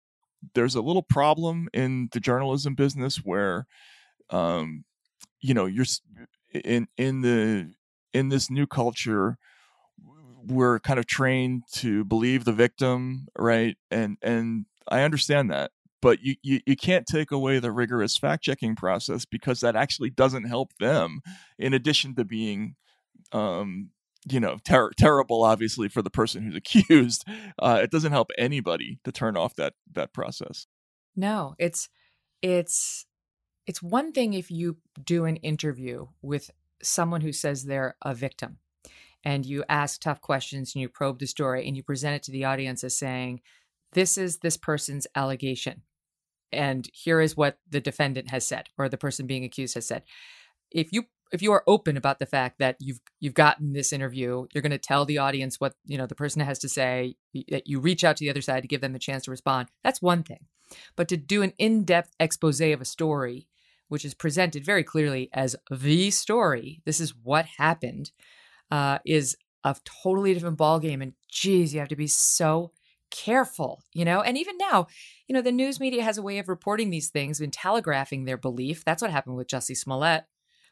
[0.56, 3.68] there's a little problem in the journalism business where
[4.30, 4.84] um
[5.42, 5.86] you know you're
[6.54, 7.74] in in the
[8.14, 9.38] in this new culture
[10.46, 13.78] we're kind of trained to believe the victim, right?
[13.92, 15.72] And and I understand that,
[16.02, 20.10] but you, you, you can't take away the rigorous fact checking process because that actually
[20.10, 21.22] doesn't help them.
[21.58, 22.76] In addition to being,
[23.32, 23.92] um,
[24.30, 27.26] you know, ter- terrible, obviously for the person who's accused,
[27.58, 30.68] uh, it doesn't help anybody to turn off that that process.
[31.16, 31.90] No, it's
[32.42, 33.06] it's
[33.66, 36.52] it's one thing if you do an interview with
[36.82, 38.58] someone who says they're a victim
[39.24, 42.32] and you ask tough questions and you probe the story and you present it to
[42.32, 43.42] the audience as saying,
[43.94, 45.84] this is this person's allegation.
[46.52, 50.04] And here is what the defendant has said or the person being accused has said.
[50.72, 54.46] If you if you are open about the fact that you've you've gotten this interview,
[54.54, 57.16] you're going to tell the audience what you know the person has to say.
[57.50, 59.70] That you reach out to the other side to give them a chance to respond.
[59.84, 60.46] That's one thing,
[60.96, 63.48] but to do an in-depth expose of a story,
[63.88, 68.12] which is presented very clearly as the story, this is what happened,
[68.74, 71.04] uh, is a totally different ballgame.
[71.04, 72.72] And geez, you have to be so
[73.12, 74.22] careful, you know?
[74.22, 74.88] And even now,
[75.28, 78.36] you know, the news media has a way of reporting these things and telegraphing their
[78.36, 78.84] belief.
[78.84, 80.24] That's what happened with Jussie Smollett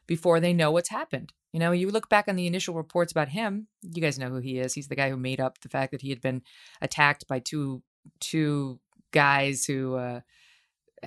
[0.08, 1.32] before they know what's happened.
[1.52, 4.40] You know, you look back on the initial reports about him, you guys know who
[4.40, 4.74] he is.
[4.74, 6.42] He's the guy who made up the fact that he had been
[6.80, 7.84] attacked by two
[8.18, 8.80] two
[9.12, 10.20] guys who uh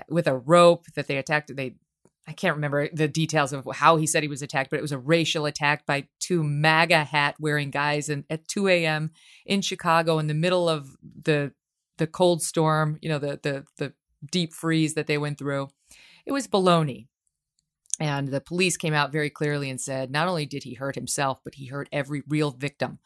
[0.08, 1.76] with a rope that they attacked they
[2.28, 4.92] I can't remember the details of how he said he was attacked, but it was
[4.92, 9.12] a racial attack by two MAGA hat wearing guys in, at 2 a.m.
[9.46, 11.54] in Chicago in the middle of the
[11.98, 13.94] the cold storm, you know, the the the
[14.32, 15.70] deep freeze that they went through.
[16.26, 17.08] It was baloney.
[17.98, 21.40] And the police came out very clearly and said not only did he hurt himself,
[21.46, 23.00] but he hurt every real victim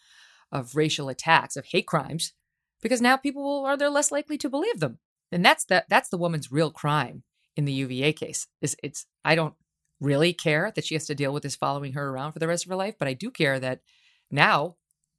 [0.51, 2.33] of racial attacks, of hate crimes,
[2.81, 4.97] because now people are they're less likely to believe them.
[5.31, 7.23] And that's the that's the woman's real crime
[7.59, 8.47] in the UVA case.
[8.61, 9.53] Is it's I don't
[9.99, 12.65] really care that she has to deal with this following her around for the rest
[12.65, 13.81] of her life, but I do care that
[14.31, 14.77] now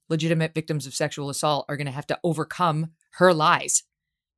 [0.09, 3.83] legitimate victims of sexual assault are going to have to overcome her lies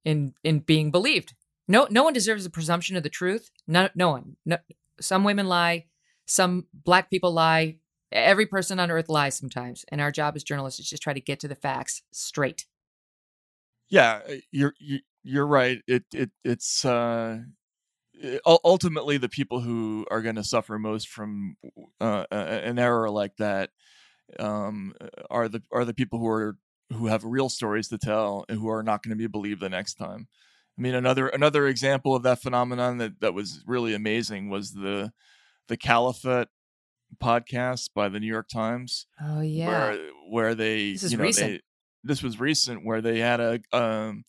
[0.03, 1.33] in in being believed.
[1.65, 3.49] No no one deserves a presumption of the truth.
[3.67, 4.35] No no one.
[4.45, 4.57] No,
[4.99, 5.85] some women lie,
[6.25, 7.77] some black people lie.
[8.11, 11.21] Every person on earth lies sometimes, and our job as journalists is just try to
[11.21, 12.65] get to the facts straight.
[13.89, 14.73] Yeah, uh, you're
[15.23, 15.81] you're right.
[15.87, 17.39] It it it's uh
[18.45, 21.55] ultimately the people who are going to suffer most from
[21.99, 23.69] uh, an error like that
[24.39, 24.93] um,
[25.29, 26.57] are the are the people who are
[26.91, 29.69] who have real stories to tell and who are not going to be believed the
[29.69, 30.27] next time.
[30.77, 35.11] I mean, another another example of that phenomenon that that was really amazing was the
[35.67, 36.47] the Caliphate
[37.21, 39.05] podcast by the New York Times.
[39.21, 39.97] Oh yeah, where
[40.29, 41.51] where they this is you know recent.
[41.51, 41.61] they
[42.03, 44.23] this was recent where they had a um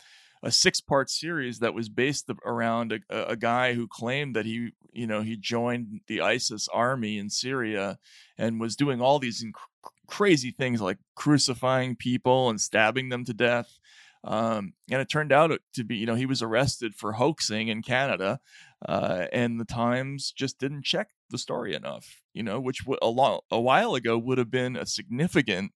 [0.44, 4.70] a six part series that was based around a, a, guy who claimed that he
[4.92, 7.98] you know he joined the ISIS army in Syria
[8.38, 13.32] and was doing all these inc- crazy things like crucifying people and stabbing them to
[13.32, 13.78] death
[14.24, 17.82] um, and it turned out to be, you know, he was arrested for hoaxing in
[17.82, 18.40] Canada,
[18.88, 23.40] uh, and the Times just didn't check the story enough, you know, which a, long,
[23.50, 25.72] a while ago would have been a significant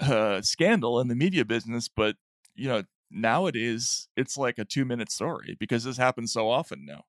[0.00, 2.16] uh, scandal in the media business, but
[2.56, 7.04] you know, nowadays it's like a two minute story because this happens so often now.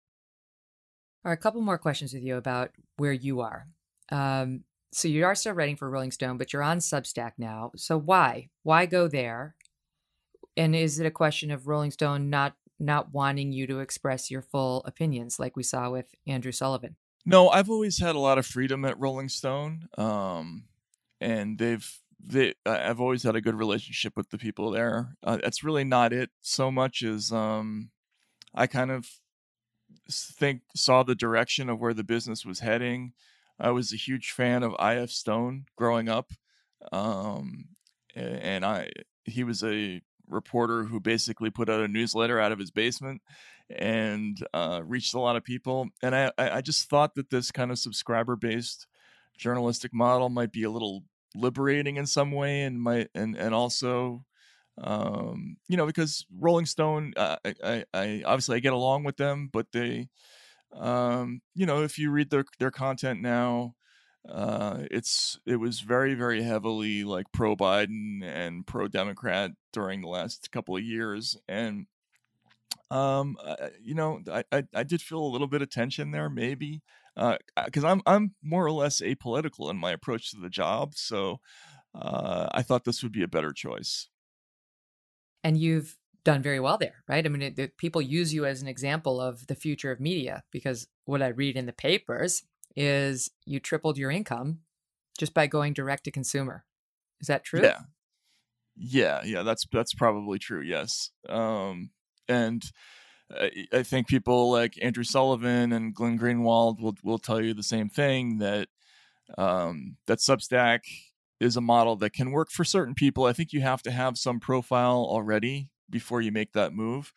[1.25, 3.67] All right, a couple more questions with you about where you are.
[4.11, 7.71] Um, so you are still writing for Rolling Stone, but you're on Substack now.
[7.75, 8.49] So why?
[8.63, 9.55] Why go there?
[10.57, 14.41] and is it a question of Rolling Stone not not wanting you to express your
[14.41, 16.95] full opinions, like we saw with Andrew Sullivan?
[17.25, 20.65] No, I've always had a lot of freedom at Rolling Stone, um,
[21.21, 25.15] and they've they I've always had a good relationship with the people there.
[25.23, 27.89] Uh, that's really not it so much as um,
[28.53, 29.07] I kind of
[30.09, 33.13] think saw the direction of where the business was heading.
[33.59, 35.09] I was a huge fan of I.F.
[35.09, 36.31] Stone growing up,
[36.91, 37.69] um,
[38.13, 38.89] and I
[39.23, 43.21] he was a reporter who basically put out a newsletter out of his basement
[43.69, 45.87] and uh, reached a lot of people.
[46.03, 48.87] And I, I just thought that this kind of subscriber based
[49.37, 51.03] journalistic model might be a little
[51.35, 54.23] liberating in some way and might and and also
[54.79, 59.49] um, you know because rolling stone uh, I, I obviously i get along with them
[59.51, 60.09] but they
[60.73, 63.75] um, you know if you read their their content now
[64.29, 70.09] uh, it's it was very very heavily like pro Biden and pro Democrat during the
[70.09, 71.85] last couple of years, and
[72.91, 73.37] um,
[73.81, 76.81] you know, I, I, I did feel a little bit of tension there, maybe,
[77.17, 81.39] because uh, I'm I'm more or less apolitical in my approach to the job, so
[81.95, 84.07] uh, I thought this would be a better choice.
[85.43, 87.25] And you've done very well there, right?
[87.25, 90.43] I mean, it, it, people use you as an example of the future of media
[90.51, 92.43] because what I read in the papers
[92.75, 94.59] is you tripled your income
[95.17, 96.65] just by going direct to consumer.
[97.21, 97.63] Is that true?
[97.63, 97.79] Yeah.
[98.75, 100.61] Yeah, yeah, that's that's probably true.
[100.61, 101.09] Yes.
[101.27, 101.89] Um
[102.27, 102.61] and
[103.29, 107.89] I, think people like Andrew Sullivan and Glenn Greenwald will will tell you the same
[107.89, 108.69] thing that
[109.37, 110.79] um that Substack
[111.39, 113.25] is a model that can work for certain people.
[113.25, 117.11] I think you have to have some profile already before you make that move.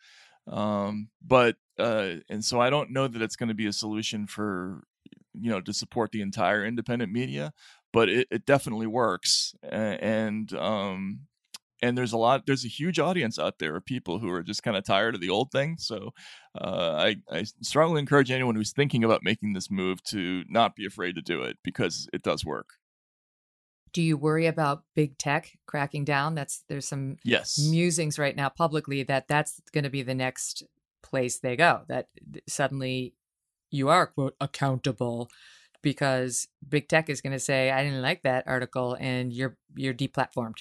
[0.47, 4.27] Um, but uh, and so I don't know that it's going to be a solution
[4.27, 4.83] for
[5.33, 7.53] you know to support the entire independent media
[7.93, 11.21] but it, it definitely works and um
[11.81, 14.63] and there's a lot there's a huge audience out there of people who are just
[14.63, 16.13] kind of tired of the old thing so
[16.59, 20.85] uh, I, I strongly encourage anyone who's thinking about making this move to not be
[20.85, 22.71] afraid to do it because it does work.
[23.93, 26.35] Do you worry about big tech cracking down?
[26.35, 27.57] That's there's some yes.
[27.57, 30.63] musings right now publicly that that's going to be the next
[31.01, 32.07] place they go that
[32.47, 33.13] suddenly
[33.69, 35.29] you are quote accountable
[35.81, 39.93] because big tech is going to say i didn't like that article and you're you're
[39.93, 40.59] deplatformed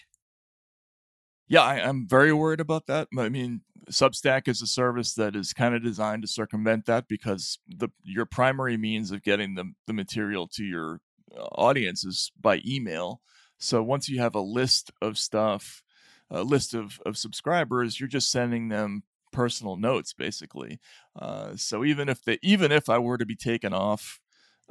[1.51, 3.09] yeah, I, am very worried about that.
[3.19, 7.59] I mean, Substack is a service that is kind of designed to circumvent that because
[7.67, 11.01] the your primary means of getting the the material to your
[11.37, 13.21] uh, audience is by email.
[13.59, 15.83] So once you have a list of stuff,
[16.31, 19.03] a list of of subscribers, you're just sending them
[19.33, 20.79] personal notes basically.
[21.19, 24.21] Uh, so even if they even if I were to be taken off,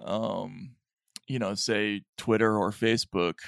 [0.01, 0.75] um,
[1.27, 3.39] you know, say Twitter or Facebook,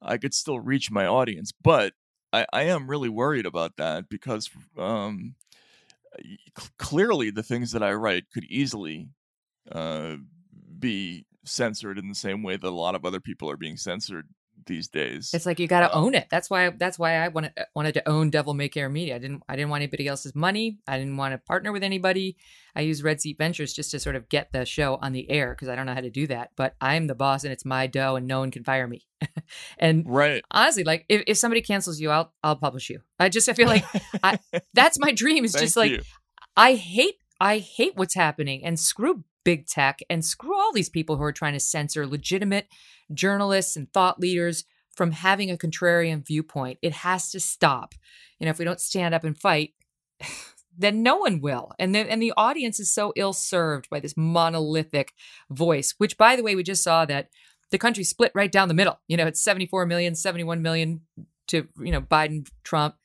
[0.00, 1.92] I could still reach my audience, but
[2.32, 5.34] I, I am really worried about that because um,
[6.78, 9.08] clearly the things that I write could easily
[9.70, 10.16] uh,
[10.78, 14.28] be censored in the same way that a lot of other people are being censored
[14.66, 15.30] these days.
[15.32, 16.28] It's like you got to um, own it.
[16.30, 16.70] That's why.
[16.70, 19.16] That's why I wanted uh, wanted to own Devil May Care Media.
[19.16, 19.42] I didn't.
[19.48, 20.78] I didn't want anybody else's money.
[20.86, 22.36] I didn't want to partner with anybody.
[22.74, 25.54] I use Red Seat Ventures just to sort of get the show on the air
[25.54, 26.50] because I don't know how to do that.
[26.56, 29.06] But I'm the boss and it's my dough, and no one can fire me.
[29.78, 33.00] and right, honestly, like if, if somebody cancels you, I'll I'll publish you.
[33.18, 33.84] I just I feel like
[34.22, 34.38] I,
[34.74, 35.44] that's my dream.
[35.44, 36.02] Is just like you.
[36.56, 41.16] I hate I hate what's happening and screw big tech and screw all these people
[41.16, 42.66] who are trying to censor legitimate
[43.12, 44.64] journalists and thought leaders
[44.94, 46.78] from having a contrarian viewpoint.
[46.82, 47.94] It has to stop.
[48.38, 49.74] You know, if we don't stand up and fight,
[50.78, 51.72] then no one will.
[51.78, 55.14] And the, and the audience is so ill served by this monolithic
[55.50, 57.28] voice, which, by the way, we just saw that
[57.70, 59.00] the country split right down the middle.
[59.06, 61.02] You know, it's 74 million, 71 million
[61.48, 62.96] to, you know, Biden, Trump.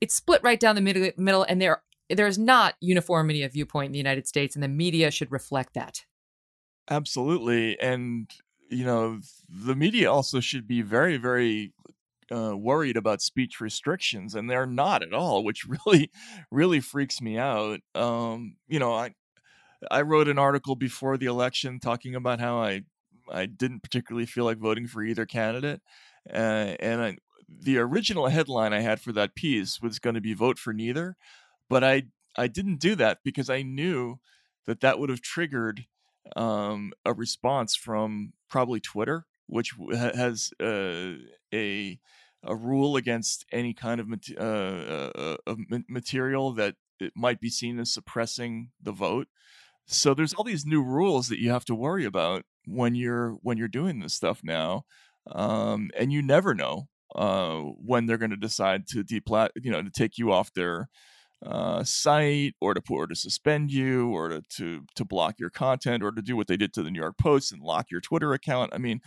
[0.00, 1.82] It's split right down the middle, middle and there
[2.14, 6.04] there's not uniformity of viewpoint in the United States, and the media should reflect that.
[6.90, 7.78] Absolutely.
[7.80, 8.30] And
[8.72, 11.72] you know, the media also should be very, very
[12.34, 16.10] uh, worried about speech restrictions, and they're not at all, which really,
[16.50, 17.80] really freaks me out.
[17.94, 19.14] Um, you know, I
[19.90, 22.82] I wrote an article before the election talking about how I
[23.30, 25.82] I didn't particularly feel like voting for either candidate,
[26.32, 27.16] uh, and I,
[27.48, 31.16] the original headline I had for that piece was going to be "Vote for Neither,"
[31.72, 32.02] but I
[32.36, 34.18] I didn't do that because I knew
[34.66, 35.86] that that would have triggered
[36.36, 41.14] um, a response from probably Twitter, which has uh,
[41.52, 41.98] a
[42.44, 45.54] a rule against any kind of, mat- uh, uh, uh
[45.88, 49.28] material that it might be seen as suppressing the vote.
[49.86, 53.56] So there's all these new rules that you have to worry about when you're when
[53.56, 54.84] you're doing this stuff now,
[55.30, 59.82] um, and you never know uh, when they're going to decide to deplat, you know,
[59.82, 60.90] to take you off their
[61.44, 66.02] uh, site or to or to suspend you or to, to to block your content
[66.02, 68.32] or to do what they did to the New York Post and lock your Twitter
[68.32, 68.72] account.
[68.74, 69.00] I mean,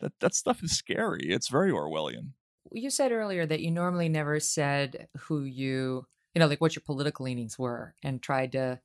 [0.00, 1.22] that that stuff is scary.
[1.24, 2.32] It's very Orwellian.
[2.70, 6.82] You said earlier that you normally never said who you you know like what your
[6.84, 8.80] political leanings were and tried to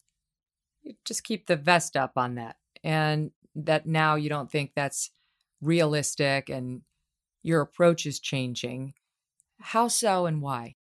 [1.06, 5.12] just keep the vest up on that and that now you don't think that's
[5.62, 6.82] realistic and
[7.42, 8.94] your approach is changing
[9.60, 10.76] how so and why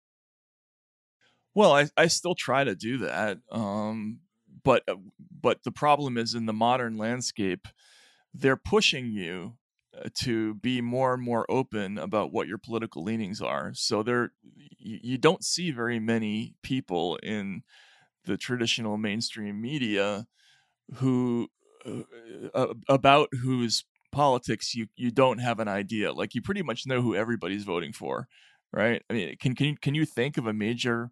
[1.56, 3.40] well, I, I still try to do that.
[3.52, 4.20] Um,
[4.64, 4.96] but uh,
[5.42, 7.68] but the problem is in the modern landscape,
[8.34, 9.58] they're pushing you
[9.98, 13.72] uh, to be more and more open about what your political leanings are.
[13.74, 14.32] So there,
[14.78, 17.64] you don't see very many people in
[18.26, 20.28] the traditional mainstream media
[20.96, 21.48] who
[21.86, 22.04] uh,
[22.54, 26.12] uh, about whose politics you you don't have an idea.
[26.12, 28.28] Like you pretty much know who everybody's voting for,
[28.72, 29.02] right?
[29.10, 31.12] I mean, can can can you think of a major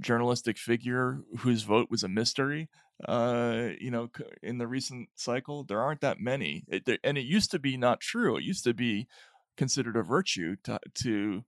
[0.00, 2.68] journalistic figure whose vote was a mystery
[3.08, 4.08] uh you know
[4.42, 6.64] in the recent cycle there aren't that many.
[6.68, 8.36] It, there, and it used to be not true.
[8.36, 9.06] It used to be
[9.56, 11.44] considered a virtue to, to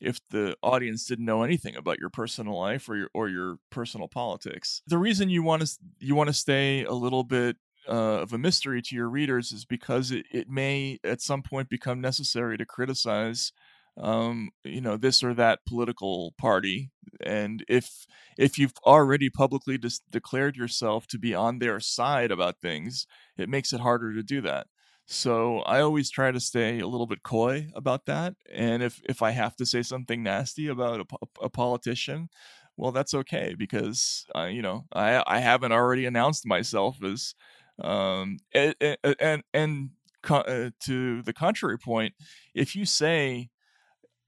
[0.00, 4.08] if the audience didn't know anything about your personal life or your or your personal
[4.08, 4.82] politics.
[4.86, 7.56] The reason you want to you want to stay a little bit
[7.88, 11.68] uh, of a mystery to your readers is because it, it may at some point
[11.68, 13.52] become necessary to criticize
[13.96, 16.90] um, you know this or that political party
[17.24, 18.06] and if
[18.38, 23.06] if you've already publicly dis- declared yourself to be on their side about things
[23.36, 24.66] it makes it harder to do that.
[25.06, 29.22] So i always try to stay a little bit coy about that and if if
[29.22, 32.28] i have to say something nasty about a, a politician
[32.76, 37.34] well that's okay because uh, you know i i haven't already announced myself as
[37.82, 38.74] um and
[39.20, 39.90] and, and
[40.28, 42.14] uh, to the contrary point
[42.54, 43.48] if you say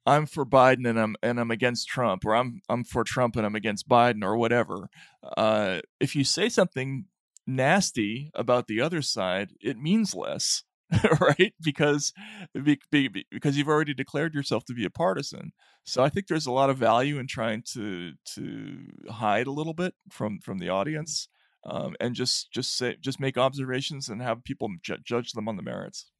[0.04, 3.46] I'm for Biden and I'm and I'm against Trump, or I'm I'm for Trump and
[3.46, 4.88] I'm against Biden, or whatever.
[5.36, 7.06] Uh, if you say something
[7.46, 10.64] nasty about the other side, it means less,
[11.20, 11.54] right?
[11.62, 12.12] Because
[12.54, 15.52] be, be, because you've already declared yourself to be a partisan.
[15.84, 18.78] So I think there's a lot of value in trying to to
[19.10, 21.28] hide a little bit from from the audience,
[21.64, 25.56] um, and just just say just make observations and have people ju- judge them on
[25.56, 26.10] the merits.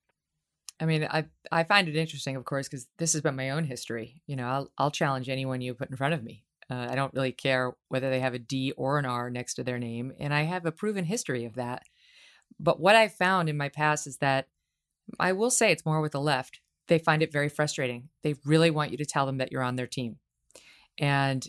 [0.82, 3.62] I mean, I I find it interesting, of course, because this has been my own
[3.62, 4.20] history.
[4.26, 6.42] You know, I'll I'll challenge anyone you put in front of me.
[6.68, 9.64] Uh, I don't really care whether they have a D or an R next to
[9.64, 11.84] their name, and I have a proven history of that.
[12.58, 14.48] But what I've found in my past is that
[15.20, 16.60] I will say it's more with the left.
[16.88, 18.08] They find it very frustrating.
[18.24, 20.16] They really want you to tell them that you're on their team,
[20.98, 21.46] and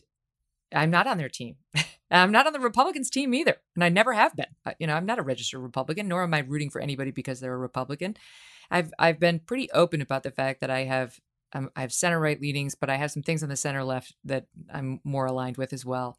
[0.72, 1.56] I'm not on their team.
[2.22, 4.46] I'm not on the Republicans' team either, and I never have been.
[4.80, 7.54] You know, I'm not a registered Republican, nor am I rooting for anybody because they're
[7.54, 8.18] a Republican.
[8.70, 11.20] I've I've been pretty open about the fact that I have
[11.54, 14.16] um, I have center right leanings, but I have some things on the center left
[14.26, 16.18] that I'm more aligned with as well.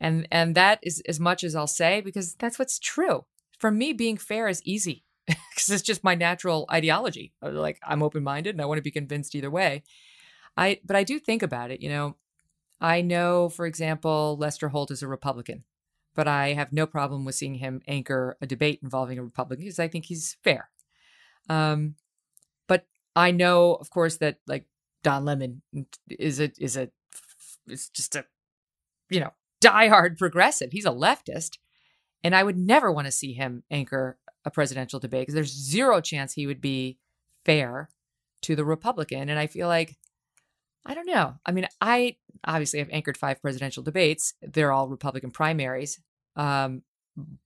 [0.00, 3.24] And and that is as much as I'll say because that's what's true.
[3.58, 7.32] For me, being fair is easy because it's just my natural ideology.
[7.42, 9.82] Uh, like I'm open minded and I want to be convinced either way.
[10.56, 11.80] I but I do think about it.
[11.80, 12.16] You know,
[12.82, 15.62] I know, for example, Lester Holt is a Republican,
[16.16, 19.78] but I have no problem with seeing him anchor a debate involving a Republican because
[19.78, 20.68] I think he's fair.
[21.48, 21.94] Um,
[22.66, 24.66] but I know, of course, that like
[25.04, 25.62] Don Lemon
[26.10, 26.90] is a is a
[27.68, 28.24] is just a
[29.08, 30.72] you know diehard progressive.
[30.72, 31.58] He's a leftist,
[32.24, 36.00] and I would never want to see him anchor a presidential debate because there's zero
[36.00, 36.98] chance he would be
[37.44, 37.90] fair
[38.42, 39.28] to the Republican.
[39.28, 39.96] And I feel like
[40.84, 41.34] I don't know.
[41.46, 44.34] I mean, I obviously have anchored five presidential debates.
[44.42, 46.00] They're all Republican primaries.
[46.36, 46.82] Um,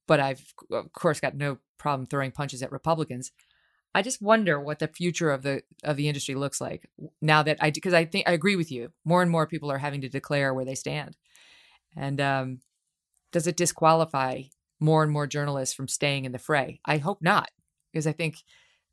[0.07, 3.33] but I've of course got no problem throwing punches at Republicans.
[3.95, 6.89] I just wonder what the future of the of the industry looks like
[7.23, 8.93] now that I because I think I agree with you.
[9.05, 11.17] More and more people are having to declare where they stand,
[11.97, 12.61] and um,
[13.33, 14.43] does it disqualify
[14.81, 16.81] more and more journalists from staying in the fray?
[16.85, 17.51] I hope not,
[17.91, 18.45] because I think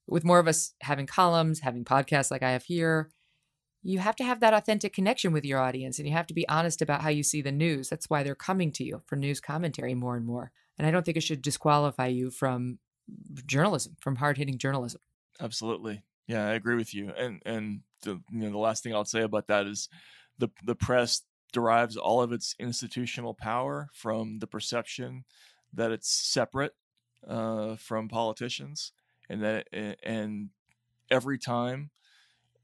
[0.07, 3.11] with more of us having columns, having podcasts like I have here,
[3.83, 6.47] you have to have that authentic connection with your audience, and you have to be
[6.47, 7.89] honest about how you see the news.
[7.89, 10.51] That's why they're coming to you for news commentary more and more.
[10.77, 12.79] And I don't think it should disqualify you from
[13.45, 15.01] journalism, from hard hitting journalism.
[15.39, 16.03] Absolutely.
[16.27, 17.11] Yeah, I agree with you.
[17.17, 19.89] And and the you know the last thing I'll say about that is
[20.37, 25.25] the the press derives all of its institutional power from the perception
[25.73, 26.73] that it's separate
[27.27, 28.93] uh, from politicians,
[29.29, 30.49] and that and
[31.11, 31.91] every time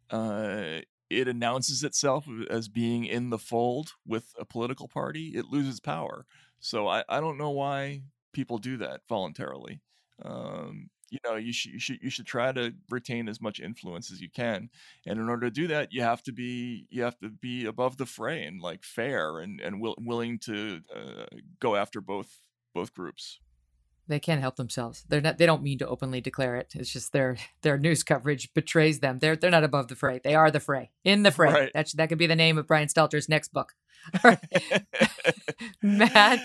[0.10, 0.80] uh,
[1.10, 6.26] it announces itself as being in the fold with a political party, it loses power.
[6.60, 8.04] So I, I don't know why
[8.34, 9.82] people do that voluntarily
[10.24, 14.12] um, you know you should you should you should try to retain as much influence
[14.12, 14.70] as you can
[15.06, 17.98] and in order to do that you have to be you have to be above
[17.98, 21.26] the fray and like fair and and will, willing to uh,
[21.60, 22.42] go after both
[22.74, 23.40] both groups
[24.10, 27.14] they can't help themselves they're not they don't mean to openly declare it it's just
[27.14, 30.60] their their news coverage betrays them they're they're not above the fray they are the
[30.60, 31.72] fray in the fray right.
[31.74, 33.74] that that could be the name of Brian Stelter's next book
[35.82, 36.40] Matt,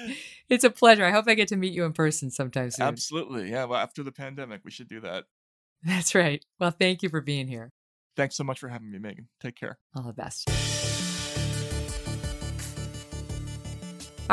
[0.48, 1.04] it's a pleasure.
[1.04, 2.86] I hope I get to meet you in person sometime soon.
[2.86, 3.50] Absolutely.
[3.50, 3.64] Yeah.
[3.64, 5.24] Well, after the pandemic, we should do that.
[5.82, 6.44] That's right.
[6.58, 7.72] Well, thank you for being here.
[8.16, 9.26] Thanks so much for having me, Megyn.
[9.40, 9.78] Take care.
[9.94, 10.48] All the best.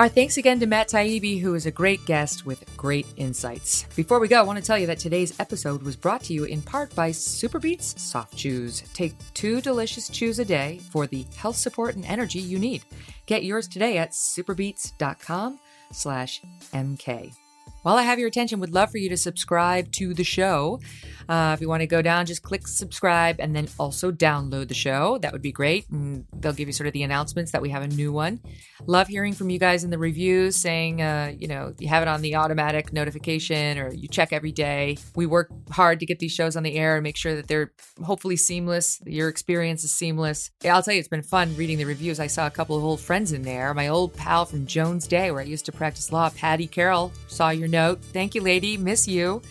[0.01, 3.83] Our thanks again to Matt Taibbi, who is a great guest with great insights.
[3.95, 6.45] Before we go, I want to tell you that today's episode was brought to you
[6.45, 8.81] in part by SuperBeets Soft Chews.
[8.95, 12.83] Take two delicious chews a day for the health support and energy you need.
[13.27, 15.59] Get yours today at superbeets.com
[15.91, 16.41] slash
[16.73, 17.35] MK.
[17.83, 20.79] While I have your attention, would love for you to subscribe to the show.
[21.27, 24.73] Uh, if you want to go down, just click subscribe and then also download the
[24.73, 25.17] show.
[25.19, 25.89] That would be great.
[25.89, 28.39] And they'll give you sort of the announcements that we have a new one.
[28.85, 32.07] Love hearing from you guys in the reviews saying, uh, you know, you have it
[32.07, 34.97] on the automatic notification or you check every day.
[35.15, 37.71] We work hard to get these shows on the air and make sure that they're
[38.03, 39.01] hopefully seamless.
[39.05, 40.51] Your experience is seamless.
[40.65, 42.19] I'll tell you, it's been fun reading the reviews.
[42.19, 43.73] I saw a couple of old friends in there.
[43.73, 47.49] My old pal from Jones Day, where I used to practice law, Patty Carroll, saw
[47.49, 48.03] your note.
[48.03, 48.77] Thank you, lady.
[48.77, 49.41] Miss you.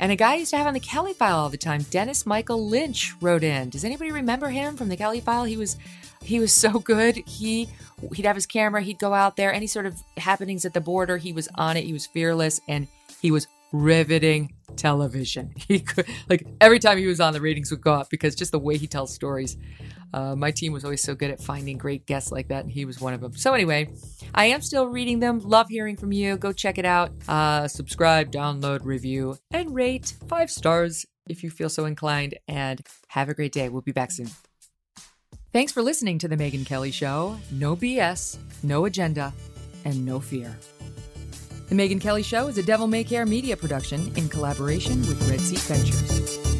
[0.00, 2.24] And a guy I used to have on the Kelly file all the time, Dennis
[2.24, 3.68] Michael Lynch, wrote in.
[3.68, 5.44] Does anybody remember him from the Kelly file?
[5.44, 5.76] He was
[6.22, 7.16] he was so good.
[7.26, 7.68] He
[8.14, 11.18] he'd have his camera, he'd go out there, any sort of happenings at the border,
[11.18, 12.88] he was on it, he was fearless, and
[13.20, 15.52] he was riveting television.
[15.68, 18.52] He could like every time he was on, the ratings would go up because just
[18.52, 19.58] the way he tells stories.
[20.12, 22.84] Uh, my team was always so good at finding great guests like that, and he
[22.84, 23.36] was one of them.
[23.36, 23.90] So, anyway,
[24.34, 25.38] I am still reading them.
[25.40, 26.36] Love hearing from you.
[26.36, 27.12] Go check it out.
[27.28, 32.38] Uh, subscribe, download, review, and rate five stars if you feel so inclined.
[32.48, 33.68] And have a great day.
[33.68, 34.30] We'll be back soon.
[35.52, 37.36] Thanks for listening to The Megyn Kelly Show.
[37.50, 39.32] No BS, no agenda,
[39.84, 40.56] and no fear.
[41.68, 45.40] The Megyn Kelly Show is a Devil May Care media production in collaboration with Red
[45.40, 46.59] Seat Ventures.